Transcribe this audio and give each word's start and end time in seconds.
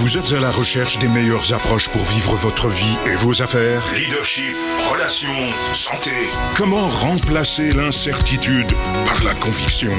Vous 0.00 0.16
êtes 0.16 0.32
à 0.32 0.40
la 0.40 0.50
recherche 0.50 0.98
des 0.98 1.08
meilleures 1.08 1.52
approches 1.52 1.90
pour 1.90 2.02
vivre 2.04 2.34
votre 2.34 2.70
vie 2.70 2.96
et 3.04 3.16
vos 3.16 3.42
affaires 3.42 3.84
Leadership, 3.94 4.56
relations, 4.90 5.28
santé. 5.74 6.12
Comment 6.56 6.88
remplacer 6.88 7.72
l'incertitude 7.72 8.72
par 9.04 9.22
la 9.24 9.34
conviction? 9.34 9.92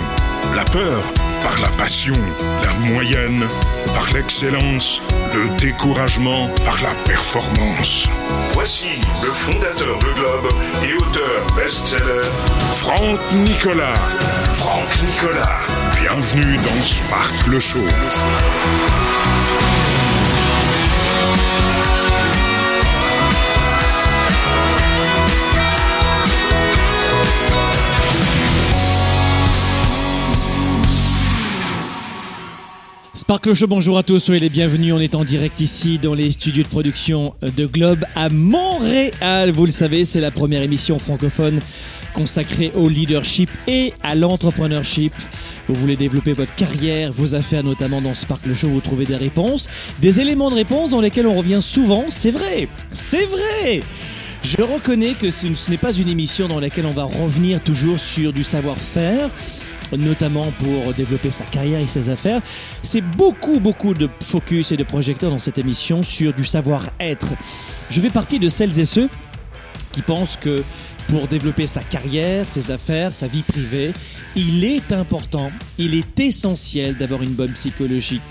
La 0.56 0.66
peur 0.66 1.04
par 1.44 1.60
la 1.62 1.68
passion 1.78 2.16
La 2.64 2.74
moyenne 2.92 3.48
par 3.94 4.14
l'excellence 4.14 5.02
Le 5.34 5.50
découragement 5.58 6.50
par 6.66 6.82
la 6.82 6.94
performance 7.06 8.10
Voici 8.54 9.02
le 9.24 9.30
fondateur 9.30 9.98
de 10.00 10.14
Globe 10.14 10.52
et 10.84 10.94
auteur 10.96 11.56
best-seller, 11.56 12.28
Franck 12.74 13.20
Nicolas. 13.34 13.94
Franck 14.54 14.90
Nicolas. 15.04 15.60
Bienvenue 16.02 16.58
dans 16.58 16.84
Spark 16.84 17.48
le 17.48 17.60
Show. 17.60 17.80
Sparkle 33.22 33.54
Show, 33.54 33.68
bonjour 33.68 34.00
à 34.00 34.04
tous, 34.04 34.18
soyez 34.18 34.40
les 34.40 34.50
bienvenus. 34.50 34.96
On 34.96 35.00
est 35.00 35.14
en 35.14 35.24
direct 35.24 35.62
ici 35.62 36.00
dans 36.00 36.16
les 36.16 36.32
studios 36.32 36.64
de 36.64 36.68
production 36.68 37.36
de 37.44 37.68
Globe 37.68 38.04
à 38.16 38.30
Montréal. 38.30 39.52
Vous 39.52 39.68
le 39.68 39.72
savez, 39.72 40.06
c'est 40.06 40.20
la 40.20 40.32
première 40.32 40.64
émission 40.64 40.98
francophone 40.98 41.60
consacrée 42.16 42.72
au 42.74 42.90
leadership 42.90 43.52
et 43.68 43.94
à 44.02 44.16
l'entrepreneurship. 44.16 45.14
Vous 45.68 45.76
voulez 45.76 45.98
développer 45.98 46.34
votre 46.34 46.56
carrière, 46.56 47.14
vos 47.14 47.36
affaires, 47.36 47.64
notamment 47.64 48.02
dans 48.02 48.16
Sparkle 48.16 48.56
Show, 48.56 48.70
vous 48.70 48.82
trouvez 48.82 49.06
des 49.06 49.18
réponses, 49.18 49.70
des 50.02 50.20
éléments 50.20 50.50
de 50.50 50.56
réponse 50.56 50.90
dans 50.90 51.00
lesquels 51.00 51.28
on 51.28 51.36
revient 51.36 51.62
souvent. 51.62 52.06
C'est 52.10 52.32
vrai, 52.32 52.70
c'est 52.90 53.28
vrai. 53.28 53.82
Je 54.42 54.64
reconnais 54.64 55.14
que 55.14 55.30
ce 55.30 55.70
n'est 55.70 55.78
pas 55.78 55.94
une 55.94 56.10
émission 56.10 56.48
dans 56.48 56.60
laquelle 56.60 56.88
on 56.88 56.92
va 56.92 57.04
revenir 57.04 57.62
toujours 57.62 58.00
sur 58.00 58.34
du 58.34 58.44
savoir-faire 58.44 59.30
notamment 59.98 60.52
pour 60.60 60.94
développer 60.94 61.32
sa 61.32 61.46
carrière 61.46 61.80
et 61.80 61.88
ses 61.88 62.10
affaires. 62.10 62.42
C'est 62.82 63.02
beaucoup, 63.02 63.60
beaucoup 63.60 63.94
de 63.94 64.10
focus 64.24 64.72
et 64.72 64.78
de 64.78 64.84
projecteurs 64.84 65.32
dans 65.32 65.40
cette 65.40 65.58
émission 65.58 66.04
sur 66.04 66.34
du 66.34 66.46
savoir-être. 66.46 67.34
Je 67.90 68.02
fais 68.02 68.10
partie 68.10 68.40
de 68.40 68.50
celles 68.50 68.80
et 68.80 68.86
ceux 68.86 69.10
qui 69.92 70.02
pensent 70.02 70.38
que 70.38 70.64
pour 71.08 71.28
développer 71.28 71.68
sa 71.68 71.82
carrière, 71.82 72.48
ses 72.48 72.72
affaires, 72.72 73.14
sa 73.14 73.28
vie 73.28 73.44
privée, 73.44 73.92
il 74.36 74.64
est 74.64 74.94
important, 74.94 75.52
il 75.78 75.96
est 75.96 76.20
essentiel 76.20 76.96
d'avoir 76.96 77.22
une 77.22 77.34
bonne 77.34 77.54
psychologie 77.54 78.22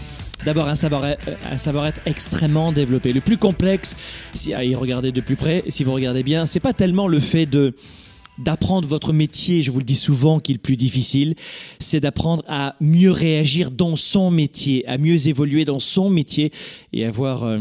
d'avoir 0.44 0.68
un 0.68 0.74
savoir-être 0.74 1.28
savoir 1.58 1.90
extrêmement 2.06 2.72
développé. 2.72 3.12
Le 3.12 3.20
plus 3.20 3.36
complexe, 3.36 3.94
si 4.32 4.54
à 4.54 4.64
y 4.64 4.74
regarder 4.74 5.12
de 5.12 5.20
plus 5.20 5.36
près, 5.36 5.64
si 5.68 5.84
vous 5.84 5.92
regardez 5.92 6.22
bien, 6.22 6.46
c'est 6.46 6.60
pas 6.60 6.72
tellement 6.72 7.08
le 7.08 7.20
fait 7.20 7.44
de 7.44 7.74
d'apprendre 8.40 8.88
votre 8.88 9.12
métier, 9.12 9.62
je 9.62 9.70
vous 9.70 9.78
le 9.78 9.84
dis 9.84 9.96
souvent, 9.96 10.40
qui 10.40 10.52
est 10.52 10.54
le 10.54 10.60
plus 10.60 10.76
difficile, 10.76 11.34
c'est 11.78 12.00
d'apprendre 12.00 12.42
à 12.48 12.76
mieux 12.80 13.10
réagir 13.10 13.70
dans 13.70 13.96
son 13.96 14.30
métier, 14.30 14.86
à 14.88 14.98
mieux 14.98 15.28
évoluer 15.28 15.64
dans 15.64 15.78
son 15.78 16.10
métier 16.10 16.52
et 16.92 17.04
avoir 17.04 17.44
euh, 17.44 17.60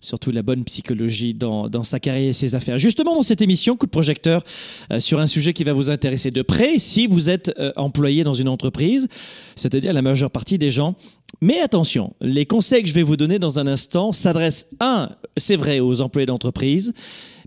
surtout 0.00 0.30
la 0.30 0.42
bonne 0.42 0.64
psychologie 0.64 1.34
dans, 1.34 1.82
sa 1.82 2.00
carrière 2.00 2.30
et 2.30 2.32
ses 2.32 2.54
affaires. 2.54 2.78
Justement, 2.78 3.14
dans 3.14 3.22
cette 3.22 3.42
émission, 3.42 3.76
coup 3.76 3.86
de 3.86 3.90
projecteur 3.90 4.42
euh, 4.90 5.00
sur 5.00 5.20
un 5.20 5.26
sujet 5.26 5.52
qui 5.52 5.64
va 5.64 5.72
vous 5.72 5.90
intéresser 5.90 6.30
de 6.30 6.42
près 6.42 6.78
si 6.78 7.06
vous 7.06 7.30
êtes 7.30 7.52
euh, 7.58 7.72
employé 7.76 8.24
dans 8.24 8.34
une 8.34 8.48
entreprise, 8.48 9.08
c'est-à-dire 9.56 9.92
la 9.92 10.02
majeure 10.02 10.30
partie 10.30 10.58
des 10.58 10.70
gens. 10.70 10.96
Mais 11.40 11.60
attention, 11.60 12.14
les 12.20 12.46
conseils 12.46 12.82
que 12.82 12.88
je 12.88 12.94
vais 12.94 13.02
vous 13.02 13.16
donner 13.16 13.38
dans 13.38 13.58
un 13.58 13.66
instant 13.66 14.12
s'adressent, 14.12 14.66
un, 14.80 15.10
c'est 15.36 15.56
vrai, 15.56 15.80
aux 15.80 16.00
employés 16.00 16.26
d'entreprise, 16.26 16.92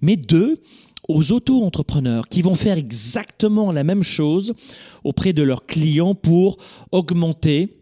mais 0.02 0.16
deux, 0.16 0.58
aux 1.10 1.32
auto-entrepreneurs 1.32 2.28
qui 2.30 2.42
vont 2.42 2.56
faire 2.56 2.78
exactement 2.78 3.72
la 3.72 3.84
même 3.84 4.04
chose 4.04 4.54
auprès 5.04 5.34
de 5.34 5.44
leurs 5.44 5.66
clients 5.66 6.16
pour 6.16 6.58
augmenter 6.92 7.78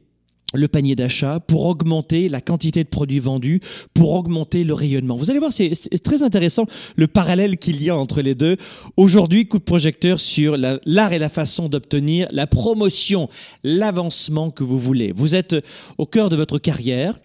le 0.54 0.68
panier 0.68 0.96
d'achat, 0.96 1.40
pour 1.40 1.66
augmenter 1.66 2.30
la 2.30 2.42
quantité 2.42 2.84
de 2.84 2.90
produits 2.90 3.20
vendus, 3.20 3.60
pour 3.94 4.12
augmenter 4.12 4.64
le 4.64 4.74
rayonnement. 4.74 5.16
Vous 5.16 5.30
allez 5.30 5.40
voir, 5.40 5.54
c'est 5.54 5.72
très 6.04 6.24
intéressant 6.24 6.66
le 6.96 7.08
parallèle 7.08 7.58
qu'il 7.58 7.81
y 7.81 7.90
a 7.90 7.96
entre 7.96 8.22
les 8.22 8.36
deux. 8.36 8.58
Aujourd'hui, 8.98 9.48
coup 9.48 9.60
de 9.60 9.64
projecteur 9.64 10.20
sur 10.20 10.58
l'art 10.58 11.14
et 11.14 11.20
la 11.20 11.30
façon 11.30 11.70
d'obtenir 11.70 12.28
la 12.31 12.48
promotion, 12.48 13.30
l'avancement 13.64 14.52
que 14.52 14.64
vous 14.64 14.80
voulez. 14.80 15.14
Vous 15.16 15.36
êtes 15.36 15.56
au 15.98 16.06
cœur 16.06 16.30
de 16.30 16.36
votre 16.36 16.60
carrière. 16.60 17.20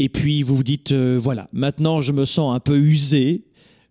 Et 0.00 0.08
puis 0.08 0.42
vous 0.44 0.54
vous 0.54 0.62
dites, 0.62 0.92
euh, 0.92 1.18
voilà, 1.20 1.48
maintenant 1.52 2.00
je 2.00 2.12
me 2.12 2.24
sens 2.24 2.54
un 2.54 2.60
peu 2.60 2.78
usé, 2.78 3.47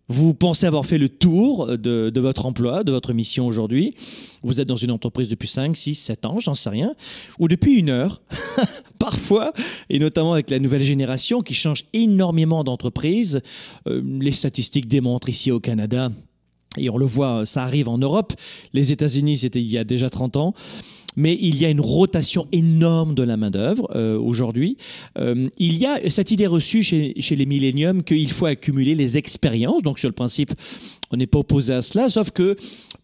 vous 0.09 0.33
pensez 0.33 0.65
avoir 0.65 0.85
fait 0.85 0.97
le 0.97 1.09
tour 1.09 1.77
de, 1.77 2.19
votre 2.19 2.45
emploi, 2.45 2.83
de 2.83 2.91
votre 2.91 3.13
mission 3.13 3.45
aujourd'hui. 3.45 3.93
Vous 4.41 4.61
êtes 4.61 4.67
dans 4.67 4.77
une 4.77 4.91
entreprise 4.91 5.27
depuis 5.27 5.47
5, 5.47 5.75
6, 5.75 5.95
7 5.95 6.25
ans, 6.25 6.39
j'en 6.39 6.55
sais 6.55 6.69
rien. 6.69 6.93
Ou 7.39 7.47
depuis 7.47 7.73
une 7.75 7.89
heure, 7.89 8.21
parfois, 8.99 9.51
et 9.89 9.99
notamment 9.99 10.33
avec 10.33 10.49
la 10.49 10.59
nouvelle 10.59 10.83
génération 10.83 11.41
qui 11.41 11.53
change 11.53 11.85
énormément 11.93 12.63
d'entreprises. 12.63 13.41
Euh, 13.87 14.01
les 14.19 14.31
statistiques 14.31 14.87
démontrent 14.87 15.29
ici 15.29 15.51
au 15.51 15.59
Canada, 15.59 16.09
et 16.77 16.89
on 16.89 16.97
le 16.97 17.05
voit, 17.05 17.45
ça 17.45 17.63
arrive 17.63 17.89
en 17.89 17.97
Europe. 17.97 18.33
Les 18.73 18.91
États-Unis, 18.91 19.37
c'était 19.37 19.61
il 19.61 19.67
y 19.67 19.77
a 19.77 19.83
déjà 19.83 20.09
30 20.09 20.37
ans 20.37 20.53
mais 21.17 21.37
il 21.41 21.59
y 21.59 21.65
a 21.65 21.69
une 21.69 21.81
rotation 21.81 22.47
énorme 22.53 23.15
de 23.15 23.23
la 23.23 23.35
main-d'œuvre 23.35 23.89
euh, 23.95 24.17
aujourd'hui. 24.17 24.77
Euh, 25.17 25.49
il 25.57 25.77
y 25.77 25.85
a 25.85 26.09
cette 26.09 26.31
idée 26.31 26.47
reçue 26.47 26.83
chez, 26.83 27.19
chez 27.19 27.35
les 27.35 27.45
milléniums 27.45 28.03
qu'il 28.03 28.31
faut 28.31 28.45
accumuler 28.45 28.95
les 28.95 29.17
expériences. 29.17 29.83
Donc, 29.83 29.99
sur 29.99 30.07
le 30.07 30.13
principe, 30.13 30.53
on 31.11 31.17
n'est 31.17 31.27
pas 31.27 31.39
opposé 31.39 31.73
à 31.73 31.81
cela, 31.81 32.09
sauf 32.09 32.31
que 32.31 32.55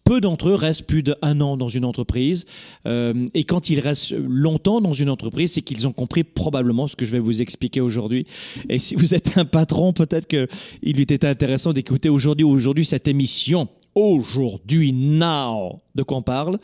peu 0.04 0.20
d'entre 0.20 0.50
eux 0.50 0.54
restent 0.54 0.84
plus 0.84 1.02
d'un 1.02 1.40
an 1.40 1.56
dans 1.56 1.68
une 1.68 1.84
entreprise. 1.84 2.44
Euh, 2.86 3.26
et 3.34 3.44
quand 3.44 3.68
ils 3.68 3.80
restent 3.80 4.12
longtemps 4.12 4.80
dans 4.80 4.92
une 4.92 5.10
entreprise, 5.10 5.52
c'est 5.52 5.62
qu'ils 5.62 5.88
ont 5.88 5.92
compris 5.92 6.22
probablement 6.22 6.86
ce 6.86 6.94
que 6.94 7.04
je 7.04 7.12
vais 7.12 7.18
vous 7.18 7.42
expliquer 7.42 7.80
aujourd'hui. 7.80 8.26
Et 8.68 8.78
si 8.78 8.94
vous 8.94 9.14
êtes 9.14 9.36
un 9.36 9.44
patron, 9.44 9.92
peut-être 9.92 10.28
qu'il 10.28 10.94
lui 10.94 11.02
était 11.02 11.26
intéressant 11.26 11.72
d'écouter 11.72 12.10
aujourd'hui, 12.10 12.44
aujourd'hui 12.44 12.84
cette 12.84 13.08
émission. 13.08 13.68
Aujourd'hui, 13.94 14.92
now, 14.92 15.78
de 15.94 16.02
quoi 16.02 16.18
on 16.18 16.22
parle 16.22 16.58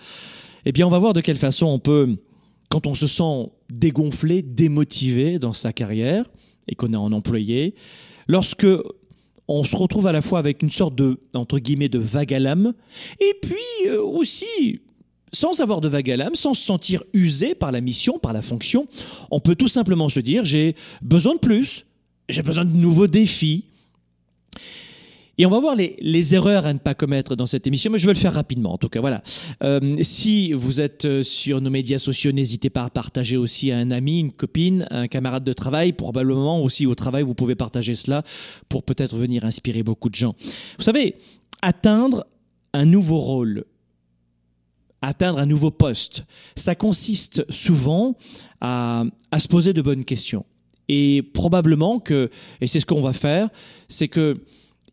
eh 0.64 0.72
bien, 0.72 0.86
on 0.86 0.90
va 0.90 0.98
voir 0.98 1.12
de 1.12 1.20
quelle 1.20 1.36
façon 1.36 1.66
on 1.66 1.78
peut, 1.78 2.16
quand 2.68 2.86
on 2.86 2.94
se 2.94 3.06
sent 3.06 3.50
dégonflé, 3.70 4.42
démotivé 4.42 5.38
dans 5.38 5.52
sa 5.52 5.72
carrière 5.72 6.24
et 6.68 6.74
qu'on 6.74 6.92
est 6.92 6.96
en 6.96 7.12
employé, 7.12 7.74
lorsque 8.28 8.66
on 9.48 9.64
se 9.64 9.74
retrouve 9.74 10.06
à 10.06 10.12
la 10.12 10.22
fois 10.22 10.38
avec 10.38 10.62
une 10.62 10.70
sorte 10.70 10.94
de, 10.94 11.18
entre 11.34 11.58
guillemets, 11.58 11.88
de 11.88 11.98
vague 11.98 12.32
à 12.32 12.38
l'âme, 12.38 12.72
et 13.18 13.34
puis 13.42 13.88
euh, 13.88 14.00
aussi, 14.00 14.80
sans 15.32 15.60
avoir 15.60 15.80
de 15.80 15.88
vague 15.88 16.10
à 16.10 16.16
l'âme, 16.16 16.36
sans 16.36 16.54
se 16.54 16.62
sentir 16.62 17.02
usé 17.12 17.56
par 17.56 17.72
la 17.72 17.80
mission, 17.80 18.18
par 18.18 18.32
la 18.32 18.42
fonction, 18.42 18.86
on 19.30 19.40
peut 19.40 19.56
tout 19.56 19.68
simplement 19.68 20.08
se 20.08 20.20
dire, 20.20 20.44
j'ai 20.44 20.76
besoin 21.02 21.34
de 21.34 21.40
plus, 21.40 21.84
j'ai 22.28 22.42
besoin 22.42 22.64
de 22.64 22.72
nouveaux 22.72 23.08
défis, 23.08 23.64
et 25.40 25.46
on 25.46 25.48
va 25.48 25.58
voir 25.58 25.74
les, 25.74 26.34
erreurs 26.34 26.66
à 26.66 26.74
ne 26.74 26.78
pas 26.78 26.92
commettre 26.92 27.34
dans 27.34 27.46
cette 27.46 27.66
émission, 27.66 27.90
mais 27.90 27.96
je 27.96 28.04
vais 28.04 28.12
le 28.12 28.18
faire 28.18 28.34
rapidement. 28.34 28.74
En 28.74 28.76
tout 28.76 28.90
cas, 28.90 29.00
voilà. 29.00 29.22
Euh, 29.62 29.96
si 30.02 30.52
vous 30.52 30.82
êtes 30.82 31.06
euh, 31.06 31.22
sur 31.22 31.62
nos 31.62 31.70
médias 31.70 31.96
sociaux, 31.96 32.30
n'hésitez 32.30 32.68
pas 32.68 32.84
à 32.84 32.90
partager 32.90 33.38
aussi 33.38 33.72
à 33.72 33.78
un 33.78 33.90
ami, 33.90 34.20
une 34.20 34.32
copine, 34.32 34.86
un 34.90 35.08
camarade 35.08 35.42
de 35.42 35.54
travail. 35.54 35.94
Probablement 35.94 36.62
aussi 36.62 36.84
au 36.84 36.94
travail, 36.94 37.22
vous 37.22 37.32
pouvez 37.32 37.54
partager 37.54 37.94
cela 37.94 38.22
pour 38.68 38.82
peut-être 38.82 39.16
venir 39.16 39.46
inspirer 39.46 39.82
beaucoup 39.82 40.10
de 40.10 40.14
gens. 40.14 40.34
Vous 40.76 40.84
savez, 40.84 41.14
atteindre 41.62 42.26
un 42.74 42.84
nouveau 42.84 43.20
rôle, 43.20 43.64
atteindre 45.00 45.38
un 45.38 45.46
nouveau 45.46 45.70
poste, 45.70 46.26
ça 46.54 46.74
consiste 46.74 47.50
souvent 47.50 48.14
à 48.60 49.06
se 49.38 49.48
poser 49.48 49.72
de 49.72 49.80
bonnes 49.80 50.04
questions. 50.04 50.44
Et 50.90 51.22
probablement 51.22 51.98
que, 51.98 52.28
et 52.60 52.66
c'est 52.66 52.80
ce 52.80 52.84
qu'on 52.84 53.00
va 53.00 53.14
faire, 53.14 53.48
c'est 53.88 54.08
que 54.08 54.42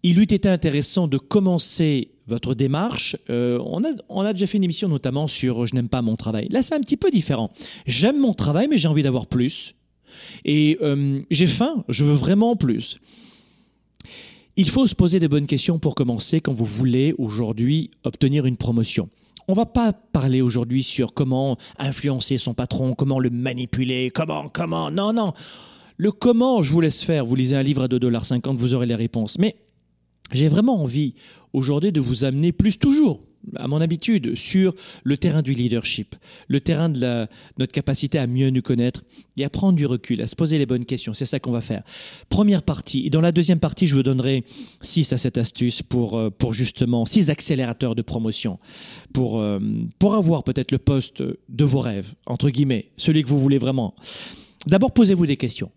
il 0.03 0.19
eût 0.19 0.23
été 0.23 0.47
intéressant 0.47 1.07
de 1.07 1.17
commencer 1.17 2.11
votre 2.27 2.53
démarche. 2.53 3.15
Euh, 3.29 3.59
on, 3.65 3.83
a, 4.25 4.33
déjà 4.33 4.47
fait 4.47 4.57
une 4.57 4.63
émission 4.63 4.89
notamment 4.89 5.27
sur 5.27 5.65
Je 5.65 5.75
n'aime 5.75 5.89
pas 5.89 6.01
mon 6.01 6.15
travail. 6.15 6.47
Là, 6.49 6.61
c'est 6.61 6.75
un 6.75 6.81
petit 6.81 6.97
peu 6.97 7.09
différent. 7.09 7.51
J'aime 7.85 8.19
mon 8.19 8.33
travail, 8.33 8.67
mais 8.69 8.77
j'ai 8.77 8.87
envie 8.87 9.03
d'avoir 9.03 9.27
plus. 9.27 9.75
Et 10.45 10.77
euh, 10.81 11.21
j'ai 11.31 11.47
faim, 11.47 11.83
je 11.89 12.03
veux 12.03 12.13
vraiment 12.13 12.55
plus. 12.55 12.99
Il 14.55 14.69
faut 14.69 14.87
se 14.87 14.95
poser 14.95 15.19
des 15.19 15.27
bonnes 15.27 15.45
questions 15.45 15.79
pour 15.79 15.95
commencer 15.95 16.41
quand 16.41 16.53
vous 16.53 16.65
voulez 16.65 17.13
aujourd'hui 17.17 17.91
obtenir 18.03 18.45
une 18.45 18.57
promotion. 18.57 19.09
On 19.47 19.53
va 19.53 19.65
pas 19.65 19.93
parler 19.93 20.41
aujourd'hui 20.41 20.83
sur 20.83 21.13
comment 21.13 21.57
influencer 21.77 22.37
son 22.37 22.53
patron, 22.53 22.95
comment 22.95 23.19
le 23.19 23.29
manipuler, 23.29 24.09
comment, 24.09 24.49
comment. 24.49 24.91
Non, 24.91 25.13
non. 25.13 25.33
Le 25.95 26.11
comment, 26.11 26.61
je 26.63 26.71
vous 26.71 26.81
laisse 26.81 27.01
faire. 27.01 27.25
Vous 27.25 27.35
lisez 27.35 27.55
un 27.55 27.63
livre 27.63 27.83
à 27.83 27.87
2,50$, 27.87 28.55
vous 28.55 28.73
aurez 28.73 28.87
les 28.87 28.95
réponses. 28.95 29.37
Mais 29.37 29.55
j'ai 30.31 30.47
vraiment 30.47 30.81
envie 30.81 31.15
aujourd'hui 31.53 31.91
de 31.91 32.01
vous 32.01 32.23
amener 32.25 32.51
plus 32.51 32.77
toujours 32.77 33.21
à 33.55 33.67
mon 33.67 33.81
habitude, 33.81 34.35
sur 34.35 34.73
le 35.03 35.17
terrain 35.17 35.41
du 35.41 35.53
leadership, 35.53 36.15
le 36.47 36.59
terrain 36.59 36.89
de 36.89 37.27
notre 37.57 37.71
capacité 37.71 38.19
à 38.19 38.27
mieux 38.27 38.49
nous 38.49 38.61
connaître 38.61 39.03
et 39.37 39.45
à 39.45 39.49
prendre 39.49 39.77
du 39.77 39.85
recul, 39.85 40.21
à 40.21 40.27
se 40.27 40.35
poser 40.35 40.57
les 40.57 40.65
bonnes 40.65 40.85
questions. 40.85 41.13
C'est 41.13 41.25
ça 41.25 41.39
qu'on 41.39 41.51
va 41.51 41.61
faire. 41.61 41.83
Première 42.29 42.63
partie. 42.63 43.05
Et 43.05 43.09
dans 43.09 43.21
la 43.21 43.31
deuxième 43.31 43.59
partie, 43.59 43.87
je 43.87 43.95
vous 43.95 44.03
donnerai 44.03 44.43
6 44.81 45.13
à 45.13 45.17
7 45.17 45.37
astuces 45.37 45.81
pour, 45.81 46.17
euh, 46.17 46.29
pour 46.29 46.53
justement, 46.53 47.05
6 47.05 47.29
accélérateurs 47.29 47.95
de 47.95 48.01
promotion 48.01 48.59
pour, 49.13 49.39
euh, 49.39 49.59
pour 49.99 50.15
avoir 50.15 50.43
peut-être 50.43 50.71
le 50.71 50.79
poste 50.79 51.23
de 51.49 51.63
vos 51.63 51.79
rêves, 51.79 52.13
entre 52.25 52.49
guillemets, 52.49 52.91
celui 52.97 53.23
que 53.23 53.29
vous 53.29 53.39
voulez 53.39 53.59
vraiment. 53.59 53.95
D'abord, 54.65 54.91
posez-vous 54.91 55.25
des 55.25 55.37
questions. 55.37 55.71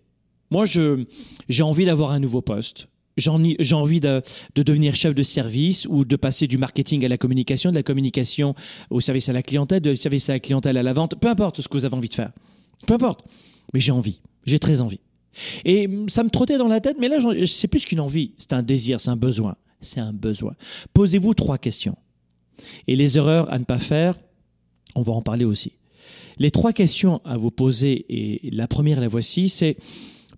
Moi, 0.50 0.64
j'ai 0.66 1.62
envie 1.62 1.84
d'avoir 1.84 2.10
un 2.10 2.18
nouveau 2.18 2.42
poste 2.42 2.88
j'ai 3.16 3.30
envie 3.74 4.00
de, 4.00 4.22
devenir 4.54 4.94
chef 4.94 5.14
de 5.14 5.22
service 5.22 5.86
ou 5.88 6.04
de 6.04 6.16
passer 6.16 6.46
du 6.46 6.58
marketing 6.58 7.04
à 7.04 7.08
la 7.08 7.18
communication, 7.18 7.70
de 7.70 7.76
la 7.76 7.82
communication 7.82 8.54
au 8.90 9.00
service 9.00 9.28
à 9.28 9.32
la 9.32 9.42
clientèle, 9.42 9.80
du 9.80 9.96
service 9.96 10.28
à 10.30 10.34
la 10.34 10.40
clientèle 10.40 10.76
à 10.76 10.82
la 10.82 10.92
vente, 10.92 11.14
peu 11.20 11.28
importe 11.28 11.60
ce 11.60 11.68
que 11.68 11.76
vous 11.76 11.84
avez 11.84 11.96
envie 11.96 12.08
de 12.08 12.14
faire. 12.14 12.32
Peu 12.86 12.94
importe. 12.94 13.24
Mais 13.74 13.80
j'ai 13.80 13.92
envie. 13.92 14.20
J'ai 14.46 14.58
très 14.58 14.80
envie. 14.80 15.00
Et 15.64 15.88
ça 16.08 16.24
me 16.24 16.30
trottait 16.30 16.58
dans 16.58 16.68
la 16.68 16.80
tête, 16.80 16.96
mais 16.98 17.08
là, 17.08 17.18
c'est 17.46 17.68
plus 17.68 17.84
qu'une 17.84 18.00
envie. 18.00 18.32
C'est 18.38 18.52
un 18.52 18.62
désir, 18.62 19.00
c'est 19.00 19.10
un 19.10 19.16
besoin. 19.16 19.54
C'est 19.80 20.00
un 20.00 20.12
besoin. 20.12 20.54
Posez-vous 20.92 21.34
trois 21.34 21.58
questions. 21.58 21.96
Et 22.86 22.96
les 22.96 23.16
erreurs 23.16 23.50
à 23.52 23.58
ne 23.58 23.64
pas 23.64 23.78
faire, 23.78 24.18
on 24.94 25.02
va 25.02 25.12
en 25.12 25.22
parler 25.22 25.44
aussi. 25.44 25.72
Les 26.38 26.50
trois 26.50 26.72
questions 26.72 27.20
à 27.24 27.36
vous 27.36 27.50
poser, 27.50 28.06
et 28.08 28.50
la 28.50 28.66
première, 28.66 29.00
la 29.00 29.08
voici, 29.08 29.48
c'est 29.48 29.76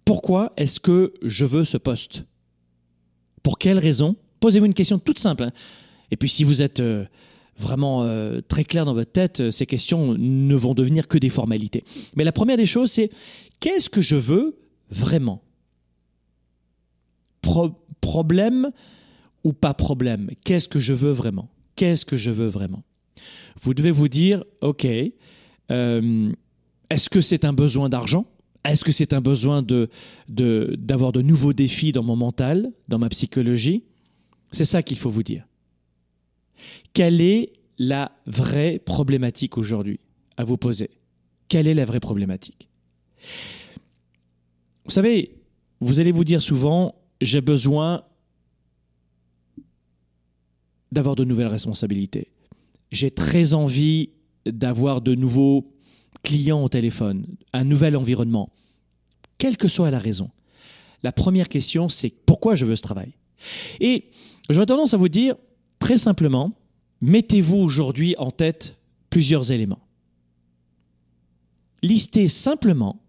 pourquoi 0.04 0.52
est-ce 0.56 0.80
que 0.80 1.14
je 1.22 1.44
veux 1.44 1.64
ce 1.64 1.76
poste? 1.76 2.24
Pour 3.43 3.59
quelle 3.59 3.79
raison 3.79 4.17
Posez-vous 4.41 4.67
une 4.67 4.75
question 4.75 4.99
toute 4.99 5.19
simple. 5.19 5.44
Hein. 5.44 5.53
Et 6.11 6.17
puis 6.17 6.29
si 6.29 6.44
vous 6.44 6.62
êtes 6.62 6.81
euh, 6.81 7.05
vraiment 7.59 8.03
euh, 8.03 8.41
très 8.41 8.65
clair 8.65 8.85
dans 8.85 8.94
votre 8.94 9.12
tête, 9.12 9.41
euh, 9.41 9.50
ces 9.50 9.67
questions 9.67 10.15
ne 10.19 10.55
vont 10.55 10.75
devenir 10.75 11.09
que 11.09 11.17
des 11.17 11.31
formalités. 11.31 11.85
Mais 12.17 12.25
la 12.25 12.33
première 12.33 12.56
des 12.56 12.67
choses, 12.67 12.91
c'est 12.91 13.11
qu'est-ce 13.61 13.89
que 13.89 14.00
je 14.00 14.17
veux 14.17 14.59
vraiment? 14.91 15.43
Problème 18.00 18.71
ou 19.44 19.53
pas 19.53 19.75
problème? 19.75 20.31
Qu'est-ce 20.44 20.69
que 20.69 20.79
je 20.79 20.93
veux 20.93 21.12
vraiment? 21.12 21.49
Qu'est-ce 21.77 22.05
que 22.05 22.17
je 22.17 22.31
veux 22.31 22.49
vraiment? 22.49 22.83
Vous 23.62 23.75
devez 23.75 23.91
vous 23.91 24.09
dire, 24.09 24.44
OK, 24.61 24.85
est-ce 24.85 25.11
que 27.11 27.21
c'est 27.21 27.44
un 27.44 27.53
besoin 27.53 27.89
d'argent? 27.89 28.27
Est-ce 28.64 28.85
que 28.85 28.93
c'est 28.93 29.12
un 29.12 29.20
besoin 29.20 29.62
d'avoir 30.29 31.12
de, 31.12 31.23
nouveaux 31.23 31.53
défis 31.53 31.93
dans 31.93 32.03
mon 32.03 32.17
mental, 32.17 32.73
dans 32.88 32.99
ma 32.99 33.09
psychologie? 33.09 33.85
C'est 34.53 34.64
ça 34.64 34.82
qu'il 34.82 34.99
faut 34.99 35.11
vous 35.11 35.23
dire. 35.23 35.47
Quelle 36.93 37.20
est 37.20 37.53
la 37.79 38.12
vraie 38.26 38.79
problématique 38.79 39.59
aujourd'hui 39.59 39.99
à 40.37 40.44
vous 40.44 40.56
poser? 40.56 40.91
Quelle 41.49 41.67
est 41.67 41.75
la 41.75 41.85
vraie 41.85 42.00
problématique? 42.00 42.69
Vous 44.85 44.91
savez, 44.91 45.35
vous 45.81 45.99
allez 45.99 46.12
vous 46.12 46.25
dire 46.25 46.41
souvent, 46.41 46.94
j'ai 47.20 47.41
besoin 47.41 48.05
d'avoir 50.93 51.17
de 51.17 51.25
nouvelles 51.25 51.49
responsabilités. 51.49 52.29
J'ai 52.91 53.11
très 53.11 53.55
envie 53.55 54.11
d'avoir 54.47 55.00
de 55.00 55.15
nouveaux 55.15 55.71
client 56.22 56.62
au 56.62 56.69
téléphone, 56.69 57.26
un 57.52 57.64
nouvel 57.64 57.96
environnement, 57.96 58.50
quelle 59.38 59.56
que 59.56 59.69
soit 59.69 59.90
la 59.90 59.98
raison, 59.98 60.30
la 61.02 61.12
première 61.12 61.48
question, 61.48 61.88
c'est 61.88 62.10
pourquoi 62.10 62.54
je 62.54 62.64
veux 62.64 62.76
ce 62.76 62.82
travail? 62.82 63.12
Et 63.80 64.10
j'aurais 64.48 64.66
tendance 64.66 64.94
à 64.94 64.96
vous 64.96 65.08
dire, 65.08 65.34
très 65.78 65.98
simplement, 65.98 66.52
mettez-vous 67.00 67.56
aujourd'hui 67.56 68.14
en 68.19 68.30
tête 68.30 68.76
plusieurs 69.10 69.50
éléments. 69.50 69.80
Listez 71.82 72.28
simplement, 72.28 73.02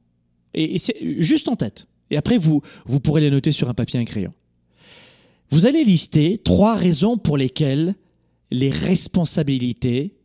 et, 0.55 0.79
c'est 0.79 0.97
juste 1.21 1.47
en 1.47 1.55
tête, 1.55 1.87
et 2.09 2.17
après 2.17 2.37
vous, 2.37 2.61
vous 2.85 2.99
pourrez 2.99 3.21
les 3.21 3.29
noter 3.29 3.51
sur 3.51 3.69
un 3.69 3.75
papier 3.75 3.99
et 3.99 4.01
un 4.01 4.05
crayon. 4.05 4.33
Vous 5.51 5.67
allez 5.67 5.83
lister 5.83 6.39
trois 6.39 6.75
raisons 6.75 7.17
pour 7.17 7.37
lesquelles 7.37 7.93
les 8.49 8.71
responsabilités 8.71 10.15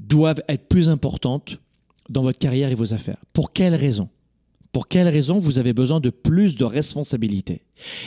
doivent 0.00 0.42
être 0.48 0.68
plus 0.68 0.88
importantes 0.88 1.60
dans 2.08 2.22
votre 2.22 2.38
carrière 2.38 2.70
et 2.70 2.74
vos 2.74 2.94
affaires. 2.94 3.18
Pour 3.32 3.52
quelles 3.52 3.74
raisons 3.74 4.08
Pour 4.72 4.88
quelles 4.88 5.08
raisons 5.08 5.38
vous 5.38 5.58
avez 5.58 5.72
besoin 5.72 6.00
de 6.00 6.10
plus 6.10 6.54
de 6.56 6.64
responsabilités? 6.64 7.62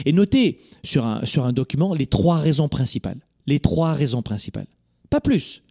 Et 0.05 0.13
notez 0.13 0.59
sur 0.83 1.05
un, 1.05 1.25
sur 1.25 1.45
un 1.45 1.53
document 1.53 1.93
les 1.93 2.07
trois 2.07 2.37
raisons 2.37 2.69
principales. 2.69 3.19
Les 3.47 3.59
trois 3.59 3.93
raisons 3.93 4.21
principales. 4.21 4.67
Pas 5.09 5.21
plus. 5.21 5.61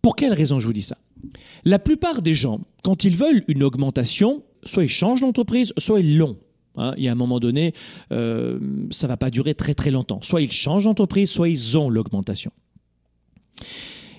Pour 0.00 0.16
quelles 0.16 0.32
raisons 0.32 0.60
je 0.60 0.66
vous 0.66 0.72
dis 0.72 0.82
ça? 0.82 0.98
La 1.64 1.78
plupart 1.78 2.22
des 2.22 2.34
gens, 2.34 2.60
quand 2.82 3.04
ils 3.04 3.16
veulent 3.16 3.44
une 3.48 3.62
augmentation, 3.62 4.42
soit 4.64 4.84
ils 4.84 4.88
changent 4.88 5.20
d'entreprise, 5.20 5.72
soit 5.78 6.00
ils 6.00 6.16
l'ont. 6.16 6.36
Hein, 6.76 6.94
il 6.96 7.04
y 7.04 7.08
a 7.08 7.12
un 7.12 7.16
moment 7.16 7.38
donné, 7.38 7.74
euh, 8.12 8.58
ça 8.90 9.06
ne 9.06 9.12
va 9.12 9.16
pas 9.16 9.30
durer 9.30 9.54
très 9.54 9.74
très 9.74 9.90
longtemps. 9.90 10.20
Soit 10.22 10.40
ils 10.42 10.50
changent 10.50 10.84
d'entreprise, 10.84 11.30
soit 11.30 11.48
ils 11.48 11.78
ont 11.78 11.90
l'augmentation. 11.90 12.50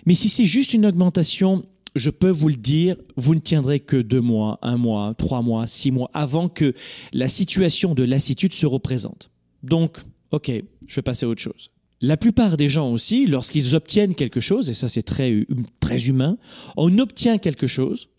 Mais 0.06 0.14
si 0.14 0.30
c'est 0.30 0.46
juste 0.46 0.74
une 0.74 0.86
augmentation, 0.86 1.66
je 1.96 2.10
peux 2.10 2.30
vous 2.30 2.50
le 2.50 2.56
dire, 2.56 2.96
vous 3.16 3.36
ne 3.36 3.40
tiendrez 3.40 3.80
que 3.80 3.98
deux 3.98 4.22
mois, 4.22 4.60
un 4.62 4.78
mois, 4.78 5.14
trois 5.18 5.42
mois, 5.42 5.68
six 5.68 5.92
mois 5.92 6.10
avant 6.14 6.50
que 6.50 6.74
la 7.14 7.28
situation 7.28 7.94
de 7.94 8.04
lassitude 8.04 8.54
se 8.54 8.66
représente. 8.66 9.30
Donc, 9.62 10.00
ok, 10.32 10.52
je 10.88 10.96
vais 10.96 11.02
passer 11.02 11.26
à 11.26 11.30
autre 11.30 11.42
chose. 11.42 11.70
La 12.02 12.18
plupart 12.18 12.58
des 12.58 12.68
gens 12.68 12.92
aussi, 12.92 13.28
lorsqu'ils 13.28 13.76
obtiennent 13.76 14.16
quelque 14.16 14.42
chose, 14.42 14.70
et 14.70 14.74
ça 14.74 14.90
c'est 14.90 15.04
très, 15.04 15.46
très 15.80 16.08
humain, 16.08 16.38
on 16.76 16.98
obtient 16.98 17.38
quelque 17.38 17.68
chose 17.68 18.10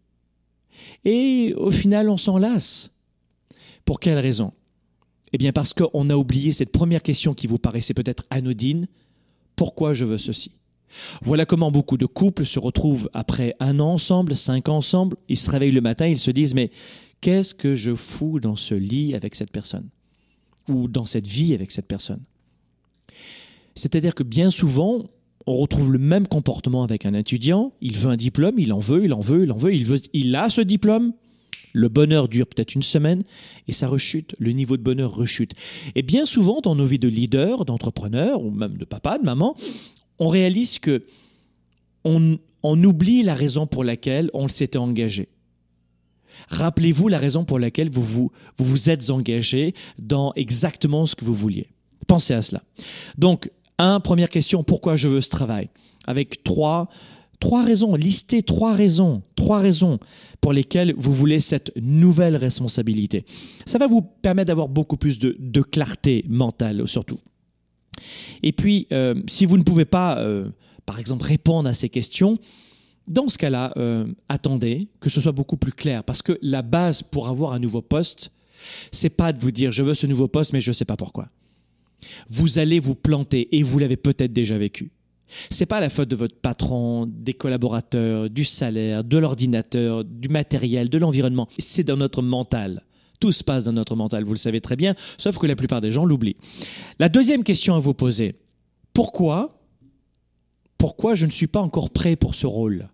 et 1.04 1.52
au 1.56 1.70
final 1.70 2.08
on 2.08 2.16
s'en 2.16 2.38
lasse. 2.38 2.92
Pour 3.84 4.00
quelle 4.00 4.18
raison? 4.18 4.52
Eh 5.34 5.36
bien 5.36 5.52
parce 5.52 5.74
qu'on 5.74 6.08
a 6.08 6.16
oublié 6.16 6.54
cette 6.54 6.72
première 6.72 7.02
question 7.02 7.34
qui 7.34 7.46
vous 7.46 7.58
paraissait 7.58 7.92
peut-être 7.92 8.24
anodine. 8.30 8.86
Pourquoi 9.56 9.92
je 9.92 10.06
veux 10.06 10.16
ceci? 10.16 10.52
Voilà 11.22 11.46
comment 11.46 11.70
beaucoup 11.70 11.96
de 11.96 12.06
couples 12.06 12.46
se 12.46 12.58
retrouvent 12.58 13.08
après 13.12 13.54
un 13.60 13.80
an 13.80 13.94
ensemble, 13.94 14.36
cinq 14.36 14.68
ans 14.68 14.76
ensemble, 14.76 15.16
ils 15.28 15.36
se 15.36 15.50
réveillent 15.50 15.72
le 15.72 15.80
matin, 15.80 16.06
ils 16.06 16.18
se 16.18 16.30
disent 16.30 16.54
mais 16.54 16.70
qu'est-ce 17.20 17.54
que 17.54 17.74
je 17.74 17.94
fous 17.94 18.40
dans 18.40 18.56
ce 18.56 18.74
lit 18.74 19.14
avec 19.14 19.34
cette 19.34 19.50
personne? 19.50 19.88
Ou 20.68 20.88
dans 20.88 21.04
cette 21.04 21.26
vie 21.26 21.54
avec 21.54 21.70
cette 21.70 21.86
personne? 21.86 22.22
C'est-à-dire 23.74 24.14
que 24.14 24.22
bien 24.22 24.50
souvent, 24.50 25.04
on 25.46 25.56
retrouve 25.56 25.92
le 25.92 25.98
même 25.98 26.26
comportement 26.26 26.84
avec 26.84 27.06
un 27.06 27.14
étudiant, 27.14 27.72
il 27.80 27.98
veut 27.98 28.10
un 28.10 28.16
diplôme, 28.16 28.58
il 28.58 28.72
en 28.72 28.78
veut, 28.78 29.04
il 29.04 29.12
en 29.12 29.20
veut, 29.20 29.44
il 29.44 29.52
en 29.52 29.58
veut, 29.58 29.74
il, 29.74 29.84
veut, 29.84 30.00
il 30.12 30.34
a 30.36 30.48
ce 30.48 30.60
diplôme, 30.60 31.12
le 31.72 31.88
bonheur 31.88 32.28
dure 32.28 32.46
peut-être 32.46 32.74
une 32.74 32.82
semaine 32.82 33.24
et 33.68 33.72
ça 33.72 33.88
rechute, 33.88 34.34
le 34.38 34.52
niveau 34.52 34.76
de 34.76 34.82
bonheur 34.82 35.14
rechute. 35.14 35.54
Et 35.94 36.02
bien 36.02 36.24
souvent, 36.24 36.60
dans 36.62 36.74
nos 36.74 36.86
vies 36.86 36.98
de 36.98 37.08
leader, 37.08 37.64
d'entrepreneur 37.64 38.42
ou 38.42 38.50
même 38.50 38.76
de 38.78 38.84
papa, 38.84 39.18
de 39.18 39.24
maman, 39.24 39.56
on 40.18 40.28
réalise 40.28 40.78
que 40.78 41.04
on, 42.04 42.38
oublie 42.62 43.22
la 43.22 43.34
raison 43.34 43.66
pour 43.66 43.84
laquelle 43.84 44.30
on 44.34 44.48
s'était 44.48 44.78
engagé. 44.78 45.28
Rappelez-vous 46.48 47.08
la 47.08 47.18
raison 47.18 47.44
pour 47.44 47.58
laquelle 47.58 47.90
vous 47.90 48.02
vous, 48.02 48.32
vous 48.58 48.64
vous 48.64 48.90
êtes 48.90 49.10
engagé 49.10 49.74
dans 49.98 50.32
exactement 50.34 51.06
ce 51.06 51.14
que 51.14 51.24
vous 51.24 51.34
vouliez. 51.34 51.68
Pensez 52.06 52.34
à 52.34 52.42
cela. 52.42 52.62
Donc, 53.16 53.50
un, 53.78 54.00
première 54.00 54.30
question, 54.30 54.64
pourquoi 54.64 54.96
je 54.96 55.08
veux 55.08 55.20
ce 55.20 55.30
travail? 55.30 55.70
Avec 56.06 56.44
trois, 56.44 56.88
trois 57.40 57.64
raisons, 57.64 57.94
listez 57.94 58.42
trois 58.42 58.74
raisons, 58.74 59.22
trois 59.36 59.60
raisons 59.60 59.98
pour 60.40 60.52
lesquelles 60.52 60.94
vous 60.96 61.14
voulez 61.14 61.40
cette 61.40 61.72
nouvelle 61.76 62.36
responsabilité. 62.36 63.24
Ça 63.64 63.78
va 63.78 63.86
vous 63.86 64.02
permettre 64.02 64.48
d'avoir 64.48 64.68
beaucoup 64.68 64.96
plus 64.96 65.18
de 65.18 65.62
clarté 65.62 66.24
mentale 66.28 66.86
surtout. 66.86 67.18
Et 68.42 68.52
puis, 68.52 68.86
euh, 68.92 69.14
si 69.28 69.46
vous 69.46 69.56
ne 69.56 69.62
pouvez 69.62 69.84
pas, 69.84 70.18
euh, 70.18 70.48
par 70.86 70.98
exemple, 70.98 71.24
répondre 71.24 71.68
à 71.68 71.74
ces 71.74 71.88
questions, 71.88 72.34
dans 73.06 73.28
ce 73.28 73.38
cas-là, 73.38 73.72
euh, 73.76 74.06
attendez 74.28 74.88
que 75.00 75.10
ce 75.10 75.20
soit 75.20 75.32
beaucoup 75.32 75.56
plus 75.56 75.72
clair. 75.72 76.04
Parce 76.04 76.22
que 76.22 76.38
la 76.42 76.62
base 76.62 77.02
pour 77.02 77.28
avoir 77.28 77.52
un 77.52 77.58
nouveau 77.58 77.82
poste, 77.82 78.30
c'est 78.92 79.10
pas 79.10 79.32
de 79.32 79.40
vous 79.40 79.50
dire 79.50 79.72
je 79.72 79.82
veux 79.82 79.94
ce 79.94 80.06
nouveau 80.06 80.28
poste, 80.28 80.52
mais 80.52 80.60
je 80.60 80.70
ne 80.70 80.74
sais 80.74 80.84
pas 80.84 80.96
pourquoi. 80.96 81.28
Vous 82.28 82.58
allez 82.58 82.80
vous 82.80 82.94
planter 82.94 83.54
et 83.56 83.62
vous 83.62 83.78
l'avez 83.78 83.96
peut-être 83.96 84.32
déjà 84.32 84.58
vécu. 84.58 84.90
C'est 85.50 85.66
pas 85.66 85.80
la 85.80 85.88
faute 85.88 86.08
de 86.08 86.16
votre 86.16 86.36
patron, 86.36 87.06
des 87.06 87.34
collaborateurs, 87.34 88.30
du 88.30 88.44
salaire, 88.44 89.02
de 89.04 89.18
l'ordinateur, 89.18 90.04
du 90.04 90.28
matériel, 90.28 90.88
de 90.88 90.98
l'environnement. 90.98 91.48
C'est 91.58 91.82
dans 91.82 91.96
notre 91.96 92.22
mental. 92.22 92.84
Tout 93.24 93.32
se 93.32 93.42
passe 93.42 93.64
dans 93.64 93.72
notre 93.72 93.96
mental, 93.96 94.22
vous 94.22 94.34
le 94.34 94.38
savez 94.38 94.60
très 94.60 94.76
bien, 94.76 94.94
sauf 95.16 95.38
que 95.38 95.46
la 95.46 95.56
plupart 95.56 95.80
des 95.80 95.90
gens 95.90 96.04
l'oublient. 96.04 96.36
La 96.98 97.08
deuxième 97.08 97.42
question 97.42 97.74
à 97.74 97.78
vous 97.78 97.94
poser, 97.94 98.34
pourquoi 98.92 99.62
pourquoi 100.76 101.14
je 101.14 101.24
ne 101.24 101.30
suis 101.30 101.46
pas 101.46 101.62
encore 101.62 101.88
prêt 101.88 102.16
pour 102.16 102.34
ce 102.34 102.46
rôle? 102.46 102.90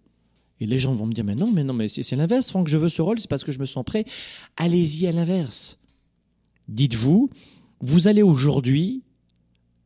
Et 0.61 0.67
les 0.67 0.79
gens 0.79 0.95
vont 0.95 1.07
me 1.07 1.13
dire, 1.13 1.25
mais 1.25 1.35
non, 1.35 1.51
mais 1.51 1.65
non, 1.65 1.75
mais 1.75 1.89
c'est 1.89 2.15
l'inverse, 2.15 2.49
Franck, 2.49 2.69
je 2.69 2.77
veux 2.77 2.89
ce 2.89 3.03
rôle, 3.03 3.19
c'est 3.19 3.29
parce 3.29 3.43
que 3.43 3.51
je 3.51 3.59
me 3.59 3.65
sens 3.65 3.85
prêt. 3.85 4.05
Allez-y 4.57 5.09
à 5.09 5.11
l'inverse. 5.11 5.81
Dites-vous, 6.69 7.29
vous 7.81 8.07
allez 8.07 8.23
aujourd'hui 8.23 9.03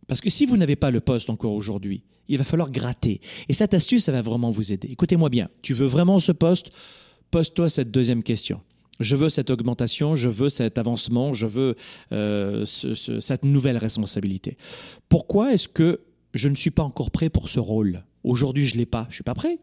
Parce 0.09 0.21
que 0.21 0.29
si 0.29 0.45
vous 0.45 0.59
n'avez 0.59 0.77
pas 0.77 0.91
le 0.91 1.01
poste 1.01 1.31
encore 1.31 1.55
aujourd'hui, 1.55 2.03
il 2.29 2.37
va 2.37 2.45
falloir 2.45 2.71
gratter. 2.71 3.23
Et 3.49 3.55
cette 3.55 3.73
astuce, 3.73 4.05
ça 4.05 4.13
va 4.13 4.21
vraiment 4.21 4.51
vous 4.51 4.75
aider. 4.75 4.89
Écoutez-moi 4.91 5.31
bien, 5.31 5.49
tu 5.63 5.73
veux 5.73 5.87
vraiment 5.87 6.21
ce 6.21 6.33
poste? 6.33 6.71
Pose-toi 7.31 7.71
cette 7.71 7.91
deuxième 7.91 8.23
question. 8.23 8.61
Je 9.01 9.17
veux 9.17 9.29
cette 9.29 9.51
augmentation, 9.51 10.15
je 10.15 10.29
veux 10.29 10.49
cet 10.49 10.79
avancement, 10.79 11.33
je 11.33 11.47
veux 11.47 11.75
euh, 12.13 12.65
cette 12.65 13.45
nouvelle 13.45 13.77
responsabilité. 13.77 14.57
Pourquoi 15.09 15.53
est-ce 15.53 15.69
que 15.69 16.01
je 16.33 16.49
ne 16.49 16.55
suis 16.55 16.71
pas 16.71 16.83
encore 16.83 17.11
prêt 17.11 17.31
pour 17.31 17.49
ce 17.49 17.61
rôle? 17.61 18.05
Aujourd'hui, 18.23 18.67
je 18.67 18.75
ne 18.75 18.79
l'ai 18.79 18.87
pas. 18.87 19.05
Je 19.05 19.09
ne 19.09 19.15
suis 19.15 19.25
pas 19.25 19.35
prêt. 19.35 19.59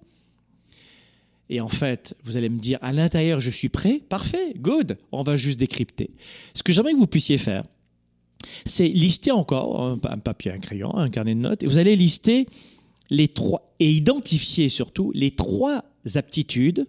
Et 1.49 1.59
en 1.59 1.67
fait, 1.67 2.15
vous 2.23 2.37
allez 2.37 2.49
me 2.49 2.57
dire, 2.57 2.79
à 2.81 2.93
l'intérieur, 2.93 3.39
je 3.41 3.49
suis 3.49 3.69
prêt. 3.69 4.01
Parfait, 4.07 4.53
good. 4.57 4.97
On 5.11 5.23
va 5.23 5.35
juste 5.35 5.59
décrypter. 5.59 6.11
Ce 6.53 6.63
que 6.63 6.71
j'aimerais 6.71 6.93
que 6.93 6.97
vous 6.97 7.07
puissiez 7.07 7.37
faire, 7.37 7.65
c'est 8.65 8.87
lister 8.87 9.31
encore 9.31 9.81
un, 9.81 10.17
papier, 10.17 10.51
un 10.51 10.59
crayon, 10.59 10.95
un 10.95 11.09
carnet 11.09 11.35
de 11.35 11.41
notes, 11.41 11.63
et 11.63 11.67
vous 11.67 11.77
allez 11.77 11.95
lister 11.95 12.47
les 13.09 13.27
trois, 13.27 13.65
et 13.79 13.91
identifier 13.91 14.69
surtout 14.69 15.11
les 15.13 15.31
trois 15.31 15.83
aptitudes 16.15 16.87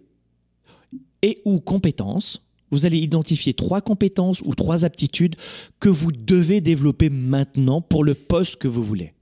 et 1.22 1.40
ou 1.44 1.60
compétences. 1.60 2.42
Vous 2.70 2.86
allez 2.86 2.98
identifier 2.98 3.54
trois 3.54 3.80
compétences 3.80 4.40
ou 4.44 4.54
trois 4.54 4.84
aptitudes 4.84 5.36
que 5.78 5.88
vous 5.88 6.10
devez 6.10 6.60
développer 6.60 7.10
maintenant 7.10 7.80
pour 7.80 8.02
le 8.02 8.14
poste 8.14 8.56
que 8.56 8.68
vous 8.68 8.82
voulez. 8.82 9.12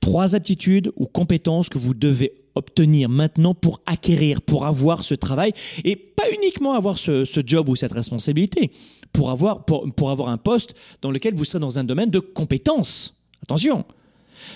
Trois 0.00 0.34
aptitudes 0.34 0.92
ou 0.96 1.06
compétences 1.06 1.68
que 1.68 1.78
vous 1.78 1.94
devez 1.94 2.32
obtenir 2.54 3.08
maintenant 3.08 3.54
pour 3.54 3.80
acquérir, 3.86 4.42
pour 4.42 4.66
avoir 4.66 5.04
ce 5.04 5.14
travail 5.14 5.52
et 5.84 5.96
pas 5.96 6.30
uniquement 6.32 6.74
avoir 6.74 6.98
ce, 6.98 7.24
job 7.46 7.68
ou 7.68 7.76
cette 7.76 7.92
responsabilité, 7.92 8.70
pour 9.12 9.30
avoir, 9.30 9.64
pour, 9.64 9.92
pour 9.94 10.10
avoir 10.10 10.28
un 10.28 10.38
poste 10.38 10.74
dans 11.00 11.10
lequel 11.10 11.34
vous 11.34 11.44
serez 11.44 11.60
dans 11.60 11.78
un 11.78 11.84
domaine 11.84 12.10
de 12.10 12.18
compétences. 12.18 13.14
Attention, 13.42 13.84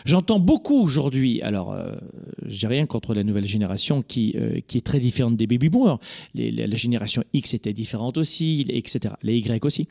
J'entends 0.05 0.39
beaucoup 0.39 0.81
aujourd'hui, 0.81 1.41
alors 1.43 1.73
euh, 1.73 1.95
j'ai 2.47 2.67
rien 2.67 2.87
contre 2.87 3.15
la 3.15 3.25
nouvelle 3.25 3.45
génération 3.45 4.03
qui, 4.03 4.35
euh, 4.37 4.61
qui 4.67 4.79
est 4.79 4.83
très 4.83 5.01
différente 5.01 5.37
des 5.37 5.47
baby 5.47 5.69
boomers. 5.69 5.99
la, 6.35 6.77
génération 6.77 7.23
X 7.33 7.55
était 7.55 7.73
différente 7.73 8.19
aussi, 8.19 8.67
etc. 8.69 9.15
Les 9.23 9.39
Y 9.39 9.65
aussi. 9.65 9.89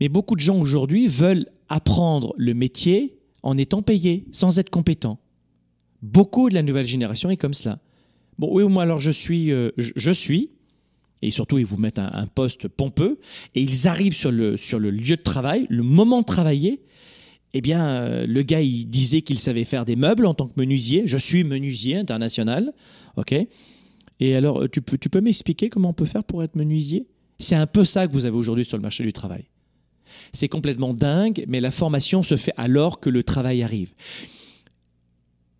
Mais 0.00 0.08
beaucoup 0.08 0.34
de 0.34 0.40
gens 0.40 0.58
aujourd'hui 0.58 1.06
veulent 1.06 1.46
apprendre 1.68 2.34
le 2.36 2.54
métier 2.54 3.18
en 3.42 3.58
étant 3.58 3.82
payés, 3.82 4.24
sans 4.32 4.58
être 4.58 4.70
compétents. 4.70 5.18
Beaucoup 6.02 6.48
de 6.48 6.54
la 6.54 6.62
nouvelle 6.62 6.86
génération 6.86 7.30
est 7.30 7.36
comme 7.36 7.54
cela. 7.54 7.78
Bon, 8.38 8.48
oui, 8.50 8.64
moi 8.68 8.82
alors 8.82 9.00
je 9.00 9.10
suis, 9.10 9.52
euh, 9.52 9.70
je, 9.76 10.10
suis, 10.10 10.50
et 11.20 11.30
surtout 11.30 11.58
ils 11.58 11.66
vous 11.66 11.76
mettent 11.76 11.98
un, 11.98 12.26
poste 12.26 12.68
pompeux, 12.68 13.18
et 13.54 13.62
ils 13.62 13.88
arrivent 13.88 14.16
sur 14.16 14.32
le, 14.32 14.56
sur 14.56 14.78
le 14.78 14.90
lieu 14.90 15.16
de 15.16 15.22
travail, 15.22 15.66
le 15.68 15.82
moment 15.82 16.20
de 16.20 16.26
travailler, 16.26 16.82
eh 17.54 17.60
bien, 17.60 17.86
euh, 17.86 18.26
le 18.26 18.42
gars, 18.42 18.62
il 18.62 18.86
disait 18.86 19.22
qu'il 19.22 19.38
savait 19.38 19.64
faire 19.64 19.84
des 19.84 19.96
meubles 19.96 20.26
en 20.26 20.34
tant 20.34 20.48
que 20.48 20.58
menuisier. 20.58 21.02
Je 21.06 21.18
suis 21.18 21.44
menuisier 21.44 21.96
international. 21.96 22.72
OK 23.16 23.34
Et 24.20 24.36
alors, 24.36 24.62
euh, 24.62 24.68
tu 24.68 24.80
peux, 24.80 24.96
tu 24.96 25.10
peux 25.10 25.20
m'expliquer 25.20 25.68
comment 25.68 25.90
on 25.90 25.94
peut 25.94 26.06
faire 26.06 26.24
pour 26.24 26.42
être 26.42 26.56
menuisier? 26.56 27.06
C'est 27.38 27.56
un 27.56 27.66
peu 27.66 27.84
ça 27.84 28.06
que 28.06 28.12
vous 28.12 28.24
avez 28.26 28.36
aujourd'hui 28.36 28.64
sur 28.64 28.76
le 28.76 28.82
marché 28.82 29.04
du 29.04 29.12
travail. 29.12 29.44
C'est 30.32 30.48
complètement 30.48 30.94
dingue, 30.94 31.44
mais 31.48 31.60
la 31.60 31.70
formation 31.70 32.22
se 32.22 32.36
fait 32.36 32.54
alors 32.56 33.00
que 33.00 33.10
le 33.10 33.22
travail 33.22 33.62
arrive. 33.62 33.92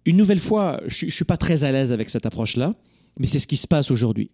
Une 0.05 0.17
nouvelle 0.17 0.39
fois, 0.39 0.81
je 0.87 1.07
ne 1.07 1.11
suis 1.11 1.25
pas 1.25 1.37
très 1.37 1.65
à 1.65 1.73
l'aise 1.73 1.93
avec 1.93 2.11
cette 2.11 2.27
approche-là, 2.27 2.75
mais 3.19 3.27
c'est 3.27 3.39
ce 3.39 3.47
qui 3.47 3.57
se 3.57 3.67
passe 3.67 3.91
aujourd'hui. 3.91 4.31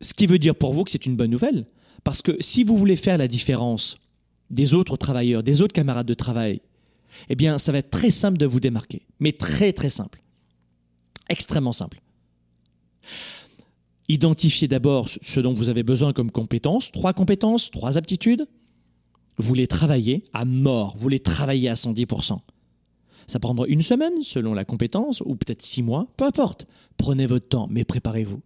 Ce 0.00 0.14
qui 0.14 0.26
veut 0.26 0.38
dire 0.38 0.54
pour 0.54 0.72
vous 0.72 0.84
que 0.84 0.90
c'est 0.90 1.06
une 1.06 1.16
bonne 1.16 1.30
nouvelle, 1.30 1.66
parce 2.04 2.22
que 2.22 2.36
si 2.40 2.64
vous 2.64 2.76
voulez 2.76 2.96
faire 2.96 3.18
la 3.18 3.28
différence 3.28 3.98
des 4.50 4.74
autres 4.74 4.96
travailleurs, 4.96 5.42
des 5.42 5.60
autres 5.60 5.72
camarades 5.72 6.06
de 6.06 6.14
travail, 6.14 6.60
eh 7.28 7.34
bien, 7.34 7.58
ça 7.58 7.72
va 7.72 7.78
être 7.78 7.90
très 7.90 8.10
simple 8.10 8.38
de 8.38 8.46
vous 8.46 8.60
démarquer. 8.60 9.02
Mais 9.20 9.32
très, 9.32 9.72
très 9.72 9.90
simple. 9.90 10.22
Extrêmement 11.28 11.72
simple. 11.72 12.00
Identifiez 14.08 14.68
d'abord 14.68 15.08
ce 15.08 15.40
dont 15.40 15.52
vous 15.52 15.68
avez 15.68 15.82
besoin 15.82 16.12
comme 16.12 16.30
compétences. 16.30 16.90
Trois 16.90 17.12
compétences, 17.12 17.70
trois 17.70 17.98
aptitudes. 17.98 18.46
Vous 19.36 19.54
les 19.54 19.66
travaillez 19.66 20.24
à 20.32 20.44
mort. 20.44 20.96
Vous 20.98 21.08
les 21.08 21.20
travaillez 21.20 21.68
à 21.68 21.74
110%. 21.74 22.38
Ça 23.26 23.38
prendra 23.38 23.66
une 23.66 23.82
semaine 23.82 24.22
selon 24.22 24.54
la 24.54 24.64
compétence, 24.64 25.20
ou 25.20 25.36
peut-être 25.36 25.62
six 25.62 25.82
mois, 25.82 26.08
peu 26.16 26.24
importe. 26.24 26.66
Prenez 26.96 27.26
votre 27.26 27.46
temps, 27.46 27.68
mais 27.70 27.84
préparez-vous. 27.84 28.40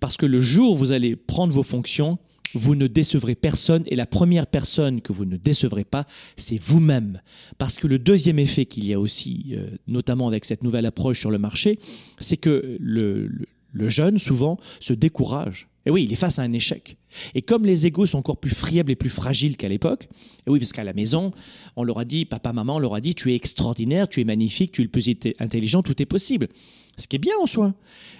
Parce 0.00 0.18
que 0.18 0.26
le 0.26 0.40
jour 0.40 0.72
où 0.72 0.76
vous 0.76 0.92
allez 0.92 1.16
prendre 1.16 1.54
vos 1.54 1.62
fonctions, 1.62 2.18
vous 2.54 2.74
ne 2.74 2.86
décevrez 2.86 3.34
personne 3.34 3.82
et 3.86 3.96
la 3.96 4.06
première 4.06 4.46
personne 4.46 5.00
que 5.00 5.12
vous 5.12 5.24
ne 5.24 5.36
décevrez 5.36 5.84
pas, 5.84 6.06
c'est 6.36 6.60
vous-même. 6.60 7.20
Parce 7.58 7.78
que 7.78 7.86
le 7.86 7.98
deuxième 7.98 8.38
effet 8.38 8.64
qu'il 8.64 8.86
y 8.86 8.92
a 8.92 9.00
aussi, 9.00 9.52
euh, 9.52 9.70
notamment 9.86 10.28
avec 10.28 10.44
cette 10.44 10.62
nouvelle 10.62 10.86
approche 10.86 11.20
sur 11.20 11.30
le 11.30 11.38
marché, 11.38 11.78
c'est 12.18 12.36
que 12.36 12.76
le, 12.80 13.30
jeune, 13.74 14.18
souvent, 14.18 14.58
se 14.80 14.92
décourage. 14.92 15.68
Et 15.86 15.90
oui, 15.90 16.04
il 16.04 16.12
est 16.12 16.16
face 16.16 16.38
à 16.38 16.42
un 16.42 16.52
échec. 16.52 16.96
Et 17.34 17.42
comme 17.42 17.66
les 17.66 17.86
égaux 17.86 18.06
sont 18.06 18.18
encore 18.18 18.38
plus 18.38 18.54
friables 18.54 18.90
et 18.90 18.96
plus 18.96 19.10
fragiles 19.10 19.56
qu'à 19.56 19.68
l'époque, 19.68 20.08
et 20.46 20.50
oui, 20.50 20.58
parce 20.58 20.72
qu'à 20.72 20.84
la 20.84 20.94
maison, 20.94 21.30
on 21.76 21.84
leur 21.84 21.98
a 21.98 22.04
dit, 22.04 22.24
papa, 22.24 22.52
maman, 22.52 22.76
on 22.76 22.78
leur 22.78 22.94
a 22.94 23.00
dit, 23.00 23.14
tu 23.14 23.32
es 23.32 23.34
extraordinaire, 23.34 24.08
tu 24.08 24.20
es 24.20 24.24
magnifique, 24.24 24.72
tu 24.72 24.80
es 24.80 24.84
le 24.84 24.90
plus 24.90 25.10
intelligent, 25.38 25.82
tout 25.82 26.00
est 26.00 26.06
possible 26.06 26.48
ce 26.96 27.06
qui 27.06 27.16
est 27.16 27.18
bien 27.18 27.34
en 27.40 27.46
soi. 27.46 27.74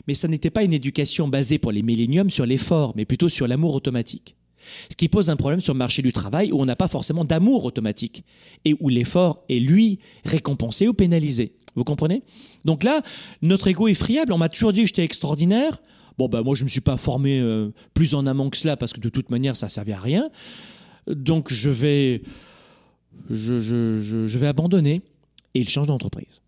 Mais 0.07 0.15
ça 0.15 0.29
n'était 0.29 0.51
pas 0.51 0.65
une 0.65 0.73
éducation 0.73 1.29
basée 1.29 1.59
pour 1.59 1.73
les 1.73 1.83
milléniums 1.83 2.31
sur 2.31 2.47
l'effort, 2.47 2.93
mais 2.97 3.05
plutôt 3.05 3.29
sur 3.29 3.47
l'amour 3.47 3.75
automatique. 3.75 4.37
Ce 4.91 4.97
qui 4.97 5.09
pose 5.09 5.29
un 5.29 5.37
problème 5.37 5.61
sur 5.61 5.75
le 5.75 5.79
marché 5.79 6.01
du 6.01 6.13
travail 6.13 6.51
où 6.51 6.61
on 6.61 6.65
n'a 6.65 6.77
pas 6.77 6.89
forcément 6.89 7.25
d'amour 7.25 7.65
automatique 7.65 8.25
et 8.65 8.75
où 8.81 8.89
l'effort 8.89 9.45
est, 9.49 9.61
lui, 9.61 9.99
récompensé 10.25 10.89
ou 10.89 10.95
pénalisé. 10.95 11.55
Vous 11.75 11.85
comprenez? 11.85 12.23
Donc 12.65 12.83
là, 12.83 13.03
notre 13.43 13.69
ego 13.69 13.89
est 13.89 13.95
friable. 13.95 14.33
On 14.33 14.39
m'a 14.39 14.49
toujours 14.49 14.73
dit 14.73 14.83
que 14.83 14.87
j'étais 14.87 15.05
extraordinaire. 15.05 15.83
Bon, 16.19 16.29
ben 16.29 16.43
moi, 16.43 16.55
je 16.55 16.63
ne 16.63 16.65
me 16.65 16.71
suis 16.71 16.81
pas 16.81 16.97
formé 16.97 17.41
euh, 17.41 17.73
plus 17.93 18.15
en 18.15 18.27
amont 18.27 18.51
que 18.51 18.57
cela 18.57 18.77
parce 18.77 18.93
que 18.93 19.01
de 19.01 19.09
toute 19.09 19.31
manière, 19.31 19.57
ça 19.57 19.67
ne 19.67 19.71
servait 19.71 19.93
à 19.93 20.01
rien. 20.01 20.31
Donc 21.09 21.53
je 21.53 21.71
vais, 21.71 22.23
je, 23.31 23.59
je 23.59 24.39
vais 24.39 24.47
abandonner 24.47 25.03
et 25.55 25.61
il 25.61 25.69
change 25.69 25.89
d'entreprise. 25.89 26.41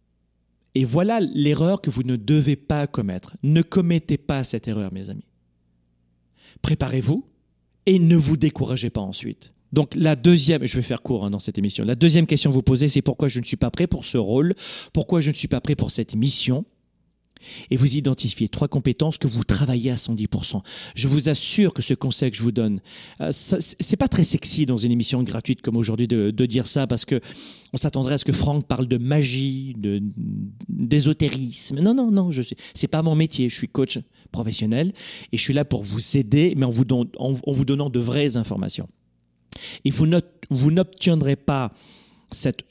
Et 0.75 0.85
voilà 0.85 1.21
l'erreur 1.21 1.81
que 1.81 1.89
vous 1.89 2.03
ne 2.03 2.17
devez 2.17 2.55
pas 2.55 2.87
commettre. 2.87 3.37
Ne 3.43 3.63
commettez 3.63 4.19
pas 4.19 4.45
cette 4.45 4.69
erreur, 4.69 4.93
mes 4.93 5.09
amis. 5.09 5.27
Préparez-vous 6.61 7.25
et 7.87 7.99
ne 7.99 8.17
vous 8.17 8.37
découragez 8.37 8.91
pas 8.91 9.01
ensuite. 9.01 9.55
Donc 9.73 9.95
la 9.95 10.17
deuxième, 10.17 10.67
je 10.67 10.77
vais 10.77 10.83
faire 10.83 11.03
court 11.03 11.25
hein, 11.25 11.31
dans 11.31 11.39
cette 11.39 11.59
émission, 11.59 11.85
la 11.85 11.95
deuxième 11.95 12.27
question 12.27 12.51
que 12.51 12.55
vous 12.55 12.63
posez, 12.63 12.89
c'est 12.89 13.03
pourquoi 13.03 13.29
je 13.29 13.41
ne 13.41 13.45
suis 13.45 13.57
pas 13.57 13.71
prêt 13.71 13.87
pour 13.87 14.05
ce 14.05 14.19
rôle, 14.19 14.55
pourquoi 14.93 15.21
je 15.21 15.31
ne 15.31 15.35
suis 15.35 15.49
pas 15.49 15.61
prêt 15.61 15.75
pour 15.75 15.91
cette 15.91 16.15
mission? 16.15 16.65
Et 17.71 17.77
vous 17.77 17.97
identifiez 17.97 18.49
trois 18.49 18.69
compétences 18.69 19.19
que 19.19 19.27
vous 19.27 19.45
travaillez 19.45 19.91
à 19.91 19.97
110%. 19.97 20.63
Je 20.95 21.09
vous 21.09 21.29
assure 21.29 21.73
que 21.73 21.83
ce 21.83 21.95
conseil 21.95 22.31
que 22.31 22.37
je 22.37 22.43
vous 22.43 22.53
donne, 22.53 22.81
euh, 23.21 23.31
c'est 23.33 23.97
pas 23.97 24.09
très 24.09 24.25
sexy 24.25 24.67
dans 24.67 24.77
une 24.77 24.93
émission 24.93 25.23
gratuite 25.23 25.63
comme 25.63 25.77
aujourd'hui 25.77 26.09
de, 26.09 26.31
dire 26.47 26.67
ça 26.67 26.87
parce 26.87 27.05
que 27.05 27.21
on 27.73 27.77
s'attendrait 27.77 28.15
à 28.15 28.19
ce 28.19 28.25
que 28.25 28.33
Franck 28.33 28.67
parle 28.67 28.87
de 28.87 28.99
magie, 28.99 29.75
de 29.77 30.01
d'ésotérisme. 30.69 31.81
Non, 31.81 31.93
non, 31.93 32.13
non, 32.13 32.31
je 32.31 32.43
c'est 32.73 32.89
pas 32.89 33.03
mon 33.03 33.17
métier. 33.17 33.49
Je 33.49 33.57
suis 33.57 33.69
coach 33.69 33.99
professionnel 34.31 34.93
et 35.33 35.37
je 35.37 35.43
suis 35.43 35.53
là 35.53 35.65
pour 35.65 35.83
vous 35.83 36.17
aider, 36.17 36.55
mais 36.57 36.65
en 36.65 36.71
vous, 36.71 36.85
en, 37.19 37.33
vous 37.53 37.65
donnant 37.65 37.91
de 37.91 37.99
vraies 37.99 38.37
informations. 38.37 38.89
Et 39.85 39.91
vous 39.91 40.71
n'obtiendrez 40.71 41.37
pas 41.37 41.73
cette, 42.31 42.65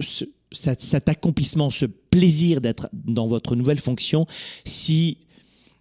cet, 0.55 1.09
accomplissement, 1.09 1.69
ce 1.69 1.85
plaisir 1.85 2.61
d'être 2.61 2.89
dans 2.93 3.27
votre 3.27 3.55
nouvelle 3.55 3.79
fonction 3.79 4.25
si, 4.63 5.17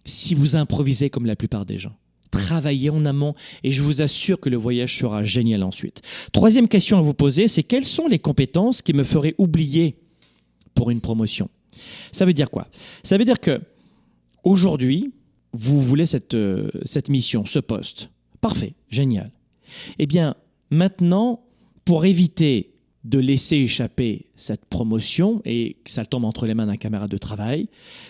si 0.05 0.35
vous 0.35 0.55
improvisez 0.55 1.09
comme 1.09 1.25
la 1.25 1.35
plupart 1.35 1.65
des 1.65 1.77
gens. 1.77 1.95
Travaillez 2.31 2.89
en 2.89 3.05
amont 3.05 3.33
et 3.63 3.71
je 3.71 3.81
vous 3.81 4.01
assure 4.01 4.39
que 4.39 4.49
le 4.49 4.57
voyage 4.57 4.99
sera 4.99 5.23
génial 5.23 5.63
ensuite. 5.63 6.01
Troisième 6.33 6.67
question 6.67 6.97
à 6.97 7.01
vous 7.01 7.13
poser, 7.13 7.47
c'est 7.47 7.63
quelles 7.63 7.85
sont 7.85 8.07
les 8.07 8.19
compétences 8.19 8.81
qui 8.81 8.93
me 8.93 9.03
feraient 9.03 9.35
oublier 9.37 9.97
pour 10.73 10.91
une 10.91 11.01
promotion? 11.01 11.49
Ça 12.11 12.25
veut 12.25 12.33
dire 12.33 12.49
quoi? 12.49 12.67
Ça 13.03 13.17
veut 13.17 13.25
dire 13.25 13.39
que 13.39 13.61
aujourd'hui, 14.43 15.13
vous 15.53 15.81
voulez 15.81 16.05
cette, 16.05 16.33
euh, 16.33 16.69
cette 16.83 17.09
mission, 17.09 17.45
ce 17.45 17.59
poste. 17.59 18.09
Parfait, 18.41 18.73
génial. 18.89 19.31
Eh 19.97 20.05
bien, 20.05 20.35
maintenant, 20.69 21.41
pour 21.85 22.05
éviter 22.05 22.74
de 23.05 23.19
laisser 23.19 23.57
échapper 23.57 24.25
cette 24.35 24.65
promotion 24.65 25.41
et 25.45 25.77
que 25.83 25.91
ça 25.91 26.05
tombe 26.05 26.25
entre 26.25 26.47
les 26.47 26.55
mains 26.55 26.65
d'un 26.65 26.75
camarade 26.75 27.11
de 27.11 27.17
travail, 27.17 27.69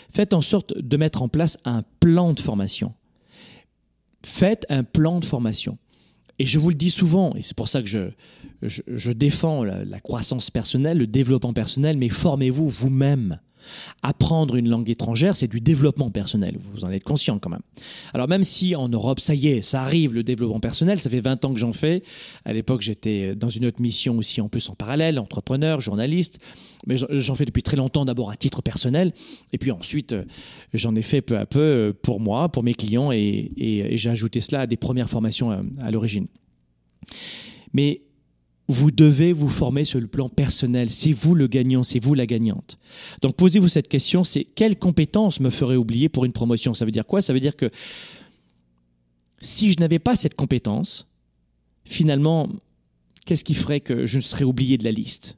faites 0.09 0.33
en 0.33 0.41
sorte 0.41 0.77
de 0.77 0.97
mettre 0.97 1.21
en 1.21 1.27
place 1.27 1.57
un 1.65 1.83
plan 1.99 2.33
de 2.33 2.39
formation. 2.39 2.93
Faites 4.25 4.65
un 4.69 4.83
plan 4.83 5.19
de 5.19 5.25
formation. 5.25 5.77
Et 6.39 6.45
je 6.45 6.59
vous 6.59 6.69
le 6.69 6.75
dis 6.75 6.89
souvent, 6.89 7.35
et 7.35 7.41
c'est 7.41 7.55
pour 7.55 7.67
ça 7.67 7.81
que 7.81 7.87
je, 7.87 8.09
je, 8.61 9.11
défends 9.11 9.63
la, 9.63 9.99
croissance 9.99 10.49
personnelle, 10.49 10.97
le 10.97 11.07
développement 11.07 11.53
personnel, 11.53 11.97
mais 11.97 12.09
formez-vous 12.09 12.69
vous-même. 12.69 13.39
Apprendre 14.03 14.55
une 14.55 14.69
langue 14.69 14.89
étrangère, 14.89 15.36
c'est 15.36 15.48
du 15.48 15.62
développement 15.62 16.12
personnel, 16.12 16.57
vous 16.74 16.86
en 16.86 16.91
êtes 16.91 17.03
conscient 17.03 17.39
quand 17.39 17.50
même. 17.50 17.62
Alors 18.13 18.27
même 18.27 18.43
si 18.43 18.75
en 18.75 18.89
Europe, 18.89 19.19
ça 19.19 19.34
y 19.34 19.48
est, 19.48 19.62
ça 19.62 19.81
arrive, 19.81 20.13
le 20.13 20.24
développement 20.24 20.60
personnel, 20.60 21.00
ça 21.00 21.10
fait 21.10 21.22
20 21.22 21.45
ans 21.45 21.53
que 21.53 21.60
j'en 21.60 21.74
fais. 21.74 22.03
À 22.45 22.53
l'époque, 22.53 22.81
j'étais 22.81 23.36
dans 23.36 23.50
une 23.50 23.65
autre 23.65 23.81
mission 23.81 24.17
aussi 24.17 24.41
en 24.41 24.50
plus 24.50 24.69
en 24.69 24.75
parallèle, 24.75 25.19
entrepreneur, 25.19 25.79
journaliste, 25.79 26.39
mais 26.86 26.95
j'en 26.98 27.36
fais 27.36 27.45
depuis 27.45 27.63
très 27.63 27.77
longtemps 27.77 28.05
d'abord 28.05 28.31
à 28.31 28.36
titre 28.36 28.62
personnel, 28.62 29.13
et 29.53 29.57
puis 29.57 29.72
ensuite 29.72 30.13
euh, 30.13 30.24
j'en 30.74 30.95
ai 30.95 31.01
fait 31.01 31.22
peu 31.22 31.38
à 31.38 31.45
peu 31.45 31.60
euh, 31.60 31.93
pour 31.93 32.19
moi, 32.19 32.50
pour 32.50 32.63
mes 32.63 32.74
clients, 32.74 33.12
et, 33.12 33.51
j'ai 33.57 34.10
ajouté 34.10 34.41
cela 34.41 34.62
à 34.62 34.67
des 34.67 34.77
premières 34.77 35.10
formations 35.10 35.51
à, 35.51 35.62
à 35.81 35.91
l'origine. 35.91 36.27
Mais 37.74 38.01
vous 38.67 38.91
devez 38.91 39.31
vous 39.34 39.50
former 39.50 39.86
sur 39.86 40.00
le 40.00 40.07
plan 40.07 40.29
personnel. 40.29 40.89
C'est 40.89 41.12
vous 41.12 41.36
le 41.36 41.48
gagnant, 41.48 41.84
c'est 41.84 42.00
vous 42.00 42.13
la 42.13 42.25
gagnante. 42.25 42.77
Donc 43.22 43.36
posez-vous 43.36 43.67
cette 43.67 43.88
question, 43.88 44.24
c'est 44.24 44.43
quelle 44.43 44.77
compétence 44.77 45.39
me 45.39 45.50
ferait 45.50 45.75
oublier 45.75 46.10
pour 46.10 46.25
une 46.25 46.34
promotion? 46.34 46.74
Ça 46.74 46.86
veut 46.86 46.91
dire 46.91 47.05
quoi? 47.05 47.22
Ça 47.22 47.34
veut 47.34 47.39
dire 47.39 47.55
que 47.55 47.69
si 49.39 49.72
je 49.72 49.79
n'avais 49.79 50.00
pas 50.00 50.15
cette 50.15 50.36
compétence, 50.36 51.07
finalement, 51.84 52.50
qu'est-ce 53.25 53.43
qui 53.43 53.53
ferait 53.53 53.81
que 53.81 54.05
je 54.05 54.19
serais 54.19 54.45
oublié 54.45 54.77
de 54.77 54.84
la 54.84 54.91
liste? 54.91 55.38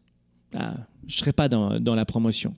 Ah, 0.55 0.75
Je 1.07 1.15
ne 1.15 1.19
serais 1.19 1.33
pas 1.33 1.49
dans, 1.49 1.95
la 1.95 2.05
promotion. 2.05 2.55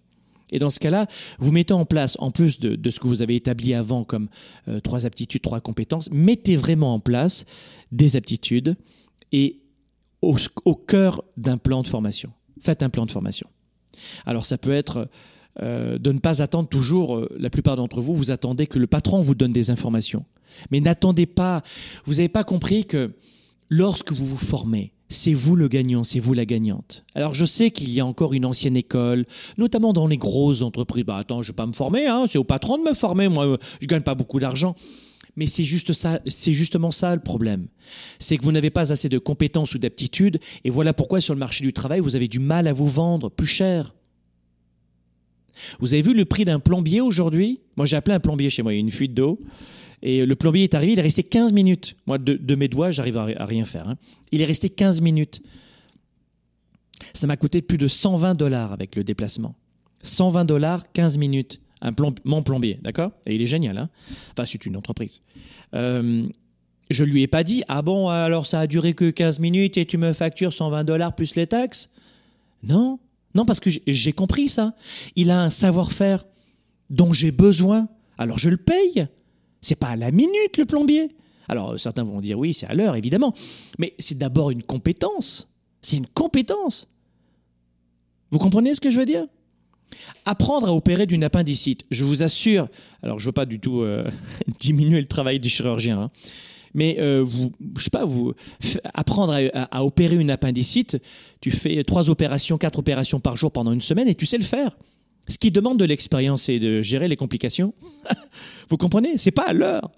Et 0.51 0.59
dans 0.59 0.69
ce 0.69 0.79
cas-là, 0.79 1.07
vous 1.39 1.51
mettez 1.51 1.73
en 1.73 1.85
place, 1.85 2.15
en 2.19 2.31
plus 2.31 2.59
de, 2.59 2.89
ce 2.89 2.99
que 2.99 3.07
vous 3.07 3.21
avez 3.21 3.35
établi 3.35 3.73
avant 3.73 4.03
comme 4.03 4.29
euh, 4.67 4.79
trois 4.79 5.05
aptitudes, 5.05 5.41
trois 5.41 5.61
compétences, 5.61 6.09
mettez 6.11 6.55
vraiment 6.55 6.93
en 6.93 6.99
place 6.99 7.45
des 7.91 8.15
aptitudes 8.15 8.75
et 9.31 9.59
au, 10.21 10.75
cœur 10.75 11.23
d'un 11.37 11.57
plan 11.57 11.81
de 11.81 11.87
formation. 11.87 12.31
Faites 12.61 12.83
un 12.83 12.89
plan 12.89 13.05
de 13.05 13.11
formation. 13.11 13.47
Alors 14.25 14.45
ça 14.45 14.57
peut 14.57 14.73
être 14.73 15.09
euh, 15.61 15.97
de 15.97 16.11
ne 16.11 16.19
pas 16.19 16.41
attendre 16.41 16.69
toujours, 16.69 17.17
euh, 17.17 17.29
la 17.37 17.49
plupart 17.49 17.75
d'entre 17.75 18.01
vous, 18.01 18.15
vous 18.15 18.31
attendez 18.31 18.67
que 18.67 18.79
le 18.79 18.87
patron 18.87 19.21
vous 19.21 19.35
donne 19.35 19.51
des 19.51 19.71
informations. 19.71 20.25
Mais 20.71 20.79
n'attendez 20.79 21.25
pas, 21.25 21.63
vous 22.05 22.15
n'avez 22.15 22.29
pas 22.29 22.43
compris 22.43 22.85
que 22.85 23.13
lorsque 23.69 24.11
vous 24.11 24.25
vous 24.25 24.37
formez, 24.37 24.93
c'est 25.09 25.33
vous 25.33 25.55
le 25.55 25.67
gagnant, 25.67 26.03
c'est 26.03 26.19
vous 26.19 26.33
la 26.33 26.45
gagnante. 26.45 27.03
Alors 27.15 27.33
je 27.33 27.45
sais 27.45 27.71
qu'il 27.71 27.89
y 27.89 27.99
a 27.99 28.05
encore 28.05 28.33
une 28.33 28.45
ancienne 28.45 28.77
école, 28.77 29.25
notamment 29.57 29.91
dans 29.91 30.07
les 30.07 30.17
grosses 30.17 30.61
entreprises. 30.61 31.03
Bah 31.03 31.17
attends, 31.17 31.41
je 31.41 31.49
ne 31.49 31.53
vais 31.53 31.55
pas 31.55 31.65
me 31.65 31.73
former, 31.73 32.07
hein, 32.07 32.25
c'est 32.29 32.37
au 32.37 32.43
patron 32.43 32.77
de 32.77 32.83
me 32.83 32.93
former, 32.93 33.27
moi 33.27 33.57
je 33.81 33.87
gagne 33.87 34.01
pas 34.01 34.15
beaucoup 34.15 34.39
d'argent. 34.39 34.75
Mais 35.35 35.47
c'est 35.47 35.63
juste 35.63 35.93
ça, 35.93 36.19
c'est 36.27 36.53
justement 36.53 36.91
ça 36.91 37.15
le 37.15 37.21
problème. 37.21 37.67
C'est 38.19 38.37
que 38.37 38.43
vous 38.43 38.51
n'avez 38.51 38.69
pas 38.69 38.91
assez 38.91 39.09
de 39.09 39.17
compétences 39.17 39.75
ou 39.75 39.79
d'aptitudes, 39.79 40.39
et 40.63 40.69
voilà 40.69 40.93
pourquoi 40.93 41.21
sur 41.21 41.33
le 41.33 41.39
marché 41.39 41.63
du 41.63 41.73
travail, 41.73 41.99
vous 41.99 42.15
avez 42.15 42.27
du 42.27 42.39
mal 42.39 42.67
à 42.67 42.73
vous 42.73 42.87
vendre 42.87 43.29
plus 43.29 43.47
cher. 43.47 43.93
Vous 45.79 45.93
avez 45.93 46.01
vu 46.01 46.13
le 46.13 46.25
prix 46.25 46.45
d'un 46.45 46.59
plombier 46.59 47.01
aujourd'hui? 47.01 47.61
Moi, 47.75 47.85
j'ai 47.85 47.97
appelé 47.97 48.15
un 48.15 48.19
plombier 48.19 48.49
chez 48.49 48.63
moi, 48.63 48.73
il 48.73 48.77
y 48.77 48.79
a 48.79 48.81
une 48.81 48.91
fuite 48.91 49.13
d'eau. 49.13 49.39
Et 50.01 50.25
le 50.25 50.35
plombier 50.35 50.63
est 50.63 50.73
arrivé, 50.73 50.93
il 50.93 50.99
est 50.99 51.03
resté 51.03 51.23
15 51.23 51.51
minutes. 51.51 51.95
Moi, 52.07 52.17
de, 52.17 52.55
mes 52.55 52.69
doigts, 52.69 52.91
j'arrive 52.91 53.17
à, 53.17 53.45
rien 53.45 53.65
faire. 53.65 53.87
Hein. 53.89 53.97
Il 54.31 54.41
est 54.41 54.45
resté 54.45 54.69
15 54.69 55.01
minutes. 55.01 55.41
Ça 57.13 57.27
m'a 57.27 57.37
coûté 57.37 57.61
plus 57.61 57.77
de 57.77 57.87
120 57.87 58.35
dollars 58.35 58.71
avec 58.71 58.95
le 58.95 59.03
déplacement. 59.03 59.55
120 60.03 60.45
dollars, 60.45 60.89
15 60.93 61.17
minutes 61.17 61.59
un 61.81 61.93
mon 62.25 62.43
plombier, 62.43 62.79
d'accord? 62.81 63.11
Et 63.25 63.35
il 63.35 63.41
est 63.41 63.47
génial, 63.47 63.77
hein? 63.77 63.89
Enfin, 64.31 64.45
c'est 64.45 64.65
une 64.65 64.75
entreprise. 64.75 65.21
Euh, 65.73 66.27
je 66.89 67.03
lui 67.03 67.21
ai 67.21 67.27
pas 67.27 67.43
dit, 67.43 67.63
ah 67.67 67.81
bon, 67.81 68.09
alors 68.09 68.47
ça 68.47 68.61
a 68.61 68.67
duré 68.67 68.93
que 68.93 69.09
15 69.09 69.39
minutes 69.39 69.77
et 69.77 69.85
tu 69.85 69.97
me 69.97 70.13
factures 70.13 70.51
120 70.51 70.83
dollars 70.83 71.15
plus 71.15 71.35
les 71.35 71.47
taxes? 71.47 71.89
Non, 72.63 72.99
non, 73.35 73.45
parce 73.45 73.59
que 73.59 73.69
j'ai 73.85 74.13
compris 74.13 74.49
ça. 74.49 74.73
Il 75.15 75.31
a 75.31 75.41
un 75.41 75.49
savoir-faire 75.49 76.25
dont 76.89 77.13
j'ai 77.13 77.31
besoin, 77.31 77.87
alors 78.17 78.39
je 78.39 78.49
le 78.49 78.57
paye. 78.57 79.07
C'est 79.61 79.75
pas 79.75 79.89
à 79.89 79.95
la 79.95 80.11
minute 80.11 80.57
le 80.57 80.65
plombier. 80.65 81.15
Alors 81.47 81.79
certains 81.79 82.03
vont 82.03 82.21
dire 82.21 82.39
oui, 82.39 82.53
c'est 82.53 82.67
à 82.67 82.73
l'heure, 82.73 82.95
évidemment. 82.95 83.33
Mais 83.77 83.93
c'est 83.99 84.17
d'abord 84.17 84.51
une 84.51 84.63
compétence. 84.63 85.47
C'est 85.81 85.97
une 85.97 86.07
compétence. 86.07 86.87
Vous 88.31 88.39
comprenez 88.39 88.75
ce 88.75 88.81
que 88.81 88.91
je 88.91 88.97
veux 88.97 89.05
dire? 89.05 89.25
Apprendre 90.25 90.67
à 90.67 90.73
opérer 90.73 91.05
d'une 91.05 91.23
appendicite, 91.23 91.85
je 91.91 92.05
vous 92.05 92.23
assure, 92.23 92.67
alors 93.01 93.19
je 93.19 93.25
ne 93.25 93.27
veux 93.27 93.33
pas 93.33 93.45
du 93.45 93.59
tout 93.59 93.81
euh, 93.81 94.09
diminuer 94.59 94.99
le 94.99 95.07
travail 95.07 95.39
du 95.39 95.49
chirurgien, 95.49 95.99
hein, 95.99 96.11
mais 96.73 96.97
euh, 96.99 97.23
vous, 97.23 97.51
je 97.77 97.83
sais 97.83 97.89
pas, 97.89 98.05
vous 98.05 98.33
apprendre 98.93 99.33
à, 99.53 99.83
opérer 99.83 100.15
une 100.15 100.31
appendicite, 100.31 100.97
tu 101.41 101.51
fais 101.51 101.83
trois 101.83 102.09
opérations, 102.09 102.57
quatre 102.57 102.79
opérations 102.79 103.19
par 103.19 103.35
jour 103.35 103.51
pendant 103.51 103.71
une 103.71 103.81
semaine 103.81 104.07
et 104.07 104.15
tu 104.15 104.25
sais 104.25 104.37
le 104.37 104.43
faire. 104.43 104.77
Ce 105.27 105.37
qui 105.37 105.51
demande 105.51 105.77
de 105.77 105.85
l'expérience 105.85 106.49
et 106.49 106.59
de 106.59 106.81
gérer 106.81 107.07
les 107.07 107.15
complications. 107.15 107.73
vous 108.69 108.77
comprenez? 108.77 109.17
C'est 109.17 109.31
pas 109.31 109.47
à 109.47 109.53
l'heure. 109.53 109.91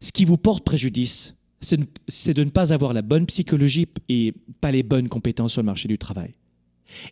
Ce 0.00 0.12
qui 0.12 0.24
vous 0.24 0.36
porte 0.36 0.64
préjudice, 0.64 1.34
c'est 1.60 2.34
de 2.34 2.44
ne 2.44 2.50
pas 2.50 2.72
avoir 2.72 2.92
la 2.92 3.02
bonne 3.02 3.26
psychologie 3.26 3.88
et 4.08 4.34
pas 4.60 4.70
les 4.70 4.82
bonnes 4.82 5.08
compétences 5.08 5.52
sur 5.52 5.62
le 5.62 5.66
marché 5.66 5.88
du 5.88 5.98
travail. 5.98 6.34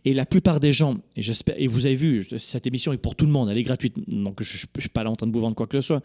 Et 0.04 0.14
la 0.14 0.26
plupart 0.26 0.60
des 0.60 0.72
gens, 0.72 0.98
et 1.16 1.22
j'espère, 1.22 1.54
et 1.58 1.66
vous 1.66 1.86
avez 1.86 1.94
vu, 1.94 2.26
cette 2.38 2.66
émission 2.66 2.92
est 2.92 2.98
pour 2.98 3.16
tout 3.16 3.26
le 3.26 3.32
monde, 3.32 3.48
elle 3.50 3.58
est 3.58 3.62
gratuite, 3.62 3.94
donc 4.08 4.42
je 4.42 4.66
ne 4.74 4.80
suis 4.80 4.88
pas 4.88 5.04
là 5.04 5.10
en 5.10 5.16
train 5.16 5.26
de 5.26 5.32
vous 5.32 5.40
vendre 5.40 5.56
quoi 5.56 5.66
que 5.66 5.80
ce 5.80 5.86
soit. 5.86 6.02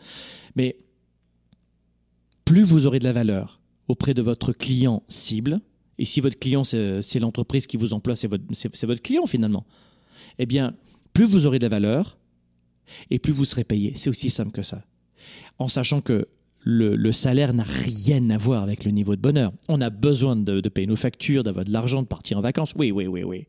Mais 0.56 0.78
plus 2.46 2.64
vous 2.64 2.88
aurez 2.88 3.00
de 3.00 3.04
la 3.04 3.14
valeur 3.14 3.60
auprès 3.88 4.14
de 4.14 4.22
votre 4.22 4.54
client 4.54 5.04
cible, 5.08 5.60
et 5.98 6.06
si 6.06 6.22
votre 6.22 6.40
client 6.40 6.64
c'est 6.64 7.20
l'entreprise 7.20 7.68
qui 7.68 7.78
vous 7.78 7.94
emploie, 7.94 8.16
c'est 8.16 8.28
votre, 8.28 8.44
votre 8.88 9.02
client 9.02 9.26
finalement, 9.26 9.66
eh 10.40 10.46
bien, 10.46 10.76
plus 11.14 11.26
vous 11.26 11.46
aurez 11.46 11.60
de 11.60 11.66
la 11.66 11.70
valeur, 11.70 12.18
et 13.10 13.20
plus 13.20 13.34
vous 13.34 13.46
serez 13.46 13.64
payé. 13.64 13.94
C'est 13.96 14.10
aussi 14.10 14.30
simple 14.30 14.52
que 14.52 14.62
ça. 14.62 14.84
En 15.58 15.68
sachant 15.68 16.02
que 16.02 16.28
le, 16.66 17.12
salaire 17.12 17.54
n'a 17.54 17.64
rien 17.64 18.30
à 18.32 18.38
voir 18.38 18.64
avec 18.64 18.86
le 18.86 18.92
niveau 18.92 19.16
de 19.16 19.22
bonheur. 19.22 19.54
On 19.70 19.82
a 19.82 19.92
besoin 19.92 20.36
de, 20.36 20.68
payer 20.68 20.88
nos 20.88 20.96
factures, 20.96 21.44
d'avoir 21.44 21.64
de 21.64 21.72
l'argent, 21.72 22.02
de 22.02 22.08
partir 22.08 22.40
en 22.40 22.42
vacances. 22.42 22.74
Oui, 22.76 22.92
oui, 22.92 23.06
oui, 23.06 23.24
oui. 23.24 23.46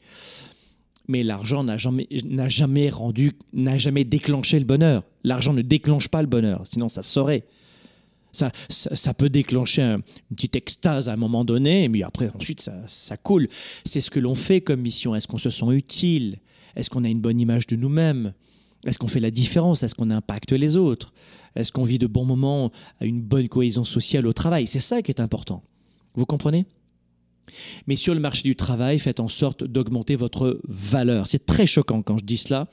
Mais 1.09 1.23
l'argent 1.23 1.65
n'a 1.65 1.79
jamais, 1.79 2.91
rendu, 2.91 3.33
n'a 3.55 3.79
jamais 3.79 4.05
déclenché 4.05 4.59
le 4.59 4.67
bonheur. 4.67 5.03
L'argent 5.25 5.55
ne 5.55 5.63
déclenche 5.63 6.09
pas 6.09 6.21
le 6.21 6.29
bonheur, 6.29 6.63
sinon 6.65 6.89
ça 6.89 7.03
saurait. 7.03 7.45
Ça, 8.69 9.15
peut 9.15 9.31
déclencher 9.31 9.81
une 9.83 10.03
petite 10.37 10.57
extase 10.57 11.09
à 11.09 11.15
un 11.15 11.17
moment 11.17 11.43
donné, 11.43 11.89
mais 11.89 12.03
après, 12.03 12.29
ensuite, 12.35 12.71
ça 12.85 13.17
coule. 13.17 13.49
C'est 13.87 14.03
ce 14.03 14.11
que 14.11 14.21
l'on 14.21 14.35
fait 14.35 14.61
comme 14.61 14.83
mission. 14.83 15.15
Est-ce 15.15 15.27
qu'on 15.27 15.39
se 15.39 15.49
sent 15.49 15.71
utile? 15.71 16.39
Est-ce 16.75 16.91
qu'on 16.91 17.05
a 17.05 17.09
une 17.09 17.23
bonne 17.23 17.41
image 17.41 17.67
de 17.67 17.77
nous-mêmes? 17.77 18.35
Est-ce 18.87 18.99
qu'on 18.99 19.09
fait 19.09 19.21
la 19.21 19.31
différence? 19.31 19.83
Est-ce 19.83 19.95
qu'on 19.95 20.11
impacte 20.11 20.53
les 20.53 20.77
autres? 20.77 21.13
Est-ce 21.57 21.73
qu'on 21.73 21.85
vit 21.85 21.99
de 21.99 22.07
bons 22.07 22.25
moments 22.25 22.71
une 23.01 23.21
bonne 23.21 23.49
cohésion 23.49 23.85
sociale 23.85 24.27
au 24.27 24.33
travail? 24.33 24.67
C'est 24.67 24.81
ça 24.81 25.03
qui 25.03 25.11
est 25.11 25.21
important. 25.21 25.63
Vous 26.15 26.27
comprenez? 26.27 26.67
Mais 27.87 27.97
sur 27.97 28.15
le 28.15 28.21
marché 28.21 28.43
du 28.43 28.57
travail, 28.57 28.99
faites 28.99 29.21
en 29.21 29.29
sorte 29.29 29.65
d'augmenter 29.65 30.17
votre 30.17 30.61
valeur. 30.69 31.27
C'est 31.27 31.47
très 31.47 31.67
choquant 31.67 32.03
quand 32.03 32.19
je 32.19 32.25
dis 32.25 32.37
cela, 32.37 32.69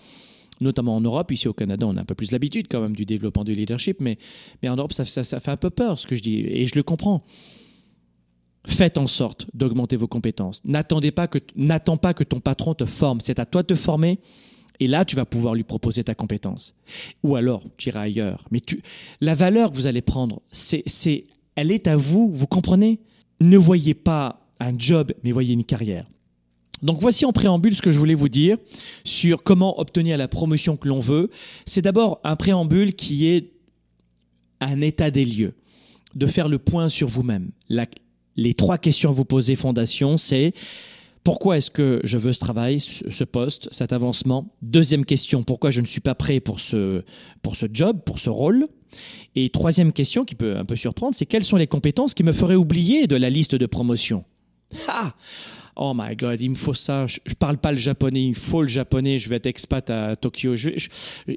notamment 0.62 0.95
en 0.95 1.02
Europe. 1.02 1.32
Ici 1.32 1.47
au 1.47 1.54
Canada, 1.54 1.88
on 1.88 1.97
a 1.97 2.02
un 2.02 2.06
peu 2.06 2.15
plus 2.15 2.32
l'habitude 2.32 2.67
quand 2.69 2.82
même 2.82 2.95
du 2.95 3.06
développement 3.06 3.43
du 3.43 3.54
leadership, 3.54 3.97
mais, 3.99 4.17
mais 4.62 4.69
en 4.69 4.76
Europe, 4.76 4.93
ça, 4.93 5.06
ça, 5.06 5.39
fait 5.39 5.52
un 5.52 5.58
peu 5.58 5.69
peur 5.69 5.99
ce 5.99 6.08
que 6.08 6.15
je 6.15 6.21
dis, 6.21 6.39
et 6.39 6.65
je 6.65 6.76
le 6.76 6.84
comprends. 6.84 7.23
Faites 8.65 8.97
en 8.97 9.08
sorte 9.08 9.47
d'augmenter 9.54 9.97
vos 9.97 10.08
compétences. 10.08 10.62
N'attendez 10.63 11.12
pas 11.12 11.28
que, 11.28 11.39
n'attends 11.56 11.97
pas 11.97 12.13
que 12.13 12.23
ton 12.23 12.39
patron 12.39 12.73
te 12.73 12.86
forme. 12.86 13.19
C'est 13.19 13.39
à 13.39 13.45
toi 13.45 13.62
de 13.62 13.67
te 13.67 13.76
former 13.76 14.19
et 14.79 14.88
là, 14.88 15.05
tu 15.05 15.15
vas 15.15 15.25
pouvoir 15.25 15.55
lui 15.55 15.63
proposer 15.63 16.03
ta 16.03 16.15
compétence. 16.15 16.73
Ou 17.23 17.36
alors, 17.36 17.63
tu 17.77 17.89
iras 17.89 18.01
ailleurs. 18.01 18.45
Mais 18.51 18.59
la 19.21 19.36
valeur 19.36 19.71
que 19.71 19.77
vous 19.77 19.88
allez 19.88 20.01
prendre, 20.01 20.41
c'est, 20.51 20.83
c'est, 20.88 21.25
elle 21.55 21.71
est 21.71 21.88
à 21.88 21.95
vous, 21.95 22.31
vous 22.33 22.47
comprenez? 22.47 22.99
Ne 23.39 23.57
voyez 23.57 23.93
pas 23.93 24.47
un 24.59 24.77
job, 24.77 25.12
mais 25.23 25.31
voyez 25.31 25.53
une 25.53 25.63
carrière. 25.63 26.05
Donc 26.81 26.99
voici 26.99 27.25
en 27.25 27.31
préambule 27.31 27.75
ce 27.75 27.81
que 27.81 27.91
je 27.91 27.97
voulais 27.97 28.13
vous 28.13 28.29
dire 28.29 28.57
sur 29.05 29.43
comment 29.43 29.79
obtenir 29.79 30.17
la 30.17 30.27
promotion 30.27 30.75
que 30.75 30.88
l'on 30.88 30.99
veut. 30.99 31.29
C'est 31.65 31.81
d'abord 31.81 32.19
un 32.23 32.36
préambule 32.36 32.93
qui 32.93 33.27
est 33.27 33.53
un 34.59 34.81
état 34.81 35.12
des 35.12 35.25
lieux, 35.25 35.53
de 36.15 36.27
faire 36.27 36.49
le 36.49 36.59
point 36.59 36.89
sur 36.89 37.07
vous-même. 37.07 37.51
les 38.36 38.53
trois 38.53 38.77
questions 38.77 39.09
à 39.09 39.13
vous 39.13 39.25
poser, 39.25 39.55
fondation, 39.55 40.17
c'est 40.17 40.53
pourquoi 41.23 41.57
est-ce 41.57 41.71
que 41.71 42.01
je 42.03 42.17
veux 42.17 42.33
ce 42.33 42.39
travail, 42.39 42.79
ce 42.79 43.23
poste, 43.23 43.69
cet 43.71 43.93
avancement? 43.93 44.53
Deuxième 44.62 45.05
question, 45.05 45.43
pourquoi 45.43 45.69
je 45.69 45.81
ne 45.81 45.86
suis 45.86 46.01
pas 46.01 46.15
prêt 46.15 46.39
pour 46.39 46.59
ce, 46.59 47.03
pour 47.41 47.55
ce 47.55 47.65
job, 47.71 48.01
pour 48.05 48.19
ce 48.19 48.29
rôle? 48.29 48.67
Et 49.36 49.49
troisième 49.49 49.93
question 49.93 50.25
qui 50.25 50.36
peut 50.36 50.57
un 50.57 50.65
peu 50.65 50.75
surprendre, 50.75 51.15
c'est 51.15 51.25
quelles 51.25 51.43
sont 51.43 51.57
les 51.57 51.67
compétences 51.67 52.13
qui 52.13 52.23
me 52.23 52.33
feraient 52.33 52.55
oublier 52.55 53.07
de 53.07 53.15
la 53.15 53.29
liste 53.29 53.55
de 53.55 53.65
promotion? 53.65 54.25
Ah 54.88 55.13
Oh 55.75 55.93
my 55.95 56.15
god, 56.15 56.39
il 56.39 56.51
me 56.51 56.55
faut 56.55 56.75
ça. 56.75 57.07
Je, 57.07 57.17
ne 57.27 57.33
parle 57.33 57.57
pas 57.57 57.71
le 57.71 57.77
japonais, 57.77 58.23
il 58.23 58.36
faut 58.36 58.62
le 58.62 58.67
japonais. 58.67 59.17
Je 59.17 59.27
vais 59.27 59.38
être 59.38 59.47
expat 59.47 59.89
à 59.89 60.15
Tokyo. 60.15 60.53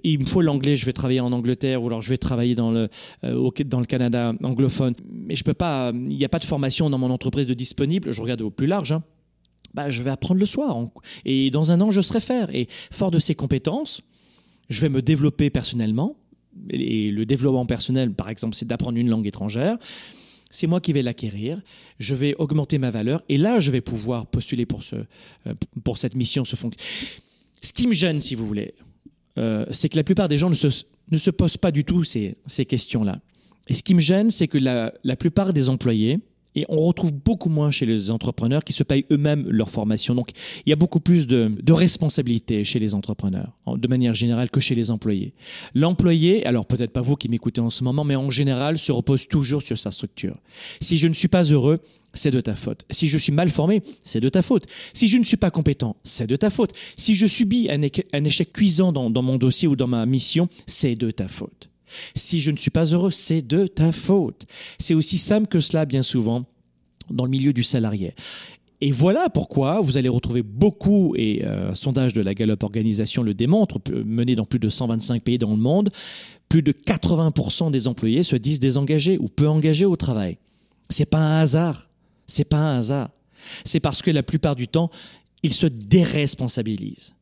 il 0.05 0.19
me 0.19 0.27
faut 0.27 0.43
l'anglais. 0.43 0.77
Je 0.77 0.85
vais 0.85 0.93
travailler 0.93 1.21
en 1.21 1.33
Angleterre 1.33 1.83
ou 1.83 1.87
alors 1.87 2.03
je 2.03 2.11
vais 2.11 2.19
travailler 2.19 2.55
dans 2.55 2.71
le 2.71 2.89
euh, 3.25 3.51
dans 3.65 3.81
le 3.81 3.87
Canada 3.87 4.35
anglophone. 4.43 4.95
Mais 5.11 5.37
je 5.37 5.43
peux 5.43 5.55
pas. 5.55 5.91
Il 5.95 6.19
n'y 6.19 6.25
a 6.25 6.29
pas 6.29 6.39
de 6.39 6.45
formation 6.45 6.91
dans 6.91 6.99
mon 6.99 7.11
entreprise 7.11 7.47
de 7.47 7.55
disponible. 7.55 8.13
Je 8.13 8.21
regarde 8.21 8.43
au 8.43 8.51
plus 8.51 8.67
large. 8.67 8.93
Hein 8.93 9.03
bah, 9.77 9.91
je 9.91 10.03
vais 10.03 10.11
apprendre 10.11 10.41
le 10.41 10.47
soir. 10.47 10.75
Et 11.27 11.51
dans 11.51 11.71
un 11.71 11.81
an, 11.83 11.91
je 11.91 12.01
serai 12.01 12.21
faire. 12.21 12.53
Et 12.55 12.67
fort 12.91 13.11
de 13.11 13.19
ces 13.19 13.35
compétences, 13.35 14.01
je 14.71 14.81
vais 14.81 14.89
me 14.89 15.03
développer 15.03 15.51
personnellement. 15.51 16.17
Et 16.71 17.11
le 17.11 17.27
développement 17.27 17.67
personnel, 17.67 18.13
par 18.15 18.31
exemple, 18.31 18.57
c'est 18.57 18.67
d'apprendre 18.67 18.97
une 18.97 19.11
langue 19.11 19.27
étrangère. 19.27 19.77
C'est 20.51 20.67
moi 20.67 20.81
qui 20.81 20.95
vais 20.95 21.03
l'acquérir. 21.03 21.61
Je 21.99 22.15
vais 22.15 22.35
augmenter 22.37 22.79
ma 22.79 22.91
valeur. 22.91 23.23
Et 23.29 23.37
là, 23.37 23.61
je 23.61 23.71
vais 23.71 23.83
pouvoir 23.83 24.27
postuler 24.27 24.65
pour, 24.65 24.81
euh, 24.95 25.95
cette 25.95 26.17
mission, 26.17 26.47
ce. 26.47 26.57
Ce 27.63 27.73
qui 27.73 27.87
me 27.87 27.93
gêne, 27.93 28.21
si 28.21 28.35
vous 28.35 28.47
voulez, 28.47 28.75
euh, 29.39 29.67
c'est 29.71 29.91
que 29.91 29.97
la 29.97 30.05
plupart 30.05 30.29
des 30.29 30.39
gens 30.39 30.49
ne 30.49 30.55
se, 30.55 31.31
posent 31.31 31.59
pas 31.59 31.71
du 31.71 31.85
tout 31.85 32.03
ces, 32.05 32.37
questions-là. 32.67 33.21
Et 33.69 33.75
ce 33.75 33.83
qui 33.83 33.95
me 33.95 34.01
gêne, 34.01 34.31
c'est 34.31 34.49
que 34.49 34.59
la 34.59 35.17
plupart 35.17 35.53
des 35.53 35.69
employés, 35.69 36.21
et 36.57 36.65
on 36.69 36.81
retrouve 36.81 37.13
beaucoup 37.13 37.51
moins 37.51 37.71
chez 37.71 37.87
les 37.87 38.11
entrepreneurs 38.11 38.65
qui 38.65 38.73
se 38.73 38.83
payent 38.83 39.05
eux-mêmes 39.13 39.47
leur 39.49 39.71
formation. 39.71 40.15
Donc 40.15 40.31
il 40.65 40.71
y 40.71 40.73
a 40.73 40.77
beaucoup 40.77 41.01
plus 41.01 41.27
de, 41.27 41.53
de 41.63 41.73
responsabilité 41.73 42.65
chez 42.65 42.79
les 42.79 42.95
entrepreneurs, 42.95 43.53
de 43.67 43.89
manière 43.89 44.15
générale, 44.15 44.51
que 44.51 44.61
chez 44.61 44.75
les 44.75 44.91
employés. 44.91 45.35
L'employé, 45.75 46.45
alors 46.47 46.67
peut-être 46.67 46.93
pas 46.93 47.03
vous 47.03 47.17
qui 47.17 47.29
m'écoutez 47.29 47.61
en 47.61 47.71
ce 47.71 47.85
moment, 47.85 48.03
mais 48.03 48.17
en 48.17 48.31
général 48.31 48.79
se 48.79 48.91
repose 48.91 49.29
toujours 49.29 49.63
sur 49.63 49.79
sa 49.79 49.91
structure. 49.91 50.37
Si 50.81 50.97
je 50.97 51.07
ne 51.07 51.13
suis 51.13 51.29
pas 51.29 51.43
heureux, 51.45 51.79
c'est 52.15 52.31
de 52.31 52.41
ta 52.41 52.55
faute. 52.55 52.85
Si 52.91 53.09
je 53.09 53.19
suis 53.19 53.33
mal 53.33 53.51
formé, 53.51 53.83
c'est 54.03 54.21
de 54.21 54.29
ta 54.29 54.43
faute. 54.43 54.67
Si 54.95 55.07
je 55.07 55.19
ne 55.19 55.25
suis 55.25 55.37
pas 55.37 55.51
compétent, 55.51 55.97
c'est 56.03 56.27
de 56.27 56.37
ta 56.37 56.49
faute. 56.49 56.73
Si 56.97 57.15
je 57.15 57.27
subis 57.27 57.69
un, 57.71 58.25
échec 58.25 58.53
cuisant 58.53 58.93
dans, 58.93 59.11
dans 59.11 59.23
mon 59.23 59.37
dossier 59.37 59.69
ou 59.69 59.77
dans 59.77 59.87
ma 59.87 60.07
mission, 60.07 60.49
c'est 60.67 60.95
de 60.95 61.11
ta 61.11 61.29
faute. 61.29 61.69
Si 62.15 62.41
je 62.41 62.51
ne 62.51 62.57
suis 62.57 62.71
pas 62.71 62.85
heureux, 62.87 63.11
c'est 63.11 63.43
de 63.43 63.67
ta 63.67 63.93
faute. 63.93 64.45
C'est 64.79 64.95
aussi 64.95 65.19
simple 65.19 65.47
que 65.47 65.61
cela 65.61 65.85
bien 65.85 66.03
souvent 66.03 66.45
dans 67.11 67.25
le 67.25 67.31
milieu 67.31 67.53
du 67.53 67.63
salarié. 67.63 68.15
Et 68.81 68.93
voilà 68.93 69.31
pourquoi 69.31 69.81
vous 69.81 69.97
allez 69.97 70.09
retrouver 70.09 70.43
beaucoup, 70.43 71.15
et 71.17 71.43
euh, 71.45 71.71
un 71.71 71.75
sondage 71.75 72.13
de 72.13 72.21
la 72.21 72.35
Gallup 72.35 72.63
Organisation 72.63 73.23
le 73.23 73.33
démontre, 73.33 73.81
mené 74.05 74.37
dans 74.37 74.45
plus 74.45 74.59
de 74.59 74.69
125 74.69 75.23
pays 75.23 75.39
dans 75.39 75.51
le 75.51 75.57
monde, 75.57 75.91
plus 76.49 76.63
de 76.63 76.73
80% 76.73 77.71
des 77.71 77.89
employés 77.89 78.23
se 78.23 78.37
disent 78.37 78.61
désengagés 78.61 79.17
ou 79.19 79.29
peu 79.29 79.49
engagés 79.49 79.87
au 79.87 79.97
travail. 79.97 80.37
C'est 80.91 81.07
pas 81.07 81.19
un 81.19 81.41
hasard. 81.41 81.89
C'est 82.27 82.45
pas 82.45 82.59
un 82.59 82.79
hasard. 82.79 83.11
C'est 83.65 83.81
parce 83.81 84.03
que 84.03 84.11
la 84.11 84.23
plupart 84.23 84.57
du 84.57 84.69
temps, 84.69 84.91
ils 85.43 85.55
se 85.55 85.67
déresponsabilisent. 85.67 87.15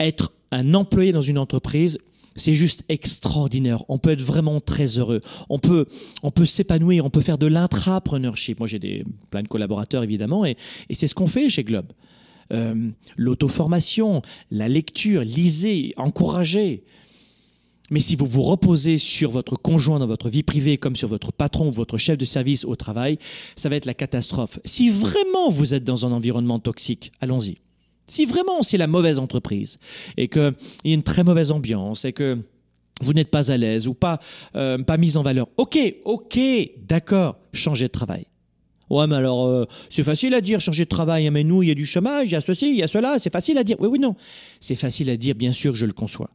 Être 0.00 0.32
un 0.50 0.74
employé 0.74 1.12
dans 1.12 1.22
une 1.22 1.38
entreprise, 1.38 1.98
c'est 2.36 2.54
juste 2.54 2.84
extraordinaire. 2.88 3.84
On 3.88 3.98
peut 3.98 4.10
être 4.10 4.22
vraiment 4.22 4.60
très 4.60 4.98
heureux. 4.98 5.20
On 5.48 5.58
peut, 5.58 5.86
on 6.22 6.30
peut 6.30 6.44
s'épanouir. 6.44 7.04
On 7.04 7.10
peut 7.10 7.20
faire 7.20 7.38
de 7.38 7.46
l'intrapreneurship. 7.46 8.58
Moi, 8.58 8.68
j'ai 8.68 8.78
des, 8.78 9.04
plein 9.30 9.42
de 9.42 9.48
collaborateurs, 9.48 10.02
évidemment, 10.02 10.44
et, 10.44 10.56
c'est 10.90 11.06
ce 11.06 11.14
qu'on 11.14 11.26
fait 11.26 11.48
chez 11.48 11.64
Globe. 11.64 11.92
Euh, 12.52 12.90
L'auto-formation, 13.16 14.22
la 14.50 14.68
lecture, 14.68 15.22
lisez, 15.22 15.94
encouragez. 15.96 16.84
Mais 17.90 18.00
si 18.00 18.16
vous 18.16 18.26
vous 18.26 18.42
reposez 18.42 18.98
sur 18.98 19.30
votre 19.30 19.56
conjoint 19.56 19.98
dans 19.98 20.06
votre 20.06 20.30
vie 20.30 20.42
privée, 20.42 20.78
comme 20.78 20.96
sur 20.96 21.08
votre 21.08 21.32
patron 21.32 21.68
ou 21.68 21.72
votre 21.72 21.98
chef 21.98 22.16
de 22.16 22.24
service 22.24 22.64
au 22.64 22.76
travail, 22.76 23.18
ça 23.56 23.68
va 23.68 23.76
être 23.76 23.84
la 23.84 23.94
catastrophe. 23.94 24.58
Si 24.64 24.88
vraiment 24.88 25.50
vous 25.50 25.74
êtes 25.74 25.84
dans 25.84 26.06
un 26.06 26.12
environnement 26.12 26.58
toxique, 26.58 27.12
allons-y. 27.20 27.58
Si 28.06 28.26
vraiment 28.26 28.62
c'est 28.62 28.76
la 28.76 28.86
mauvaise 28.86 29.18
entreprise 29.18 29.78
et 30.16 30.28
qu'il 30.28 30.54
y 30.84 30.90
a 30.90 30.94
une 30.94 31.02
très 31.02 31.24
mauvaise 31.24 31.50
ambiance 31.50 32.04
et 32.04 32.12
que 32.12 32.38
vous 33.00 33.12
n'êtes 33.12 33.30
pas 33.30 33.50
à 33.50 33.56
l'aise 33.56 33.88
ou 33.88 33.94
pas, 33.94 34.18
euh, 34.56 34.82
pas 34.82 34.96
mise 34.96 35.16
en 35.16 35.22
valeur, 35.22 35.48
ok, 35.56 35.78
ok, 36.04 36.38
d'accord, 36.86 37.38
changez 37.52 37.86
de 37.86 37.92
travail. 37.92 38.26
Ouais, 38.90 39.06
mais 39.06 39.16
alors, 39.16 39.46
euh, 39.46 39.64
c'est 39.88 40.02
facile 40.02 40.34
à 40.34 40.40
dire, 40.40 40.60
changer 40.60 40.84
de 40.84 40.88
travail, 40.88 41.28
mais 41.30 41.42
nous, 41.42 41.62
il 41.62 41.68
y 41.68 41.72
a 41.72 41.74
du 41.74 41.86
chômage, 41.86 42.26
il 42.26 42.32
y 42.32 42.36
a 42.36 42.40
ceci, 42.40 42.70
il 42.70 42.76
y 42.76 42.82
a 42.82 42.88
cela, 42.88 43.18
c'est 43.18 43.32
facile 43.32 43.58
à 43.58 43.64
dire. 43.64 43.76
Oui, 43.80 43.88
oui, 43.88 43.98
non. 43.98 44.14
C'est 44.60 44.74
facile 44.74 45.08
à 45.10 45.16
dire, 45.16 45.34
bien 45.34 45.52
sûr, 45.52 45.74
je 45.74 45.86
le 45.86 45.92
conçois. 45.92 46.30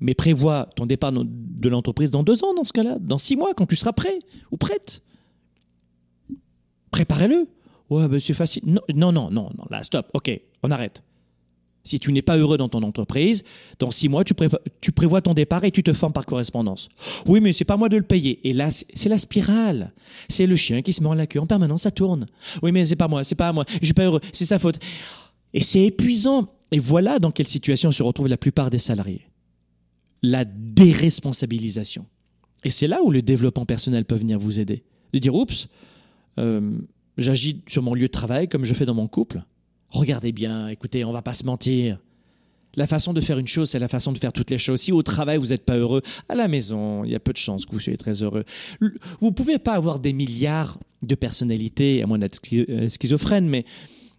Mais 0.00 0.14
prévois 0.14 0.68
ton 0.76 0.86
départ 0.86 1.12
de 1.12 1.68
l'entreprise 1.68 2.10
dans 2.10 2.22
deux 2.22 2.44
ans, 2.44 2.54
dans 2.54 2.64
ce 2.64 2.72
cas-là, 2.72 2.98
dans 3.00 3.18
six 3.18 3.36
mois, 3.36 3.54
quand 3.54 3.66
tu 3.66 3.76
seras 3.76 3.92
prêt 3.92 4.18
ou 4.50 4.56
prête. 4.56 5.02
Préparez-le. 6.90 7.48
Ouais, 7.90 8.06
ben 8.08 8.20
c'est 8.20 8.34
facile. 8.34 8.62
Non, 8.66 8.82
non, 8.94 9.12
non, 9.12 9.30
non, 9.30 9.50
là, 9.70 9.82
stop. 9.82 10.08
Ok, 10.12 10.30
on 10.62 10.70
arrête. 10.70 11.02
Si 11.84 11.98
tu 11.98 12.12
n'es 12.12 12.20
pas 12.20 12.36
heureux 12.36 12.58
dans 12.58 12.68
ton 12.68 12.82
entreprise, 12.82 13.44
dans 13.78 13.90
six 13.90 14.10
mois, 14.10 14.22
tu, 14.22 14.92
prévois 14.92 15.22
ton 15.22 15.32
départ 15.32 15.64
et 15.64 15.70
tu 15.70 15.82
te 15.82 15.94
formes 15.94 16.12
par 16.12 16.26
correspondance. 16.26 16.90
Oui, 17.24 17.40
mais 17.40 17.54
c'est 17.54 17.64
pas 17.64 17.78
moi 17.78 17.88
de 17.88 17.96
le 17.96 18.02
payer. 18.02 18.46
Et 18.46 18.52
là, 18.52 18.70
c'est 18.70 19.08
la 19.08 19.18
spirale. 19.18 19.94
C'est 20.28 20.46
le 20.46 20.54
chien 20.54 20.82
qui 20.82 20.92
se 20.92 21.02
met 21.02 21.16
la 21.16 21.26
queue 21.26 21.40
en 21.40 21.46
permanence, 21.46 21.82
ça 21.82 21.90
tourne. 21.90 22.26
Oui, 22.62 22.72
mais 22.72 22.84
c'est 22.84 22.96
pas 22.96 23.08
moi, 23.08 23.24
c'est 23.24 23.36
pas 23.36 23.54
moi. 23.54 23.64
Je 23.80 23.86
suis 23.86 23.94
pas 23.94 24.04
heureux, 24.04 24.20
c'est 24.34 24.44
sa 24.44 24.58
faute. 24.58 24.78
Et 25.54 25.62
c'est 25.62 25.86
épuisant. 25.86 26.48
Et 26.72 26.78
voilà 26.78 27.18
dans 27.18 27.30
quelle 27.30 27.48
situation 27.48 27.90
se 27.90 28.02
retrouvent 28.02 28.28
la 28.28 28.36
plupart 28.36 28.68
des 28.68 28.78
salariés. 28.78 29.26
La 30.22 30.44
déresponsabilisation. 30.44 32.04
Et 32.64 32.70
c'est 32.70 32.88
là 32.88 33.02
où 33.02 33.10
le 33.10 33.22
développement 33.22 33.64
personnel 33.64 34.04
peut 34.04 34.16
venir 34.16 34.38
vous 34.38 34.60
aider. 34.60 34.82
De 35.14 35.18
dire, 35.20 35.34
oups, 35.34 35.68
euh, 36.38 36.78
j'agis 37.18 37.62
sur 37.66 37.82
mon 37.82 37.94
lieu 37.94 38.06
de 38.06 38.12
travail 38.12 38.48
comme 38.48 38.64
je 38.64 38.72
fais 38.72 38.86
dans 38.86 38.94
mon 38.94 39.08
couple. 39.08 39.42
Regardez 39.90 40.32
bien, 40.32 40.68
écoutez, 40.68 41.04
on 41.04 41.12
va 41.12 41.22
pas 41.22 41.34
se 41.34 41.44
mentir. 41.44 41.98
La 42.74 42.86
façon 42.86 43.12
de 43.12 43.20
faire 43.20 43.38
une 43.38 43.46
chose, 43.46 43.70
c'est 43.70 43.78
la 43.78 43.88
façon 43.88 44.12
de 44.12 44.18
faire 44.18 44.32
toutes 44.32 44.50
les 44.50 44.58
choses. 44.58 44.80
Si 44.80 44.92
au 44.92 45.02
travail, 45.02 45.38
vous 45.38 45.48
n'êtes 45.48 45.64
pas 45.64 45.76
heureux, 45.76 46.02
à 46.28 46.34
la 46.34 46.48
maison, 46.48 47.02
il 47.04 47.10
y 47.10 47.14
a 47.14 47.20
peu 47.20 47.32
de 47.32 47.38
chances 47.38 47.66
que 47.66 47.72
vous 47.72 47.80
soyez 47.80 47.96
très 47.96 48.22
heureux. 48.22 48.44
Vous 49.20 49.32
pouvez 49.32 49.58
pas 49.58 49.74
avoir 49.74 49.98
des 49.98 50.12
milliards 50.12 50.78
de 51.02 51.14
personnalités, 51.14 52.02
à 52.02 52.06
moins 52.06 52.18
d'être 52.18 52.40
euh, 52.52 52.88
schizophrène, 52.88 53.48
mais, 53.48 53.64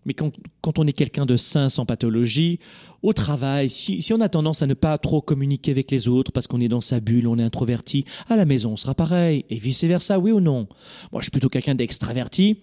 mais 0.05 0.13
quand, 0.13 0.31
on 0.77 0.87
est 0.87 0.93
quelqu'un 0.93 1.25
de 1.25 1.37
sain, 1.37 1.69
sans 1.69 1.85
pathologie, 1.85 2.59
au 3.03 3.13
travail, 3.13 3.69
si, 3.69 4.01
si, 4.01 4.13
on 4.13 4.19
a 4.19 4.27
tendance 4.27 4.61
à 4.61 4.67
ne 4.67 4.73
pas 4.73 4.97
trop 4.97 5.21
communiquer 5.21 5.71
avec 5.71 5.91
les 5.91 6.07
autres 6.07 6.31
parce 6.31 6.47
qu'on 6.47 6.59
est 6.59 6.67
dans 6.67 6.81
sa 6.81 6.99
bulle, 6.99 7.27
on 7.27 7.37
est 7.37 7.43
introverti, 7.43 8.03
à 8.27 8.35
la 8.35 8.45
maison, 8.45 8.71
on 8.71 8.77
sera 8.77 8.95
pareil. 8.95 9.45
Et 9.49 9.57
vice-versa, 9.57 10.19
oui 10.19 10.31
ou 10.31 10.41
non? 10.41 10.67
Moi, 11.11 11.21
je 11.21 11.25
suis 11.25 11.31
plutôt 11.31 11.49
quelqu'un 11.49 11.75
d'extraverti. 11.75 12.57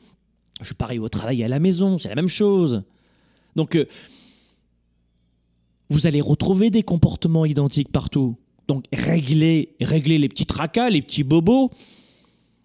Je 0.60 0.66
suis 0.66 0.74
pareil 0.74 0.98
au 0.98 1.08
travail 1.08 1.42
et 1.42 1.44
à 1.44 1.48
la 1.48 1.58
maison, 1.58 1.98
c'est 1.98 2.08
la 2.08 2.14
même 2.14 2.28
chose. 2.28 2.82
Donc, 3.56 3.76
euh, 3.76 3.86
vous 5.90 6.06
allez 6.06 6.20
retrouver 6.20 6.70
des 6.70 6.82
comportements 6.82 7.44
identiques 7.44 7.92
partout. 7.92 8.36
Donc, 8.68 8.84
régler, 8.92 9.76
régler 9.80 10.18
les 10.18 10.28
petits 10.28 10.46
tracas, 10.46 10.90
les 10.90 11.02
petits 11.02 11.24
bobos, 11.24 11.70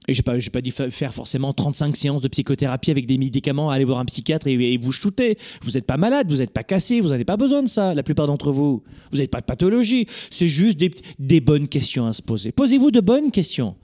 et 0.07 0.15
je 0.15 0.19
n'ai 0.19 0.23
pas, 0.23 0.37
pas 0.51 0.61
dit 0.61 0.71
faire 0.71 1.13
forcément 1.13 1.53
35 1.53 1.95
séances 1.95 2.21
de 2.21 2.27
psychothérapie 2.27 2.89
avec 2.89 3.05
des 3.05 3.19
médicaments, 3.19 3.69
aller 3.69 3.83
voir 3.83 3.99
un 3.99 4.05
psychiatre 4.05 4.47
et, 4.47 4.77
vous 4.77 4.91
shooter. 4.91 5.37
Vous 5.61 5.71
n'êtes 5.71 5.85
pas 5.85 5.97
malade, 5.97 6.27
vous 6.29 6.37
n'êtes 6.37 6.51
pas 6.51 6.63
cassé, 6.63 7.01
vous 7.01 7.09
n'avez 7.09 7.23
pas 7.23 7.37
besoin 7.37 7.61
de 7.61 7.67
ça, 7.67 7.93
la 7.93 8.01
plupart 8.01 8.25
d'entre 8.25 8.51
vous. 8.51 8.83
Vous 9.11 9.17
n'avez 9.17 9.27
pas 9.27 9.41
de 9.41 9.45
pathologie. 9.45 10.07
C'est 10.31 10.47
juste 10.47 10.79
des, 10.79 10.89
des, 11.19 11.39
bonnes 11.39 11.67
questions 11.67 12.07
à 12.07 12.13
se 12.13 12.23
poser. 12.23 12.51
Posez-vous 12.51 12.89
de 12.89 12.99
bonnes 12.99 13.29
questions. 13.29 13.75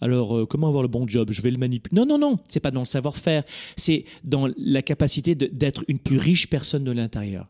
Alors, 0.00 0.34
euh, 0.34 0.46
comment 0.46 0.68
avoir 0.68 0.82
le 0.82 0.88
bon 0.88 1.06
job? 1.06 1.28
Je 1.30 1.42
vais 1.42 1.50
le 1.50 1.58
manipuler. 1.58 1.94
Non, 1.94 2.06
non, 2.06 2.18
non. 2.18 2.38
C'est 2.48 2.60
pas 2.60 2.70
dans 2.70 2.80
le 2.80 2.86
savoir-faire. 2.86 3.44
C'est 3.76 4.06
dans 4.24 4.48
la 4.56 4.80
capacité 4.80 5.34
d'être 5.34 5.84
une 5.88 5.98
plus 5.98 6.18
riche 6.18 6.48
personne 6.48 6.84
de 6.84 6.92
l'intérieur. 6.92 7.48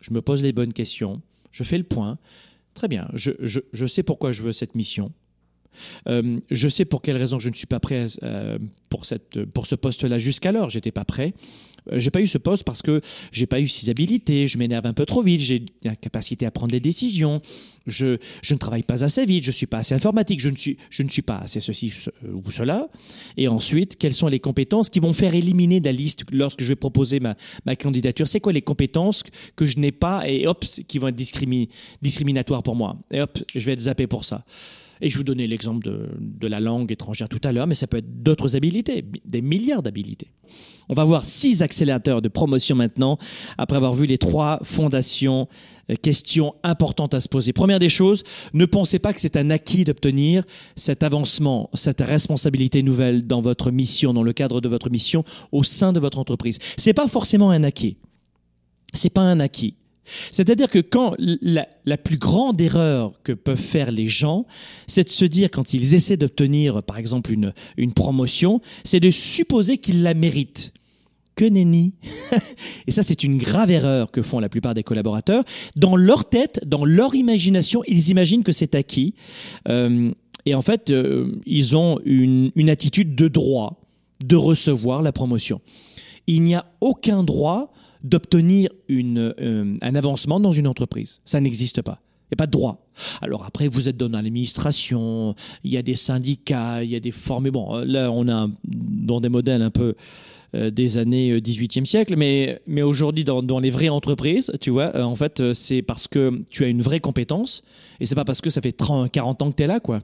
Je 0.00 0.12
me 0.12 0.22
pose 0.22 0.44
les 0.44 0.52
bonnes 0.52 0.72
questions. 0.72 1.22
Je 1.50 1.64
fais 1.64 1.78
le 1.78 1.84
point. 1.84 2.18
Très 2.74 2.86
bien. 2.86 3.08
je, 3.14 3.32
je, 3.40 3.60
je 3.72 3.86
sais 3.86 4.04
pourquoi 4.04 4.30
je 4.30 4.42
veux 4.42 4.52
cette 4.52 4.76
mission. 4.76 5.12
Euh, 6.08 6.38
je 6.50 6.68
sais 6.68 6.84
pour 6.84 7.02
quelle 7.02 7.16
raison 7.16 7.38
je 7.38 7.48
ne 7.48 7.54
suis 7.54 7.66
pas 7.66 7.80
prêt 7.80 8.06
euh, 8.22 8.58
pour, 8.88 9.04
cette, 9.04 9.44
pour 9.46 9.66
ce 9.66 9.74
poste-là 9.74 10.18
jusqu'alors. 10.18 10.70
J'étais 10.70 10.92
pas 10.92 11.04
prêt. 11.04 11.34
Euh, 11.92 11.98
j'ai 11.98 12.10
pas 12.10 12.20
eu 12.20 12.26
ce 12.26 12.38
poste 12.38 12.64
parce 12.64 12.82
que 12.82 13.00
j'ai 13.32 13.46
pas 13.46 13.60
eu 13.60 13.68
ces 13.68 13.90
habilités. 13.90 14.46
Je 14.46 14.58
m'énerve 14.58 14.86
un 14.86 14.92
peu 14.92 15.06
trop 15.06 15.22
vite. 15.22 15.40
J'ai 15.40 15.66
la 15.82 15.96
capacité 15.96 16.46
à 16.46 16.50
prendre 16.50 16.70
des 16.70 16.80
décisions. 16.80 17.40
Je, 17.86 18.18
je 18.42 18.54
ne 18.54 18.58
travaille 18.58 18.82
pas 18.82 19.04
assez 19.04 19.24
vite. 19.26 19.44
Je 19.44 19.50
suis 19.50 19.66
pas 19.66 19.78
assez 19.78 19.94
informatique. 19.94 20.40
Je 20.40 20.48
ne 20.48 20.56
suis, 20.56 20.76
je 20.90 21.02
ne 21.02 21.08
suis 21.08 21.22
pas 21.22 21.38
assez 21.38 21.60
ceci 21.60 21.92
ou 22.32 22.50
cela. 22.50 22.88
Et 23.36 23.48
ensuite, 23.48 23.96
quelles 23.96 24.14
sont 24.14 24.28
les 24.28 24.40
compétences 24.40 24.90
qui 24.90 25.00
vont 25.00 25.12
faire 25.12 25.34
éliminer 25.34 25.80
de 25.80 25.86
la 25.86 25.92
liste 25.92 26.24
lorsque 26.30 26.62
je 26.62 26.68
vais 26.68 26.76
proposer 26.76 27.20
ma, 27.20 27.36
ma 27.66 27.76
candidature? 27.76 28.28
C'est 28.28 28.40
quoi 28.40 28.52
les 28.52 28.62
compétences 28.62 29.22
que 29.56 29.66
je 29.66 29.78
n'ai 29.78 29.92
pas? 29.92 30.28
Et 30.28 30.46
hop, 30.46 30.64
qui 30.64 30.98
vont 30.98 31.08
être 31.08 31.16
discriminatoires 32.02 32.62
pour 32.62 32.76
moi 32.76 32.96
Et 33.10 33.20
hop, 33.20 33.38
je 33.54 33.60
vais 33.66 33.72
être 33.72 33.80
zappé 33.80 34.06
pour 34.06 34.24
ça. 34.24 34.44
Et 35.00 35.10
je 35.10 35.18
vous 35.18 35.24
donnais 35.24 35.46
l'exemple 35.46 35.86
de, 35.86 36.46
la 36.46 36.60
langue 36.60 36.92
étrangère 36.92 37.28
tout 37.28 37.40
à 37.42 37.52
l'heure, 37.52 37.66
mais 37.66 37.74
ça 37.74 37.86
peut 37.86 37.98
être 37.98 38.22
d'autres 38.22 38.56
habilités, 38.56 39.04
des 39.24 39.42
milliards 39.42 39.82
d'habilités. 39.82 40.30
On 40.88 40.94
va 40.94 41.04
voir 41.04 41.24
six 41.24 41.62
accélérateurs 41.62 42.20
de 42.20 42.28
promotion 42.28 42.76
maintenant, 42.76 43.18
après 43.56 43.76
avoir 43.76 43.94
vu 43.94 44.06
les 44.06 44.18
trois 44.18 44.60
fondations, 44.62 45.48
euh, 45.90 45.96
questions 45.96 46.54
importantes 46.62 47.14
à 47.14 47.20
se 47.20 47.28
poser. 47.28 47.52
Première 47.52 47.78
des 47.78 47.88
choses, 47.88 48.22
ne 48.52 48.66
pensez 48.66 48.98
pas 48.98 49.12
que 49.12 49.20
c'est 49.20 49.36
un 49.36 49.50
acquis 49.50 49.84
d'obtenir 49.84 50.44
cet 50.76 51.02
avancement, 51.02 51.70
cette 51.74 52.00
responsabilité 52.00 52.82
nouvelle 52.82 53.26
dans 53.26 53.40
votre 53.40 53.70
mission, 53.70 54.12
dans 54.12 54.22
le 54.22 54.32
cadre 54.32 54.60
de 54.60 54.68
votre 54.68 54.90
mission 54.90 55.24
au 55.52 55.62
sein 55.62 55.92
de 55.92 56.00
votre 56.00 56.18
entreprise. 56.18 56.58
C'est 56.76 56.92
pas 56.92 57.08
forcément 57.08 57.50
un 57.50 57.64
acquis. 57.64 57.96
C'est 58.92 59.10
pas 59.10 59.22
un 59.22 59.40
acquis. 59.40 59.74
C'est-à-dire 60.30 60.68
que 60.68 60.78
quand 60.78 61.14
la, 61.18 61.96
plus 61.96 62.16
grande 62.16 62.60
erreur 62.60 63.12
que 63.22 63.32
peuvent 63.32 63.58
faire 63.58 63.90
les 63.90 64.08
gens, 64.08 64.46
c'est 64.86 65.04
de 65.04 65.08
se 65.08 65.24
dire 65.24 65.50
quand 65.50 65.74
ils 65.74 65.94
essaient 65.94 66.16
d'obtenir, 66.16 66.82
par 66.82 66.98
exemple, 66.98 67.32
une, 67.32 67.92
promotion, 67.92 68.60
c'est 68.84 69.00
de 69.00 69.10
supposer 69.10 69.78
qu'ils 69.78 70.02
la 70.02 70.14
méritent. 70.14 70.72
que 71.36 71.44
nenni. 71.44 71.94
et 72.86 72.92
ça, 72.92 73.02
c'est 73.02 73.24
une 73.24 73.38
grave 73.38 73.70
erreur 73.70 74.10
que 74.12 74.22
font 74.22 74.38
la 74.38 74.48
plupart 74.48 74.74
des 74.74 74.84
collaborateurs. 74.84 75.42
Dans 75.76 75.96
leur 75.96 76.28
tête, 76.28 76.60
dans 76.64 76.84
leur 76.84 77.14
imagination, 77.14 77.82
ils 77.88 78.10
imaginent 78.10 78.44
que 78.44 78.52
c'est 78.52 78.74
acquis. 78.74 79.14
Euh, 79.68 80.12
et 80.46 80.54
en 80.54 80.62
fait, 80.62 80.90
euh, 80.90 81.40
ils 81.44 81.76
ont 81.76 81.98
une 82.04 82.70
attitude 82.70 83.16
de 83.16 83.28
droit 83.28 83.80
de 84.24 84.36
recevoir 84.36 85.02
la 85.02 85.12
promotion. 85.12 85.60
Il 86.26 86.42
n'y 86.42 86.54
a 86.54 86.66
aucun 86.80 87.22
droit 87.22 87.72
d'obtenir 88.04 88.70
euh, 88.90 89.76
un 89.80 89.94
avancement 89.94 90.38
dans 90.38 90.52
une 90.52 90.68
entreprise. 90.68 91.20
Ça 91.24 91.40
n'existe 91.40 91.82
pas. 91.82 92.00
Il 92.24 92.34
n'y 92.34 92.36
a 92.36 92.42
pas 92.42 92.46
de 92.46 92.52
droit. 92.52 92.86
Alors 93.22 93.44
après, 93.44 93.66
vous 93.68 93.88
êtes 93.88 93.96
dans 93.96 94.08
l'administration, 94.08 95.34
il 95.64 95.72
y 95.72 95.76
a 95.76 95.82
des 95.82 95.94
syndicats, 95.94 96.84
il 96.84 96.90
y 96.90 96.96
a 96.96 97.00
des 97.00 97.10
formes. 97.10 97.50
Bon, 97.50 97.82
là, 97.84 98.10
on 98.10 98.28
a 98.28 98.48
dans 98.64 99.20
des 99.20 99.28
modèles 99.28 99.62
un 99.62 99.70
peu 99.70 99.94
euh, 100.54 100.70
des 100.70 100.98
années 100.98 101.38
18e 101.38 101.82
euh, 101.82 101.84
siècle, 101.84 102.16
mais, 102.16 102.82
aujourd'hui, 102.82 103.24
dans, 103.24 103.58
les 103.58 103.70
vraies 103.70 103.88
entreprises, 103.88 104.52
tu 104.60 104.70
vois, 104.70 104.98
en 105.02 105.14
fait, 105.14 105.52
c'est 105.52 105.82
parce 105.82 106.06
que 106.06 106.42
tu 106.50 106.64
as 106.64 106.68
une 106.68 106.82
vraie 106.82 107.00
compétence 107.00 107.62
et 108.00 108.06
c'est 108.06 108.14
pas 108.14 108.24
parce 108.24 108.40
que 108.40 108.50
ça 108.50 108.60
fait 108.60 108.72
30, 108.72 109.10
40 109.10 109.42
ans 109.42 109.50
que 109.50 109.56
tu 109.56 109.62
es 109.62 109.66
là, 109.66 109.80
quoi. 109.80 110.00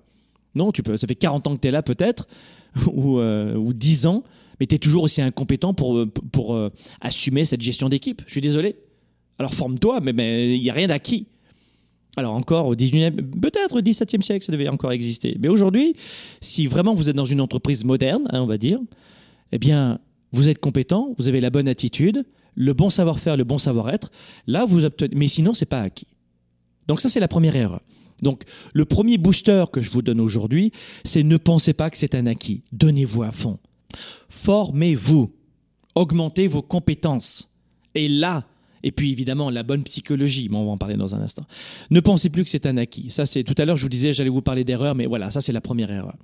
Non, 0.54 0.72
tu 0.72 0.82
peux, 0.82 0.96
ça 0.96 1.06
fait 1.06 1.14
40 1.14 1.46
ans 1.46 1.56
que 1.56 1.60
tu 1.60 1.68
es 1.68 1.70
là, 1.70 1.82
peut-être, 1.82 2.26
ou, 2.86 3.20
ou 3.20 3.72
10 3.72 4.06
ans, 4.06 4.24
mais 4.60 4.66
tu 4.66 4.74
es 4.74 4.78
toujours 4.78 5.02
aussi 5.02 5.22
incompétent 5.22 5.74
pour, 5.74 5.96
euh, 5.96 6.06
pour, 6.06 6.54
euh, 6.54 6.70
assumer 7.00 7.44
cette 7.44 7.62
gestion 7.62 7.88
d'équipe. 7.88 8.22
Je 8.26 8.32
suis 8.32 8.40
désolé. 8.40 8.76
Alors 9.38 9.54
forme-toi, 9.54 10.00
mais 10.00 10.54
il 10.54 10.62
n'y 10.62 10.70
a 10.70 10.74
rien 10.74 10.86
d'acquis. 10.86 11.26
Alors 12.16 12.34
encore 12.34 12.66
au 12.66 12.74
19e, 12.74 13.40
peut-être 13.40 13.78
au 13.78 13.80
17e 13.80 14.22
siècle, 14.22 14.44
ça 14.44 14.52
devait 14.52 14.68
encore 14.68 14.92
exister. 14.92 15.36
Mais 15.40 15.48
aujourd'hui, 15.48 15.96
si 16.40 16.66
vraiment 16.66 16.94
vous 16.94 17.08
êtes 17.08 17.16
dans 17.16 17.24
une 17.24 17.40
entreprise 17.40 17.84
moderne, 17.84 18.24
hein, 18.30 18.42
on 18.42 18.46
va 18.46 18.58
dire, 18.58 18.78
eh 19.52 19.58
bien, 19.58 19.98
vous 20.32 20.48
êtes 20.48 20.58
compétent, 20.58 21.14
vous 21.18 21.28
avez 21.28 21.40
la 21.40 21.50
bonne 21.50 21.68
attitude, 21.68 22.24
le 22.54 22.74
bon 22.74 22.90
savoir-faire, 22.90 23.36
le 23.36 23.44
bon 23.44 23.58
savoir-être. 23.58 24.10
Là, 24.46 24.66
vous 24.66 24.84
obtenez. 24.84 25.14
Mais 25.16 25.28
sinon, 25.28 25.54
c'est 25.54 25.66
pas 25.66 25.80
acquis. 25.80 26.08
Donc 26.86 27.00
ça, 27.00 27.08
c'est 27.08 27.20
la 27.20 27.28
première 27.28 27.56
erreur. 27.56 27.80
Donc, 28.22 28.42
le 28.74 28.84
premier 28.84 29.16
booster 29.16 29.64
que 29.72 29.80
je 29.80 29.90
vous 29.90 30.02
donne 30.02 30.20
aujourd'hui, 30.20 30.72
c'est 31.04 31.22
ne 31.22 31.36
pensez 31.38 31.72
pas 31.72 31.88
que 31.88 31.96
c'est 31.96 32.14
un 32.14 32.26
acquis. 32.26 32.64
Donnez-vous 32.72 33.22
à 33.22 33.32
fond. 33.32 33.58
Formez-vous, 34.28 35.32
augmentez 35.94 36.46
vos 36.46 36.62
compétences. 36.62 37.48
Et 37.94 38.08
là, 38.08 38.46
et 38.82 38.92
puis 38.92 39.12
évidemment 39.12 39.50
la 39.50 39.62
bonne 39.62 39.82
psychologie, 39.84 40.48
mais 40.50 40.56
on 40.56 40.64
va 40.64 40.70
en 40.72 40.78
parler 40.78 40.96
dans 40.96 41.14
un 41.14 41.20
instant. 41.20 41.44
Ne 41.90 42.00
pensez 42.00 42.30
plus 42.30 42.44
que 42.44 42.50
c'est 42.50 42.66
un 42.66 42.76
acquis. 42.76 43.10
Ça 43.10 43.26
c'est 43.26 43.44
tout 43.44 43.54
à 43.58 43.64
l'heure 43.64 43.76
je 43.76 43.82
vous 43.82 43.88
disais 43.88 44.12
j'allais 44.12 44.30
vous 44.30 44.42
parler 44.42 44.64
d'erreur, 44.64 44.94
mais 44.94 45.06
voilà 45.06 45.30
ça 45.30 45.40
c'est 45.40 45.52
la 45.52 45.60
première 45.60 45.90
erreur. 45.90 46.16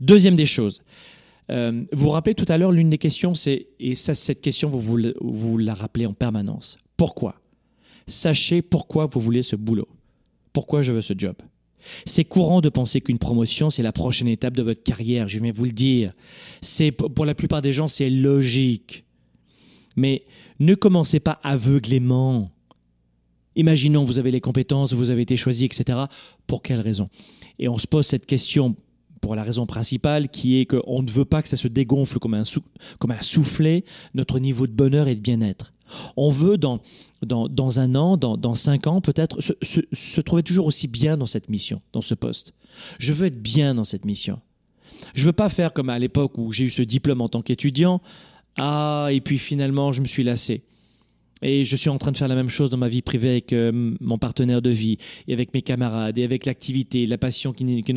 Deuxième 0.00 0.36
des 0.36 0.46
choses. 0.46 0.82
Euh, 1.50 1.84
vous 1.92 2.06
vous 2.06 2.10
rappelez 2.10 2.34
tout 2.34 2.44
à 2.48 2.58
l'heure 2.58 2.72
l'une 2.72 2.90
des 2.90 2.98
questions 2.98 3.34
c'est 3.34 3.68
et 3.80 3.94
ça 3.94 4.14
cette 4.14 4.42
question 4.42 4.68
vous, 4.68 4.80
vous 4.80 5.12
vous 5.20 5.58
la 5.58 5.74
rappelez 5.74 6.06
en 6.06 6.14
permanence. 6.14 6.78
Pourquoi? 6.96 7.40
Sachez 8.06 8.62
pourquoi 8.62 9.06
vous 9.06 9.20
voulez 9.20 9.42
ce 9.42 9.56
boulot. 9.56 9.88
Pourquoi 10.52 10.82
je 10.82 10.92
veux 10.92 11.02
ce 11.02 11.14
job? 11.16 11.36
C'est 12.04 12.24
courant 12.24 12.60
de 12.60 12.68
penser 12.68 13.00
qu'une 13.00 13.18
promotion, 13.18 13.70
c'est 13.70 13.82
la 13.82 13.92
prochaine 13.92 14.28
étape 14.28 14.56
de 14.56 14.62
votre 14.62 14.82
carrière, 14.82 15.28
je 15.28 15.38
viens 15.38 15.52
vous 15.52 15.64
le 15.64 15.72
dire. 15.72 16.12
C'est 16.60 16.92
pour 16.92 17.24
la 17.24 17.34
plupart 17.34 17.62
des 17.62 17.72
gens, 17.72 17.88
c'est 17.88 18.10
logique. 18.10 19.04
Mais 19.96 20.24
ne 20.60 20.74
commencez 20.74 21.20
pas 21.20 21.40
aveuglément. 21.42 22.50
Imaginons, 23.56 24.04
vous 24.04 24.18
avez 24.18 24.30
les 24.30 24.40
compétences, 24.40 24.92
vous 24.92 25.10
avez 25.10 25.22
été 25.22 25.36
choisi, 25.36 25.64
etc. 25.64 25.98
Pour 26.46 26.62
quelle 26.62 26.80
raison? 26.80 27.08
Et 27.58 27.68
on 27.68 27.78
se 27.78 27.86
pose 27.86 28.06
cette 28.06 28.26
question 28.26 28.76
pour 29.20 29.34
la 29.34 29.42
raison 29.42 29.66
principale 29.66 30.28
qui 30.28 30.60
est 30.60 30.66
qu'on 30.66 31.02
ne 31.02 31.10
veut 31.10 31.24
pas 31.24 31.42
que 31.42 31.48
ça 31.48 31.56
se 31.56 31.68
dégonfle 31.68 32.18
comme 32.18 32.34
un, 32.34 32.44
comme 32.98 33.10
un 33.10 33.20
soufflet, 33.20 33.84
notre 34.14 34.38
niveau 34.38 34.66
de 34.66 34.72
bonheur 34.72 35.08
et 35.08 35.14
de 35.14 35.20
bien-être. 35.20 35.72
On 36.16 36.30
veut, 36.30 36.58
dans, 36.58 36.80
dans, 37.22 37.80
un 37.80 37.94
an, 37.94 38.16
dans, 38.16 38.54
cinq 38.54 38.86
ans, 38.86 39.00
peut-être, 39.00 39.40
se, 39.40 40.20
trouver 40.20 40.42
toujours 40.42 40.66
aussi 40.66 40.88
bien 40.88 41.16
dans 41.16 41.26
cette 41.26 41.48
mission, 41.48 41.80
dans 41.92 42.00
ce 42.00 42.14
poste. 42.14 42.54
Je 42.98 43.12
veux 43.12 43.26
être 43.26 43.42
bien 43.42 43.74
dans 43.74 43.84
cette 43.84 44.04
mission. 44.04 44.40
Je 45.14 45.24
veux 45.24 45.32
pas 45.32 45.48
faire 45.48 45.72
comme 45.72 45.90
à 45.90 45.98
l'époque 45.98 46.38
où 46.38 46.52
j'ai 46.52 46.64
eu 46.64 46.70
ce 46.70 46.82
diplôme 46.82 47.20
en 47.20 47.28
tant 47.28 47.42
qu'étudiant. 47.42 48.00
Ah, 48.56 49.08
et 49.10 49.20
puis 49.20 49.38
finalement, 49.38 49.92
je 49.92 50.00
me 50.00 50.06
suis 50.06 50.24
lassé. 50.24 50.62
Et 51.42 51.64
je 51.64 51.76
suis 51.76 51.88
en 51.88 51.98
train 51.98 52.10
de 52.10 52.16
faire 52.16 52.28
la 52.28 52.34
même 52.34 52.48
chose 52.48 52.70
dans 52.70 52.76
ma 52.76 52.88
vie 52.88 53.02
privée 53.02 53.30
avec 53.30 53.52
euh, 53.52 53.94
mon 54.00 54.18
partenaire 54.18 54.60
de 54.60 54.70
vie, 54.70 54.98
et 55.28 55.32
avec 55.32 55.54
mes 55.54 55.62
camarades, 55.62 56.18
et 56.18 56.24
avec 56.24 56.46
l'activité, 56.46 57.06
la 57.06 57.18
passion 57.18 57.52
qui, 57.52 57.82
qui 57.82 57.94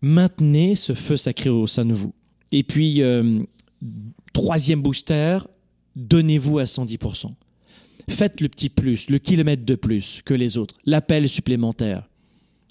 Maintenez 0.00 0.74
ce 0.74 0.92
feu 0.94 1.16
sacré 1.16 1.50
au 1.50 1.66
sein 1.66 1.84
de 1.84 1.94
vous. 1.94 2.14
Et 2.52 2.62
puis, 2.62 3.02
euh, 3.02 3.42
troisième 4.32 4.82
booster, 4.82 5.38
donnez-vous 5.96 6.58
à 6.58 6.64
110%. 6.64 7.32
Faites 8.08 8.40
le 8.40 8.48
petit 8.48 8.68
plus, 8.68 9.08
le 9.08 9.18
kilomètre 9.18 9.64
de 9.64 9.74
plus 9.74 10.20
que 10.24 10.34
les 10.34 10.58
autres, 10.58 10.76
l'appel 10.84 11.28
supplémentaire, 11.28 12.08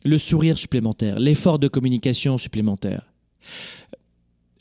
le 0.05 0.19
sourire 0.19 0.57
supplémentaire, 0.57 1.19
l'effort 1.19 1.59
de 1.59 1.67
communication 1.67 2.37
supplémentaire. 2.37 3.11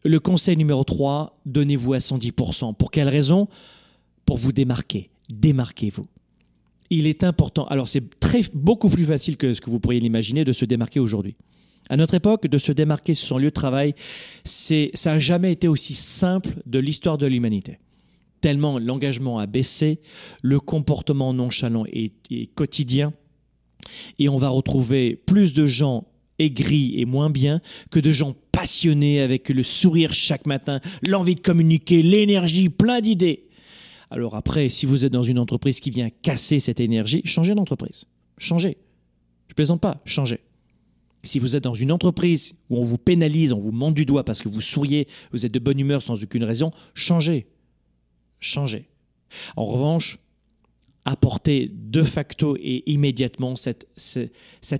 Le 0.04 0.18
conseil 0.18 0.56
numéro 0.56 0.82
3, 0.82 1.38
donnez-vous 1.46 1.92
à 1.92 1.98
110%. 1.98 2.74
Pour 2.74 2.90
quelle 2.90 3.08
raison? 3.08 3.48
Pour 4.24 4.38
vous 4.38 4.52
démarquer. 4.52 5.10
Démarquez-vous. 5.28 6.06
Il 6.90 7.06
est 7.06 7.22
important. 7.22 7.66
Alors 7.66 7.88
c'est 7.88 8.02
beaucoup 8.54 8.88
plus 8.88 9.04
facile 9.04 9.36
que 9.36 9.54
ce 9.54 9.60
que 9.60 9.70
vous 9.70 9.78
pourriez 9.78 10.00
l'imaginer 10.00 10.44
de 10.44 10.52
se 10.52 10.64
démarquer 10.64 11.00
aujourd'hui. 11.00 11.36
À 11.88 11.96
notre 11.96 12.14
époque, 12.14 12.46
de 12.46 12.58
se 12.58 12.72
démarquer 12.72 13.14
sur 13.14 13.28
son 13.28 13.38
lieu 13.38 13.48
de 13.48 13.50
travail, 13.50 13.94
ça 14.44 14.86
n'a 15.06 15.18
jamais 15.18 15.52
été 15.52 15.68
aussi 15.68 15.94
simple 15.94 16.50
de 16.66 16.78
l'histoire 16.78 17.18
de 17.18 17.26
l'humanité 17.26 17.78
tellement 18.42 18.78
l'engagement 18.78 19.38
a 19.38 19.46
baissé, 19.46 20.00
le 20.42 20.60
comportement 20.60 21.32
nonchalant 21.32 21.84
est, 21.86 22.12
quotidien, 22.54 23.14
et 24.18 24.28
on 24.28 24.36
va 24.36 24.50
retrouver 24.50 25.16
plus 25.16 25.54
de 25.54 25.66
gens 25.66 26.06
aigris 26.38 27.00
et 27.00 27.06
moins 27.06 27.30
bien 27.30 27.62
que 27.90 28.00
de 28.00 28.12
gens 28.12 28.34
passionnés 28.50 29.20
avec 29.20 29.48
le 29.48 29.62
sourire 29.62 30.12
chaque 30.12 30.46
matin, 30.46 30.80
l'envie 31.06 31.36
de 31.36 31.40
communiquer, 31.40 32.02
l'énergie, 32.02 32.68
plein 32.68 33.00
d'idées. 33.00 33.48
Alors 34.10 34.34
après, 34.34 34.68
si 34.68 34.84
vous 34.84 35.04
êtes 35.04 35.12
dans 35.12 35.22
une 35.22 35.38
entreprise 35.38 35.80
qui 35.80 35.90
vient 35.90 36.08
casser 36.10 36.58
cette 36.58 36.80
énergie, 36.80 37.22
changez 37.24 37.54
d'entreprise. 37.54 38.04
Changez. 38.38 38.76
Je 39.48 39.54
plaisante 39.54 39.80
pas, 39.80 40.00
changez. 40.04 40.40
Si 41.22 41.38
vous 41.38 41.54
êtes 41.54 41.62
dans 41.62 41.74
une 41.74 41.92
entreprise 41.92 42.54
où 42.68 42.78
on 42.78 42.84
vous 42.84 42.98
pénalise, 42.98 43.52
on 43.52 43.58
vous 43.58 43.70
monte 43.70 43.94
du 43.94 44.04
doigt 44.04 44.24
parce 44.24 44.42
que 44.42 44.48
vous 44.48 44.60
souriez, 44.60 45.06
vous 45.30 45.46
êtes 45.46 45.52
de 45.52 45.60
bonne 45.60 45.78
humeur 45.78 46.02
sans 46.02 46.22
aucune 46.22 46.44
raison, 46.44 46.72
changez 46.94 47.46
changer. 48.42 48.88
En 49.56 49.64
revanche, 49.64 50.18
apporter 51.04 51.70
de 51.72 52.02
facto 52.02 52.56
et 52.60 52.82
immédiatement 52.86 53.56
cet, 53.56 53.86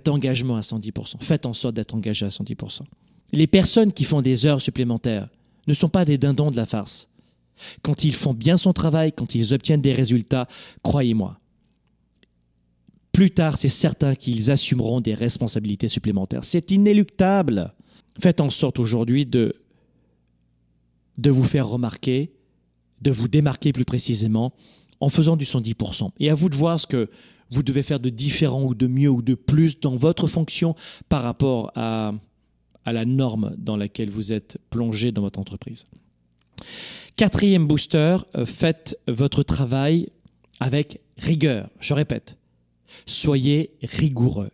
engagement 0.07 0.55
à 0.55 0.61
110%. 0.61 1.15
Faites 1.21 1.45
en 1.45 1.53
sorte 1.53 1.75
d'être 1.75 1.95
engagé 1.95 2.25
à 2.25 2.29
110%. 2.29 2.81
Les 3.31 3.47
personnes 3.47 3.91
qui 3.91 4.03
font 4.03 4.21
des 4.21 4.45
heures 4.45 4.61
supplémentaires 4.61 5.27
ne 5.67 5.73
sont 5.73 5.89
pas 5.89 6.05
des 6.05 6.17
dindons 6.17 6.51
de 6.51 6.55
la 6.55 6.65
farce. 6.65 7.09
Quand 7.81 8.03
ils 8.03 8.13
font 8.13 8.33
bien 8.33 8.57
son 8.57 8.73
travail, 8.73 9.11
quand 9.11 9.35
ils 9.35 9.53
obtiennent 9.53 9.81
des 9.81 9.93
résultats, 9.93 10.47
croyez-moi, 10.81 11.39
plus 13.11 13.31
tard, 13.31 13.57
c'est 13.57 13.69
certain 13.69 14.15
qu'ils 14.15 14.49
assumeront 14.49 14.99
des 14.99 15.13
responsabilités 15.13 15.87
supplémentaires. 15.87 16.43
C'est 16.43 16.71
inéluctable. 16.71 17.73
Faites 18.19 18.41
en 18.41 18.49
sorte 18.49 18.79
aujourd'hui 18.79 19.25
de 19.25 19.53
vous 21.17 21.43
faire 21.43 21.67
remarquer, 21.67 22.33
de 23.03 23.11
vous 23.11 23.27
démarquer 23.27 23.73
plus 23.73 23.85
précisément 23.85 24.53
en 24.99 25.09
faisant 25.09 25.35
du 25.35 25.45
110%. 25.45 26.09
Et 26.19 26.29
à 26.29 26.35
vous 26.35 26.49
de 26.49 26.55
voir 26.55 26.79
ce 26.79 26.87
que 26.87 27.09
vous 27.51 27.63
devez 27.63 27.83
faire 27.83 27.99
de 27.99 28.09
différent 28.09 28.63
ou 28.63 28.73
de 28.73 28.87
mieux 28.87 29.09
ou 29.09 29.21
de 29.21 29.35
plus 29.35 29.79
dans 29.79 29.95
votre 29.95 30.27
fonction 30.27 30.75
par 31.09 31.23
rapport 31.23 31.71
à, 31.75 32.13
à 32.85 32.93
la 32.93 33.05
norme 33.05 33.53
dans 33.57 33.77
laquelle 33.77 34.09
vous 34.09 34.33
êtes 34.33 34.57
plongé 34.69 35.11
dans 35.11 35.21
votre 35.21 35.39
entreprise. 35.39 35.83
Quatrième 37.15 37.67
booster, 37.67 38.17
euh, 38.35 38.45
faites 38.45 38.97
votre 39.07 39.43
travail 39.43 40.09
avec 40.59 40.99
rigueur. 41.17 41.69
Je 41.79 41.93
répète, 41.93 42.37
soyez 43.05 43.71
rigoureux. 43.83 44.49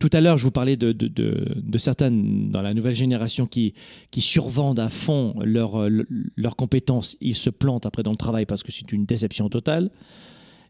Tout 0.00 0.08
à 0.14 0.22
l'heure, 0.22 0.38
je 0.38 0.44
vous 0.44 0.50
parlais 0.50 0.78
de, 0.78 0.92
de, 0.92 1.08
de, 1.08 1.78
certaines 1.78 2.50
dans 2.50 2.62
la 2.62 2.72
nouvelle 2.72 2.94
génération 2.94 3.46
qui, 3.46 3.74
qui 4.10 4.22
survendent 4.22 4.80
à 4.80 4.88
fond 4.88 5.34
leurs 5.44 5.88
leur 6.36 6.56
compétences. 6.56 7.18
Ils 7.20 7.34
se 7.34 7.50
plantent 7.50 7.84
après 7.84 8.02
dans 8.02 8.10
le 8.10 8.16
travail 8.16 8.46
parce 8.46 8.62
que 8.62 8.72
c'est 8.72 8.92
une 8.92 9.04
déception 9.04 9.50
totale. 9.50 9.90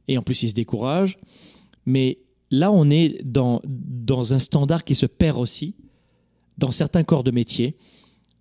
Et 0.09 0.19
en 0.19 0.23
plus, 0.23 0.43
ils 0.43 0.49
se 0.49 0.55
découragent. 0.55 1.17
Mais 1.87 2.19
là, 2.51 2.73
on 2.73 2.91
est 2.91 3.23
dans, 3.25 3.63
dans 3.65 4.35
un 4.35 4.41
standard 4.41 4.83
qui 4.83 4.97
se 4.97 5.07
perd 5.07 5.39
aussi. 5.39 5.77
Dans 6.59 6.73
certains 6.73 7.05
corps 7.05 7.23
de 7.23 7.31
métier, 7.31 7.77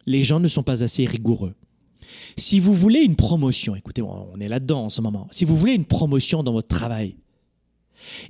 les 0.08 0.24
gens 0.24 0.40
ne 0.40 0.48
sont 0.48 0.64
pas 0.64 0.82
assez 0.82 1.06
rigoureux. 1.06 1.54
Si 2.36 2.60
vous 2.60 2.74
voulez 2.74 3.02
une 3.02 3.16
promotion, 3.16 3.76
écoutez, 3.76 4.02
on 4.02 4.40
est 4.40 4.48
là-dedans 4.48 4.86
en 4.86 4.90
ce 4.90 5.02
moment. 5.02 5.28
Si 5.30 5.46
vous 5.46 5.56
voulez 5.56 5.74
une 5.74 5.86
promotion 5.86 6.42
dans 6.42 6.52
votre 6.52 6.68
travail, 6.68 7.16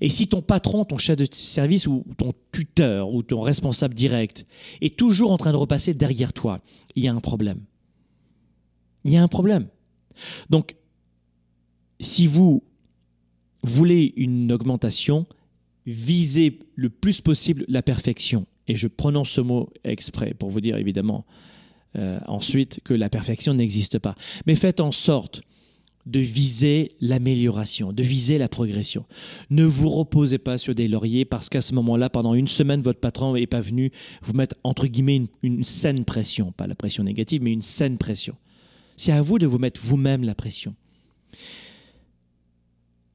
et 0.02 0.10
si 0.10 0.28
ton 0.28 0.42
patron, 0.42 0.86
ton 0.86 0.98
chef 0.98 1.18
de 1.18 1.28
service 1.32 1.88
ou 1.88 2.06
ton 2.18 2.34
tuteur 2.52 3.10
ou 3.14 3.24
ton 3.24 3.42
responsable 3.42 3.94
direct 3.94 4.46
est 4.82 4.98
toujours 4.98 5.32
en 5.32 5.38
train 5.38 5.52
de 5.52 5.58
repasser 5.58 5.94
derrière 5.94 6.34
toi, 6.34 6.62
il 6.96 7.04
y 7.04 7.08
a 7.08 7.14
un 7.14 7.20
problème. 7.20 7.60
Il 9.06 9.12
y 9.12 9.18
a 9.18 9.24
un 9.24 9.28
problème. 9.28 9.68
Donc, 10.50 10.76
si 12.00 12.28
vous 12.28 12.64
voulez 13.64 14.14
une 14.18 14.52
augmentation, 14.52 15.26
visez 15.86 16.60
le 16.76 16.90
plus 16.90 17.22
possible 17.22 17.66
la 17.68 17.82
perfection. 17.82 18.46
Et 18.68 18.76
je 18.76 18.88
prononce 18.88 19.30
ce 19.30 19.42
mot 19.42 19.70
exprès 19.84 20.34
pour 20.34 20.50
vous 20.50 20.62
dire 20.62 20.78
évidemment 20.78 21.26
euh, 21.96 22.20
ensuite 22.28 22.82
que 22.84 22.94
la 22.94 23.10
perfection 23.10 23.54
n'existe 23.54 23.98
pas. 24.00 24.16
Mais 24.46 24.56
faites 24.56 24.80
en 24.80 24.92
sorte 24.92 25.42
de 26.10 26.20
viser 26.20 26.92
l'amélioration, 27.02 27.94
de 27.94 28.02
viser 28.02 28.40
la 28.40 28.50
progression. 28.50 29.06
Ne 29.52 29.64
vous 29.64 29.90
reposez 29.90 30.40
pas 30.40 30.58
sur 30.58 30.74
des 30.74 30.88
lauriers 30.88 31.24
parce 31.24 31.50
qu'à 31.50 31.62
ce 31.62 31.76
moment-là, 31.76 32.10
pendant 32.10 32.34
une 32.34 32.48
semaine, 32.48 32.82
votre 32.82 33.00
patron 33.00 33.36
n'est 33.36 33.46
pas 33.46 33.62
venu 33.62 33.92
vous 34.24 34.34
mettre, 34.34 34.56
entre 34.64 34.88
guillemets, 34.88 35.28
une, 35.44 35.64
saine 35.64 36.06
pression. 36.06 36.52
Pas 36.52 36.66
la 36.66 36.74
pression 36.74 37.04
négative, 37.04 37.44
mais 37.44 37.54
une 37.54 37.62
saine 37.62 37.98
pression. 37.98 38.36
C'est 38.98 39.12
à 39.12 39.22
vous 39.22 39.38
de 39.38 39.46
vous 39.46 39.60
mettre 39.60 39.82
vous-même 39.84 40.24
la 40.24 40.34
pression. 40.34 40.74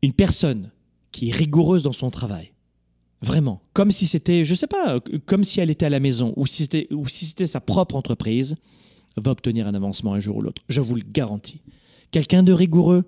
Une 0.03 0.13
personne 0.13 0.71
qui 1.11 1.31
est 1.31 1.33
rigoureuse 1.33 1.83
dans 1.83 1.93
son 1.93 2.11
travail, 2.11 2.53
vraiment, 3.23 3.61
comme 3.73 3.91
si 3.91 4.07
c'était, 4.07 4.45
je 4.45 4.53
ne 4.53 4.57
sais 4.57 4.67
pas, 4.69 5.01
comme 5.27 5.43
si 5.43 5.59
elle 5.61 5.71
était 5.71 5.87
à 5.87 5.91
la 5.91 6.01
maison 6.01 6.33
ou 6.37 6.47
si 6.47 6.63
c'était, 6.63 6.87
ou 6.93 7.09
si 7.09 7.27
c'était 7.27 7.49
sa 7.49 7.61
propre 7.61 7.97
entreprise, 7.97 8.55
va 9.17 9.33
obtenir 9.33 9.67
un 9.67 9.75
avancement 9.75 10.15
un 10.15 10.21
jour 10.21 10.37
ou 10.37 10.43
l'autre. 10.43 10.63
Je 10.69 10.81
vous 10.81 10.95
le 10.95 11.03
garantis 11.03 11.61
quelqu'un 12.15 12.45
de 12.45 12.53
rigoureux, 12.53 13.03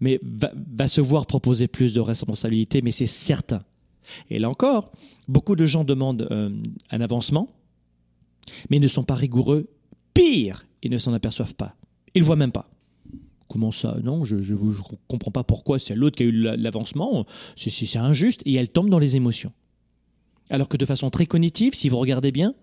mais 0.00 0.18
va, 0.22 0.88
se 0.88 1.02
voir 1.02 1.26
proposer 1.26 1.68
plus 1.68 1.92
de 1.92 2.00
responsabilités, 2.00 2.80
mais 2.80 2.92
c'est 2.92 3.06
certain. 3.06 3.62
Et 4.30 4.38
là 4.38 4.48
encore, 4.48 4.90
beaucoup 5.28 5.54
de 5.54 5.66
gens 5.66 5.84
demandent 5.84 6.26
euh, 6.30 6.48
un 6.90 7.00
avancement, 7.02 7.50
mais 8.70 8.78
ne 8.78 8.88
sont 8.88 9.04
pas 9.04 9.16
rigoureux. 9.16 9.68
Pire, 10.14 10.66
ils 10.82 10.90
ne 10.90 10.96
s'en 10.96 11.12
aperçoivent 11.12 11.56
pas. 11.56 11.76
Ils 12.14 12.22
ne 12.22 12.26
voient 12.26 12.36
même 12.36 12.52
pas. 12.52 12.70
Comment 13.48 13.70
ça? 13.70 13.98
Non, 14.02 14.24
je 14.24 14.36
ne 14.36 14.72
comprends 15.08 15.30
pas 15.30 15.44
pourquoi 15.44 15.78
c'est 15.78 15.94
l'autre 15.94 16.16
qui 16.16 16.22
a 16.22 16.26
eu 16.26 16.32
l'avancement. 16.32 17.26
C'est 17.54 17.96
injuste. 17.96 18.40
Et 18.46 18.54
elle 18.54 18.70
tombe 18.70 18.88
dans 18.88 18.98
les 18.98 19.16
émotions. 19.16 19.52
Alors 20.48 20.68
que 20.68 20.78
de 20.78 20.86
façon 20.86 21.10
très 21.10 21.26
cognitive, 21.26 21.74
si 21.74 21.90
vous 21.90 21.98
regardez 21.98 22.32
bien, 22.32 22.54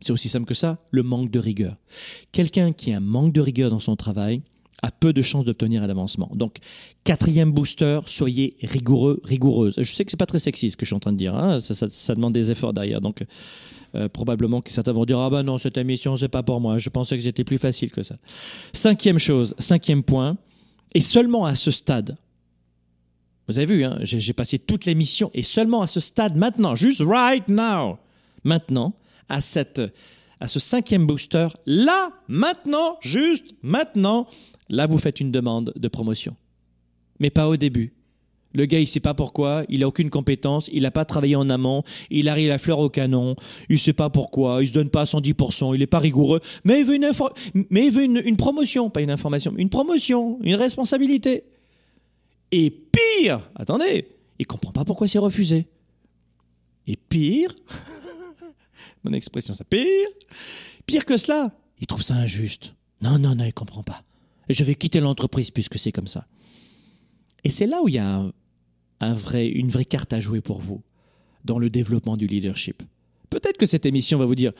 c'est 0.00 0.12
aussi 0.12 0.28
simple 0.28 0.46
que 0.46 0.54
ça, 0.54 0.78
le 0.90 1.04
manque 1.04 1.30
de 1.30 1.38
rigueur. 1.38 1.76
Quelqu'un 2.32 2.72
qui 2.72 2.92
a 2.92 2.96
un 2.96 3.00
manque 3.00 3.32
de 3.32 3.40
rigueur 3.40 3.70
dans 3.70 3.80
son 3.80 3.94
travail, 3.94 4.42
a 4.82 4.90
peu 4.90 5.12
de 5.12 5.22
chances 5.22 5.44
d'obtenir 5.44 5.82
un 5.82 5.88
avancement. 5.88 6.30
Donc, 6.34 6.58
quatrième 7.04 7.52
booster, 7.52 8.00
soyez 8.06 8.56
rigoureux, 8.62 9.20
rigoureuse. 9.24 9.74
Je 9.78 9.90
sais 9.90 10.04
que 10.04 10.10
c'est 10.10 10.16
pas 10.16 10.26
très 10.26 10.38
sexy 10.38 10.70
ce 10.70 10.76
que 10.76 10.84
je 10.84 10.88
suis 10.88 10.96
en 10.96 11.00
train 11.00 11.12
de 11.12 11.18
dire, 11.18 11.34
hein. 11.34 11.60
ça, 11.60 12.14
demande 12.14 12.34
des 12.34 12.50
efforts 12.50 12.72
derrière. 12.72 13.00
Donc, 13.00 13.24
euh, 13.94 14.08
probablement 14.08 14.60
que 14.60 14.70
certains 14.70 14.92
vont 14.92 15.04
dire 15.04 15.18
Ah 15.18 15.30
ben 15.30 15.42
non, 15.42 15.58
cette 15.58 15.78
émission, 15.78 16.16
c'est 16.16 16.28
pas 16.28 16.42
pour 16.42 16.60
moi. 16.60 16.78
Je 16.78 16.90
pensais 16.90 17.16
que 17.16 17.22
c'était 17.22 17.44
plus 17.44 17.58
facile 17.58 17.90
que 17.90 18.02
ça. 18.02 18.16
Cinquième 18.72 19.18
chose, 19.18 19.54
cinquième 19.58 20.02
point, 20.02 20.36
et 20.94 21.00
seulement 21.00 21.46
à 21.46 21.54
ce 21.54 21.70
stade, 21.70 22.16
vous 23.48 23.58
avez 23.58 23.66
vu, 23.66 23.84
hein, 23.84 23.98
j'ai 24.02 24.32
passé 24.32 24.58
toute 24.58 24.84
l'émission, 24.86 25.30
et 25.32 25.42
seulement 25.42 25.80
à 25.80 25.86
ce 25.86 26.00
stade, 26.00 26.36
maintenant, 26.36 26.74
juste 26.74 27.02
right 27.06 27.48
now, 27.48 27.98
maintenant, 28.44 28.92
à 29.28 29.40
cette 29.40 29.80
à 30.40 30.48
ce 30.48 30.58
cinquième 30.58 31.06
booster, 31.06 31.48
là, 31.64 32.10
maintenant, 32.28 32.98
juste 33.00 33.54
maintenant, 33.62 34.26
Là, 34.68 34.86
vous 34.86 34.98
faites 34.98 35.20
une 35.20 35.30
demande 35.30 35.72
de 35.76 35.88
promotion. 35.88 36.36
Mais 37.20 37.30
pas 37.30 37.48
au 37.48 37.56
début. 37.56 37.92
Le 38.56 38.64
gars, 38.64 38.78
il 38.78 38.82
ne 38.82 38.86
sait 38.86 39.00
pas 39.00 39.12
pourquoi, 39.12 39.64
il 39.68 39.80
n'a 39.80 39.88
aucune 39.88 40.08
compétence, 40.08 40.70
il 40.72 40.84
n'a 40.84 40.90
pas 40.90 41.04
travaillé 41.04 41.36
en 41.36 41.50
amont, 41.50 41.82
il 42.08 42.26
arrive 42.26 42.50
à 42.50 42.56
fleur 42.56 42.78
au 42.78 42.88
canon, 42.88 43.36
il 43.68 43.74
ne 43.74 43.78
sait 43.78 43.92
pas 43.92 44.08
pourquoi, 44.08 44.60
il 44.60 44.62
ne 44.62 44.68
se 44.68 44.72
donne 44.72 44.88
pas 44.88 45.02
à 45.02 45.04
110%, 45.04 45.74
il 45.74 45.80
n'est 45.80 45.86
pas 45.86 45.98
rigoureux, 45.98 46.40
mais 46.64 46.80
il 46.80 46.86
veut, 46.86 46.94
une, 46.94 48.22
une, 48.24 48.36
promotion, 48.38 48.88
pas 48.88 49.02
une 49.02 49.10
information, 49.10 49.52
une 49.58 49.68
promotion, 49.68 50.38
une 50.42 50.54
responsabilité. 50.54 51.44
Et 52.50 52.70
pire, 52.70 53.40
attendez, 53.56 54.08
il 54.38 54.46
comprend 54.46 54.72
pas 54.72 54.86
pourquoi 54.86 55.06
c'est 55.06 55.18
refusé. 55.18 55.66
Et 56.86 56.96
pire, 56.96 57.54
mon 59.04 59.12
expression 59.12 59.52
c'est 59.52 59.68
pire, 59.68 60.08
pire 60.86 61.04
que 61.04 61.18
cela, 61.18 61.52
il 61.78 61.86
trouve 61.86 62.02
ça 62.02 62.14
injuste. 62.14 62.72
Non, 63.02 63.18
non, 63.18 63.34
non, 63.34 63.44
il 63.44 63.52
comprend 63.52 63.82
pas 63.82 64.02
je 64.54 64.64
vais 64.64 64.74
quitter 64.74 65.00
l'entreprise 65.00 65.50
puisque 65.50 65.78
c'est 65.78 65.92
comme 65.92 66.06
ça. 66.06 66.26
Et 67.44 67.50
c'est 67.50 67.66
là 67.66 67.82
où 67.82 67.88
il 67.88 67.94
y 67.94 67.98
a 67.98 68.24
une 69.00 69.68
vraie 69.68 69.84
carte 69.84 70.12
à 70.12 70.20
jouer 70.20 70.40
pour 70.40 70.60
vous 70.60 70.82
dans 71.44 71.58
le 71.58 71.70
développement 71.70 72.16
du 72.16 72.26
leadership. 72.26 72.82
Peut-être 73.30 73.56
que 73.56 73.66
cette 73.66 73.86
émission 73.86 74.18
va 74.18 74.24
vous 74.24 74.34
dire 74.34 74.52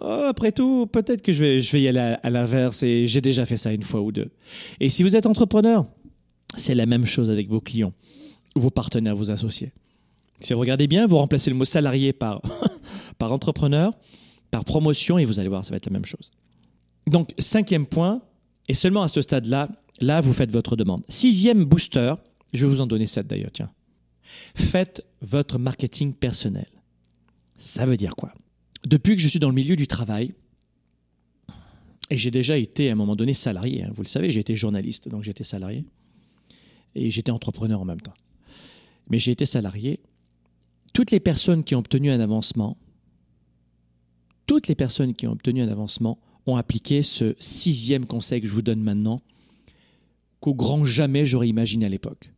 oh, 0.00 0.24
après 0.28 0.52
tout, 0.52 0.86
peut-être 0.86 1.22
que 1.22 1.32
je 1.32 1.40
vais, 1.40 1.60
je 1.60 1.72
vais 1.72 1.82
y 1.82 1.88
aller 1.88 2.16
à, 2.22 2.30
l'inverse 2.30 2.82
et 2.82 3.06
j'ai 3.06 3.20
déjà 3.20 3.46
fait 3.46 3.56
ça 3.56 3.72
une 3.72 3.82
fois 3.82 4.00
ou 4.00 4.12
deux. 4.12 4.30
Et 4.80 4.90
si 4.90 5.02
vous 5.02 5.16
êtes 5.16 5.26
entrepreneur, 5.26 5.86
c'est 6.56 6.74
la 6.74 6.86
même 6.86 7.06
chose 7.06 7.30
avec 7.30 7.48
vos 7.48 7.60
clients, 7.60 7.92
vos 8.54 8.70
partenaires, 8.70 9.16
vos 9.16 9.30
associés. 9.30 9.72
Si 10.40 10.52
vous 10.52 10.60
regardez 10.60 10.86
bien, 10.86 11.06
vous 11.06 11.16
remplacez 11.16 11.50
le 11.50 11.56
mot 11.56 11.64
salarié 11.64 12.12
par, 12.12 12.42
par 13.18 13.32
entrepreneur, 13.32 13.92
par 14.50 14.64
promotion 14.64 15.18
et 15.18 15.24
vous 15.24 15.40
allez 15.40 15.48
voir, 15.48 15.64
ça 15.64 15.70
va 15.70 15.76
être 15.76 15.86
la 15.86 15.92
même 15.92 16.04
chose. 16.04 16.30
Donc, 17.06 17.32
cinquième 17.38 17.86
point, 17.86 18.20
et 18.68 18.74
seulement 18.74 19.02
à 19.02 19.08
ce 19.08 19.20
stade-là, 19.20 19.68
là, 20.00 20.20
vous 20.20 20.32
faites 20.32 20.50
votre 20.50 20.76
demande. 20.76 21.04
Sixième 21.08 21.64
booster, 21.64 22.14
je 22.52 22.66
vais 22.66 22.72
vous 22.72 22.80
en 22.80 22.86
donner 22.86 23.06
sept 23.06 23.26
d'ailleurs, 23.26 23.52
tiens. 23.52 23.70
Faites 24.54 25.04
votre 25.22 25.58
marketing 25.58 26.12
personnel. 26.12 26.68
Ça 27.56 27.86
veut 27.86 27.96
dire 27.96 28.16
quoi? 28.16 28.34
Depuis 28.84 29.16
que 29.16 29.22
je 29.22 29.28
suis 29.28 29.38
dans 29.38 29.48
le 29.48 29.54
milieu 29.54 29.76
du 29.76 29.86
travail, 29.86 30.34
et 32.10 32.16
j'ai 32.16 32.30
déjà 32.30 32.56
été 32.56 32.88
à 32.88 32.92
un 32.92 32.96
moment 32.96 33.16
donné 33.16 33.34
salarié, 33.34 33.84
hein, 33.84 33.90
vous 33.94 34.02
le 34.02 34.08
savez, 34.08 34.30
j'ai 34.30 34.40
été 34.40 34.54
journaliste, 34.54 35.08
donc 35.08 35.22
j'étais 35.22 35.44
salarié, 35.44 35.84
et 36.94 37.10
j'étais 37.10 37.32
entrepreneur 37.32 37.80
en 37.80 37.84
même 37.84 38.00
temps. 38.00 38.14
Mais 39.08 39.18
j'ai 39.18 39.32
été 39.32 39.46
salarié. 39.46 40.00
Toutes 40.92 41.10
les 41.10 41.20
personnes 41.20 41.64
qui 41.64 41.74
ont 41.74 41.80
obtenu 41.80 42.10
un 42.10 42.20
avancement, 42.20 42.76
toutes 44.46 44.68
les 44.68 44.74
personnes 44.74 45.14
qui 45.14 45.26
ont 45.26 45.32
obtenu 45.32 45.62
un 45.62 45.68
avancement 45.68 46.18
ont 46.46 46.56
appliqué 46.56 47.02
ce 47.02 47.34
sixième 47.38 48.06
conseil 48.06 48.40
que 48.40 48.46
je 48.46 48.52
vous 48.52 48.62
donne 48.62 48.80
maintenant, 48.80 49.20
qu'au 50.40 50.54
grand 50.54 50.84
jamais 50.84 51.26
j'aurais 51.26 51.48
imaginé 51.48 51.86
à 51.86 51.88
l'époque. 51.88 52.30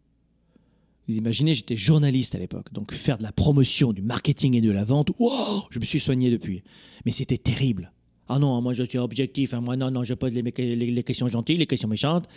Vous 1.09 1.16
imaginez, 1.16 1.55
j'étais 1.55 1.77
journaliste 1.77 2.35
à 2.35 2.38
l'époque, 2.38 2.73
donc 2.73 2.92
faire 2.92 3.16
de 3.16 3.23
la 3.23 3.33
promotion, 3.33 3.94
du 3.94 4.03
marketing 4.03 4.55
et 4.55 4.61
de 4.61 4.71
la 4.71 4.85
vente, 4.85 5.11
wow, 5.18 5.64
je 5.71 5.79
me 5.79 5.85
suis 5.87 6.01
soigné 6.01 6.31
depuis. 6.31 6.62
Mais 7.07 7.12
c'était 7.12 7.38
terrible. 7.38 7.92
Ah 8.29 8.38
non, 8.38 8.61
moi 8.61 8.75
je 8.75 8.83
suis 8.83 8.99
objectif, 8.99 9.55
hein, 9.55 9.62
moi 9.62 9.77
non, 9.77 9.90
non, 9.90 10.05
je 10.05 10.12
pose 10.12 10.35
les, 10.35 10.42
les, 10.42 11.03
questions 11.03 11.29
gentilles, 11.29 11.57
les 11.57 11.66
questions 11.66 11.88
méchantes. 11.88 12.29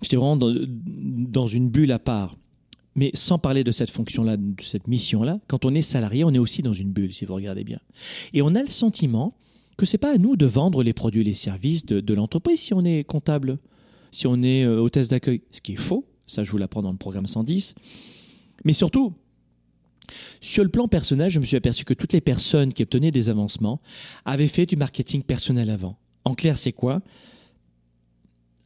J'étais 0.00 0.16
vraiment 0.16 0.36
dans, 0.36 0.54
dans, 0.54 1.48
une 1.48 1.68
bulle 1.68 1.90
à 1.90 1.98
part. 1.98 2.36
Mais 2.94 3.10
sans 3.14 3.38
parler 3.38 3.64
de 3.64 3.72
cette 3.72 3.90
fonction-là, 3.90 4.36
de 4.36 4.62
cette 4.62 4.86
mission-là, 4.86 5.40
quand 5.48 5.64
on 5.64 5.74
est 5.74 5.82
salarié, 5.82 6.24
on 6.24 6.30
est 6.30 6.38
aussi 6.38 6.62
dans 6.62 6.72
une 6.72 6.92
bulle, 6.92 7.12
si 7.12 7.24
vous 7.24 7.34
regardez 7.34 7.64
bien. 7.64 7.80
Et 8.32 8.42
on 8.42 8.54
a 8.54 8.60
le 8.60 8.68
sentiment 8.68 9.34
que 9.76 9.86
c'est 9.86 9.98
pas 9.98 10.14
à 10.14 10.18
nous 10.18 10.36
de 10.36 10.46
vendre 10.46 10.82
les 10.82 10.92
produits 10.92 11.22
et 11.22 11.24
les 11.24 11.34
services 11.34 11.84
de, 11.86 12.14
l'entreprise 12.14 12.60
si 12.60 12.74
on 12.74 12.84
est 12.84 13.04
comptable, 13.04 13.58
si 14.10 14.26
on 14.26 14.42
est 14.42 14.64
euh, 14.64 14.80
hôtesse 14.80 15.08
d'accueil. 15.08 15.42
Ce 15.50 15.60
qui 15.60 15.72
est 15.72 15.76
faux, 15.76 16.06
ça 16.26 16.44
je 16.44 16.50
vous 16.50 16.58
l'apprends 16.58 16.82
dans 16.82 16.92
le 16.92 16.98
programme 16.98 17.26
110. 17.26 17.74
Mais 18.64 18.72
surtout, 18.72 19.14
sur 20.40 20.62
le 20.62 20.68
plan 20.68 20.88
personnel, 20.88 21.30
je 21.30 21.40
me 21.40 21.44
suis 21.44 21.56
aperçu 21.56 21.84
que 21.84 21.94
toutes 21.94 22.12
les 22.12 22.20
personnes 22.20 22.72
qui 22.72 22.82
obtenaient 22.82 23.10
des 23.10 23.28
avancements 23.28 23.80
avaient 24.24 24.48
fait 24.48 24.66
du 24.66 24.76
marketing 24.76 25.22
personnel 25.22 25.70
avant. 25.70 25.96
En 26.24 26.34
clair, 26.34 26.58
c'est 26.58 26.72
quoi? 26.72 27.00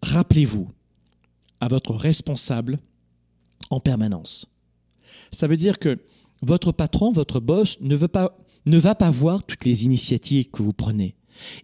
Rappelez-vous 0.02 0.68
à 1.60 1.68
votre 1.68 1.94
responsable 1.94 2.78
en 3.70 3.80
permanence. 3.80 4.46
Ça 5.32 5.46
veut 5.46 5.56
dire 5.56 5.78
que 5.78 5.98
votre 6.42 6.72
patron, 6.72 7.12
votre 7.12 7.40
boss 7.40 7.78
ne 7.80 7.96
veut 7.96 8.08
pas 8.08 8.36
ne 8.66 8.78
va 8.78 8.94
pas 8.94 9.10
voir 9.10 9.44
toutes 9.44 9.64
les 9.64 9.84
initiatives 9.84 10.50
que 10.50 10.62
vous 10.62 10.72
prenez. 10.72 11.14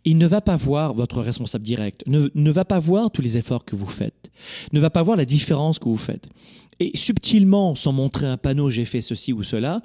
Il 0.04 0.18
ne 0.18 0.26
va 0.26 0.40
pas 0.40 0.56
voir 0.56 0.94
votre 0.94 1.20
responsable 1.20 1.64
direct, 1.64 2.04
ne, 2.06 2.28
ne, 2.34 2.50
va 2.50 2.64
pas 2.64 2.78
voir 2.78 3.10
tous 3.10 3.22
les 3.22 3.38
efforts 3.38 3.64
que 3.64 3.76
vous 3.76 3.86
faites, 3.86 4.30
ne 4.72 4.80
va 4.80 4.90
pas 4.90 5.02
voir 5.02 5.16
la 5.16 5.24
différence 5.24 5.78
que 5.78 5.88
vous 5.88 5.96
faites. 5.96 6.28
Et 6.78 6.96
subtilement, 6.96 7.74
sans 7.74 7.92
montrer 7.92 8.26
un 8.26 8.36
panneau 8.36 8.70
j'ai 8.70 8.84
fait 8.84 9.00
ceci 9.00 9.32
ou 9.32 9.42
cela, 9.42 9.80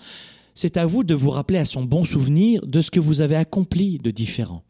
c'est 0.55 0.77
à 0.77 0.85
vous 0.85 1.03
de 1.03 1.13
vous 1.13 1.29
rappeler 1.29 1.59
à 1.59 1.65
son 1.65 1.83
bon 1.83 2.03
souvenir 2.03 2.65
de 2.65 2.81
ce 2.81 2.91
que 2.91 2.99
vous 2.99 3.21
avez 3.21 3.35
accompli 3.35 3.99
de 3.99 4.11
différent. 4.11 4.63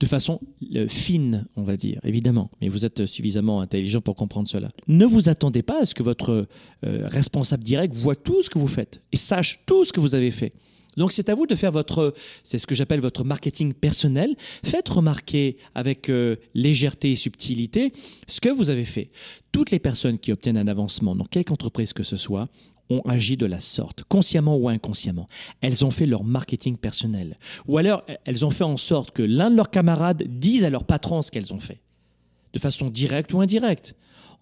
De 0.00 0.06
façon 0.06 0.40
euh, 0.74 0.88
fine, 0.88 1.46
on 1.56 1.62
va 1.62 1.76
dire, 1.76 2.00
évidemment, 2.04 2.50
mais 2.60 2.68
vous 2.68 2.84
êtes 2.84 3.06
suffisamment 3.06 3.60
intelligent 3.60 4.00
pour 4.00 4.14
comprendre 4.14 4.48
cela. 4.48 4.70
Ne 4.88 5.06
vous 5.06 5.28
attendez 5.28 5.62
pas 5.62 5.82
à 5.82 5.86
ce 5.86 5.94
que 5.94 6.02
votre 6.02 6.46
euh, 6.84 7.08
responsable 7.08 7.64
direct 7.64 7.94
voit 7.94 8.16
tout 8.16 8.42
ce 8.42 8.50
que 8.50 8.58
vous 8.58 8.68
faites 8.68 9.02
et 9.12 9.16
sache 9.16 9.60
tout 9.66 9.84
ce 9.84 9.92
que 9.92 10.00
vous 10.00 10.14
avez 10.14 10.30
fait. 10.30 10.52
Donc 10.96 11.12
c'est 11.12 11.28
à 11.28 11.34
vous 11.34 11.46
de 11.46 11.54
faire 11.54 11.72
votre, 11.72 12.14
c'est 12.42 12.58
ce 12.58 12.66
que 12.66 12.74
j'appelle 12.74 13.00
votre 13.00 13.24
marketing 13.24 13.74
personnel. 13.74 14.34
Faites 14.64 14.88
remarquer 14.88 15.56
avec 15.74 16.08
euh, 16.08 16.36
légèreté 16.54 17.12
et 17.12 17.16
subtilité 17.16 17.92
ce 18.26 18.40
que 18.40 18.48
vous 18.48 18.70
avez 18.70 18.84
fait. 18.84 19.10
Toutes 19.52 19.70
les 19.70 19.78
personnes 19.78 20.18
qui 20.18 20.32
obtiennent 20.32 20.58
un 20.58 20.68
avancement 20.68 21.14
dans 21.14 21.24
quelque 21.24 21.52
entreprise 21.52 21.92
que 21.92 22.02
ce 22.02 22.16
soit 22.16 22.48
ont 22.88 23.00
agi 23.00 23.36
de 23.36 23.46
la 23.46 23.58
sorte, 23.58 24.04
consciemment 24.04 24.56
ou 24.56 24.68
inconsciemment. 24.68 25.28
Elles 25.60 25.84
ont 25.84 25.90
fait 25.90 26.06
leur 26.06 26.22
marketing 26.24 26.76
personnel. 26.76 27.36
Ou 27.66 27.78
alors, 27.78 28.04
elles 28.24 28.46
ont 28.46 28.50
fait 28.50 28.64
en 28.64 28.76
sorte 28.76 29.10
que 29.10 29.22
l'un 29.22 29.50
de 29.50 29.56
leurs 29.56 29.70
camarades 29.70 30.22
dise 30.28 30.64
à 30.64 30.70
leur 30.70 30.84
patron 30.84 31.20
ce 31.22 31.30
qu'elles 31.30 31.52
ont 31.52 31.58
fait 31.58 31.80
de 32.52 32.58
façon 32.58 32.88
directe 32.88 33.34
ou 33.34 33.40
indirecte. 33.40 33.94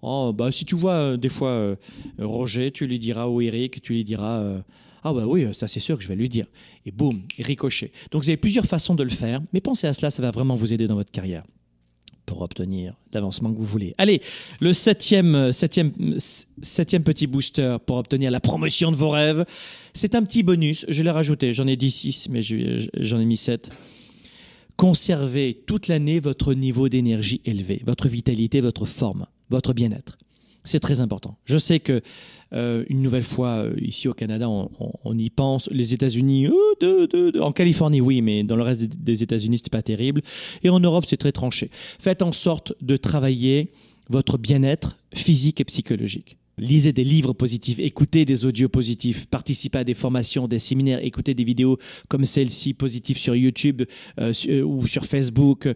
Oh, 0.02 0.32
bah, 0.32 0.52
si 0.52 0.64
tu 0.64 0.76
vois 0.76 0.92
euh, 0.92 1.16
des 1.16 1.28
fois 1.28 1.48
euh, 1.48 1.76
Roger, 2.18 2.70
tu 2.70 2.86
lui 2.86 2.98
diras, 2.98 3.26
ou 3.26 3.40
Eric, 3.40 3.82
tu 3.82 3.94
lui 3.94 4.04
diras, 4.04 4.62
ah 5.04 5.12
bah 5.12 5.26
oui, 5.26 5.46
ça 5.52 5.68
c'est 5.68 5.80
sûr 5.80 5.96
que 5.96 6.02
je 6.02 6.08
vais 6.08 6.16
lui 6.16 6.28
dire. 6.28 6.46
Et 6.86 6.90
boum, 6.90 7.22
ricochet. 7.38 7.92
Donc 8.10 8.22
vous 8.22 8.30
avez 8.30 8.38
plusieurs 8.38 8.64
façons 8.64 8.94
de 8.94 9.02
le 9.02 9.10
faire, 9.10 9.40
mais 9.52 9.60
pensez 9.60 9.86
à 9.86 9.92
cela, 9.92 10.10
ça 10.10 10.22
va 10.22 10.30
vraiment 10.30 10.56
vous 10.56 10.72
aider 10.72 10.86
dans 10.86 10.96
votre 10.96 11.12
carrière 11.12 11.44
pour 12.26 12.40
obtenir 12.40 12.94
l'avancement 13.12 13.52
que 13.52 13.58
vous 13.58 13.64
voulez. 13.64 13.94
Allez, 13.98 14.22
le 14.60 14.72
septième, 14.72 15.52
septième, 15.52 15.92
septième 16.18 17.02
petit 17.02 17.26
booster 17.26 17.76
pour 17.84 17.98
obtenir 17.98 18.30
la 18.30 18.40
promotion 18.40 18.90
de 18.90 18.96
vos 18.96 19.10
rêves, 19.10 19.44
c'est 19.92 20.14
un 20.14 20.22
petit 20.22 20.42
bonus, 20.42 20.86
je 20.88 21.02
l'ai 21.02 21.10
rajouté, 21.10 21.52
j'en 21.52 21.66
ai 21.66 21.76
dit 21.76 21.90
6, 21.90 22.30
mais 22.30 22.40
j'en 22.42 23.20
ai 23.20 23.26
mis 23.26 23.36
7. 23.36 23.70
Conservez 24.76 25.62
toute 25.66 25.88
l'année 25.88 26.18
votre 26.18 26.54
niveau 26.54 26.88
d'énergie 26.88 27.42
élevé, 27.44 27.82
votre 27.86 28.08
vitalité, 28.08 28.62
votre 28.62 28.86
forme, 28.86 29.26
votre 29.50 29.74
bien-être. 29.74 30.18
C'est 30.64 30.80
très 30.80 31.00
important. 31.02 31.36
Je 31.44 31.58
sais 31.58 31.78
que 31.78 32.00
euh, 32.54 32.84
une 32.88 33.02
nouvelle 33.02 33.22
fois 33.22 33.64
euh, 33.64 33.74
ici 33.80 34.08
au 34.08 34.14
Canada, 34.14 34.48
on, 34.48 35.18
y 35.18 35.28
pense. 35.28 35.68
Les 35.70 35.92
États-Unis, 35.92 36.48
euh, 36.82 37.32
en 37.40 37.52
Californie, 37.52 38.00
oui, 38.00 38.22
mais 38.22 38.44
dans 38.44 38.56
le 38.56 38.62
reste 38.62 38.84
des 38.84 39.22
États-Unis, 39.22 39.58
c'est 39.58 39.72
pas 39.72 39.82
terrible. 39.82 40.22
Et 40.62 40.70
en 40.70 40.80
Europe, 40.80 41.04
c'est 41.06 41.16
très 41.18 41.32
tranché. 41.32 41.70
Faites 41.98 42.22
en 42.22 42.32
sorte 42.32 42.72
de 42.80 42.96
travailler 42.96 43.72
votre 44.08 44.38
bien-être 44.38 44.98
physique 45.12 45.60
et 45.60 45.64
psychologique. 45.64 46.38
Lisez 46.56 46.92
des 46.92 47.02
livres 47.02 47.32
positifs, 47.32 47.80
écoutez 47.80 48.24
des 48.24 48.44
audios 48.44 48.68
positifs, 48.68 49.26
participez 49.26 49.78
à 49.78 49.84
des 49.84 49.94
formations, 49.94 50.46
des 50.46 50.60
séminaires, 50.60 51.00
écoutez 51.02 51.34
des 51.34 51.42
vidéos 51.42 51.78
comme 52.08 52.24
celle-ci 52.24 52.74
positives 52.74 53.18
sur 53.18 53.34
YouTube 53.34 53.82
euh, 54.20 54.32
euh, 54.46 54.62
ou 54.62 54.86
sur 54.86 55.04
Facebook. 55.04 55.68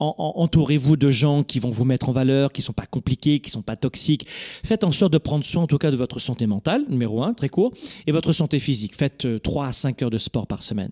entourez-vous 0.00 0.96
de 0.96 1.08
gens 1.08 1.44
qui 1.44 1.60
vont 1.60 1.70
vous 1.70 1.84
mettre 1.84 2.08
en 2.08 2.12
valeur, 2.12 2.50
qui 2.50 2.62
sont 2.62 2.72
pas 2.72 2.86
compliqués, 2.86 3.38
qui 3.38 3.50
sont 3.50 3.62
pas 3.62 3.76
toxiques. 3.76 4.26
Faites 4.28 4.82
en 4.82 4.90
sorte 4.90 5.12
de 5.12 5.18
prendre 5.18 5.44
soin 5.44 5.62
en 5.62 5.66
tout 5.68 5.78
cas 5.78 5.92
de 5.92 5.96
votre 5.96 6.18
santé 6.18 6.48
mentale, 6.48 6.84
numéro 6.88 7.22
un, 7.22 7.32
très 7.32 7.48
court, 7.48 7.72
et 8.08 8.10
votre 8.10 8.32
santé 8.32 8.58
physique. 8.58 8.96
Faites 8.96 9.40
3 9.40 9.64
euh, 9.64 9.68
à 9.68 9.72
5 9.72 10.02
heures 10.02 10.10
de 10.10 10.18
sport 10.18 10.48
par 10.48 10.64
semaine. 10.64 10.90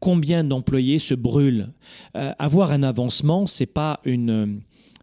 Combien 0.00 0.44
d'employés 0.44 0.98
se 0.98 1.14
brûlent? 1.14 1.70
Avoir 2.12 2.72
un 2.72 2.82
avancement, 2.82 3.46
c'est 3.46 3.66
pas 3.66 4.00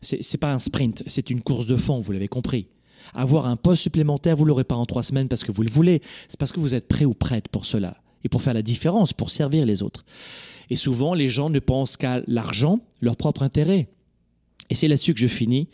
c'est 0.01 0.37
pas 0.37 0.51
un 0.51 0.59
sprint, 0.59 1.03
c'est 1.07 1.29
une 1.29 1.41
course 1.41 1.65
de 1.65 1.77
fond, 1.77 1.99
vous 1.99 2.11
l'avez 2.11 2.27
compris. 2.27 2.67
Avoir 3.13 3.45
un 3.45 3.55
poste 3.55 3.83
supplémentaire, 3.83 4.35
vous 4.35 4.45
l'aurez 4.45 4.63
pas 4.63 4.75
en 4.75 4.85
trois 4.85 5.03
semaines 5.03 5.27
parce 5.27 5.43
que 5.43 5.51
vous 5.51 5.63
le 5.63 5.71
voulez. 5.71 6.01
C'est 6.27 6.39
parce 6.39 6.51
que 6.51 6.59
vous 6.59 6.75
êtes 6.75 6.87
prêt 6.87 7.05
ou 7.05 7.13
prête 7.13 7.47
pour 7.47 7.65
cela 7.65 7.97
et 8.23 8.29
pour 8.29 8.41
faire 8.41 8.53
la 8.53 8.61
différence, 8.61 9.13
pour 9.13 9.31
servir 9.31 9.65
les 9.65 9.83
autres. 9.83 10.05
Et 10.69 10.75
souvent, 10.75 11.13
les 11.13 11.29
gens 11.29 11.49
ne 11.49 11.59
pensent 11.59 11.97
qu'à 11.97 12.21
l'argent, 12.27 12.79
leur 13.01 13.15
propre 13.15 13.43
intérêt. 13.43 13.87
Et 14.69 14.75
c'est 14.75 14.87
là-dessus 14.87 15.13
que 15.13 15.19
je 15.19 15.27
finis 15.27 15.69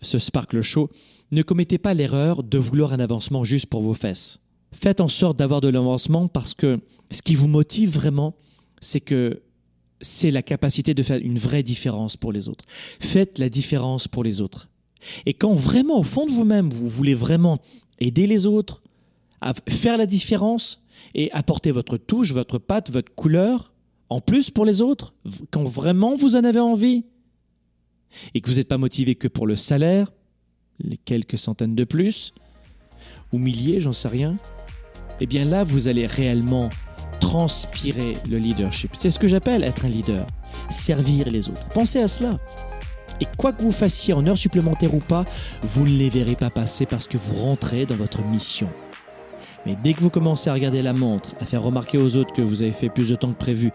ce 0.00 0.18
Sparkle 0.18 0.62
Show. 0.62 0.90
Ne 1.30 1.42
commettez 1.42 1.78
pas 1.78 1.94
l'erreur 1.94 2.42
de 2.42 2.58
vouloir 2.58 2.92
un 2.92 3.00
avancement 3.00 3.44
juste 3.44 3.66
pour 3.66 3.82
vos 3.82 3.94
fesses. 3.94 4.40
Faites 4.72 5.00
en 5.00 5.08
sorte 5.08 5.38
d'avoir 5.38 5.60
de 5.60 5.68
l'avancement 5.68 6.28
parce 6.28 6.54
que 6.54 6.80
ce 7.10 7.22
qui 7.22 7.34
vous 7.34 7.48
motive 7.48 7.90
vraiment, 7.90 8.34
c'est 8.80 9.00
que 9.00 9.42
c'est 10.00 10.30
la 10.30 10.42
capacité 10.42 10.94
de 10.94 11.02
faire 11.02 11.18
une 11.18 11.38
vraie 11.38 11.62
différence 11.62 12.16
pour 12.16 12.32
les 12.32 12.48
autres. 12.48 12.64
Faites 13.00 13.38
la 13.38 13.48
différence 13.48 14.08
pour 14.08 14.24
les 14.24 14.40
autres. 14.40 14.68
Et 15.26 15.34
quand 15.34 15.54
vraiment, 15.54 15.98
au 15.98 16.02
fond 16.02 16.26
de 16.26 16.32
vous-même, 16.32 16.70
vous 16.70 16.88
voulez 16.88 17.14
vraiment 17.14 17.58
aider 17.98 18.26
les 18.26 18.46
autres, 18.46 18.82
à 19.40 19.54
faire 19.68 19.96
la 19.96 20.06
différence 20.06 20.82
et 21.14 21.30
apporter 21.32 21.70
votre 21.70 21.96
touche, 21.96 22.32
votre 22.32 22.58
patte, 22.58 22.90
votre 22.90 23.14
couleur, 23.14 23.72
en 24.08 24.20
plus 24.20 24.50
pour 24.50 24.64
les 24.64 24.82
autres, 24.82 25.14
quand 25.50 25.64
vraiment 25.64 26.16
vous 26.16 26.36
en 26.36 26.44
avez 26.44 26.60
envie, 26.60 27.04
et 28.34 28.40
que 28.40 28.50
vous 28.50 28.56
n'êtes 28.56 28.68
pas 28.68 28.78
motivé 28.78 29.14
que 29.14 29.28
pour 29.28 29.46
le 29.46 29.56
salaire, 29.56 30.12
les 30.80 30.96
quelques 30.96 31.38
centaines 31.38 31.74
de 31.74 31.84
plus, 31.84 32.34
ou 33.32 33.38
milliers, 33.38 33.80
j'en 33.80 33.92
sais 33.92 34.08
rien, 34.08 34.36
eh 35.20 35.26
bien 35.26 35.44
là, 35.44 35.64
vous 35.64 35.88
allez 35.88 36.06
réellement 36.06 36.68
transpirer 37.20 38.14
le 38.28 38.38
leadership. 38.38 38.90
C'est 38.94 39.10
ce 39.10 39.18
que 39.18 39.28
j'appelle 39.28 39.62
être 39.62 39.84
un 39.84 39.88
leader, 39.88 40.26
servir 40.70 41.30
les 41.30 41.48
autres. 41.48 41.68
Pensez 41.68 42.00
à 42.00 42.08
cela. 42.08 42.38
Et 43.20 43.26
quoi 43.36 43.52
que 43.52 43.62
vous 43.62 43.72
fassiez 43.72 44.14
en 44.14 44.26
heures 44.26 44.38
supplémentaires 44.38 44.94
ou 44.94 45.00
pas, 45.00 45.24
vous 45.62 45.84
ne 45.84 45.96
les 45.96 46.08
verrez 46.08 46.36
pas 46.36 46.50
passer 46.50 46.86
parce 46.86 47.06
que 47.06 47.18
vous 47.18 47.36
rentrez 47.36 47.86
dans 47.86 47.96
votre 47.96 48.22
mission. 48.24 48.68
Mais 49.66 49.76
dès 49.82 49.92
que 49.92 50.00
vous 50.00 50.10
commencez 50.10 50.48
à 50.48 50.54
regarder 50.54 50.82
la 50.82 50.94
montre, 50.94 51.34
à 51.40 51.44
faire 51.44 51.62
remarquer 51.62 51.98
aux 51.98 52.16
autres 52.16 52.32
que 52.32 52.42
vous 52.42 52.62
avez 52.62 52.72
fait 52.72 52.88
plus 52.88 53.10
de 53.10 53.16
temps 53.16 53.28
que 53.28 53.38
prévu, 53.38 53.72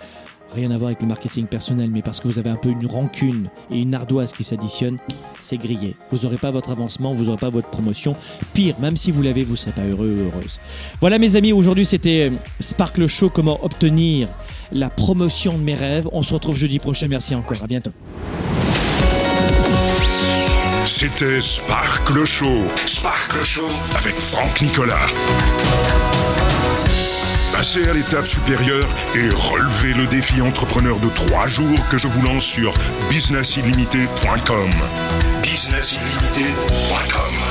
rien 0.54 0.72
à 0.72 0.78
voir 0.78 0.88
avec 0.88 1.02
le 1.02 1.08
marketing 1.08 1.46
personnel, 1.46 1.90
mais 1.92 2.02
parce 2.02 2.20
que 2.20 2.28
vous 2.28 2.40
avez 2.40 2.50
un 2.50 2.56
peu 2.56 2.70
une 2.70 2.88
rancune 2.88 3.50
et 3.70 3.80
une 3.80 3.94
ardoise 3.94 4.34
qui 4.34 4.44
s'additionnent, 4.44 4.98
c'est 5.42 5.58
grillé. 5.58 5.96
Vous 6.12 6.20
n'aurez 6.20 6.38
pas 6.38 6.50
votre 6.50 6.72
avancement, 6.72 7.14
vous 7.14 7.26
n'aurez 7.26 7.38
pas 7.38 7.50
votre 7.50 7.70
promotion. 7.70 8.16
Pire, 8.54 8.76
même 8.80 8.98
si 8.98 9.12
vous 9.12 9.22
l'avez, 9.22 9.44
vous 9.44 9.52
ne 9.52 9.58
serez 9.58 9.74
pas 9.74 9.86
heureux 9.86 10.16
ou 10.18 10.24
heureuse. 10.24 10.60
Voilà 11.02 11.20
mes 11.20 11.36
amis, 11.36 11.54
aujourd'hui 11.54 11.86
c'était 11.86 12.32
euh, 12.32 12.36
Sparkle 12.60 13.06
Show, 13.06 13.30
comment 13.30 13.64
obtenir 13.64 14.28
la 14.72 14.90
promotion 14.90 15.58
de 15.58 15.64
mes 15.64 15.76
rêves. 15.76 16.08
On 16.12 16.24
se 16.24 16.34
retrouve 16.34 16.58
jeudi 16.58 16.80
prochain, 16.80 17.08
merci 17.08 17.36
encore, 17.36 17.62
à 17.64 17.68
bientôt. 17.68 17.92
C'était 21.06 21.40
Sparkle 21.40 22.26
Show. 22.26 22.66
Sparkle 22.88 23.44
Show 23.44 23.70
avec 23.96 24.20
Franck 24.20 24.64
Nicolas. 24.64 25.06
Passez 27.54 27.88
à 27.88 27.94
l'étape 27.94 28.26
supérieure 28.26 28.88
et 29.14 29.30
relevez 29.30 29.94
le 29.94 30.08
défi 30.08 30.42
entrepreneur 30.42 30.98
de 30.98 31.10
trois 31.10 31.46
jours 31.46 31.78
que 31.92 32.00
je 32.00 32.08
vous 32.08 32.24
lance 32.24 32.44
sur 32.44 32.74
businessillimité.com. 33.12 34.72
Businessillimité.com 35.44 37.45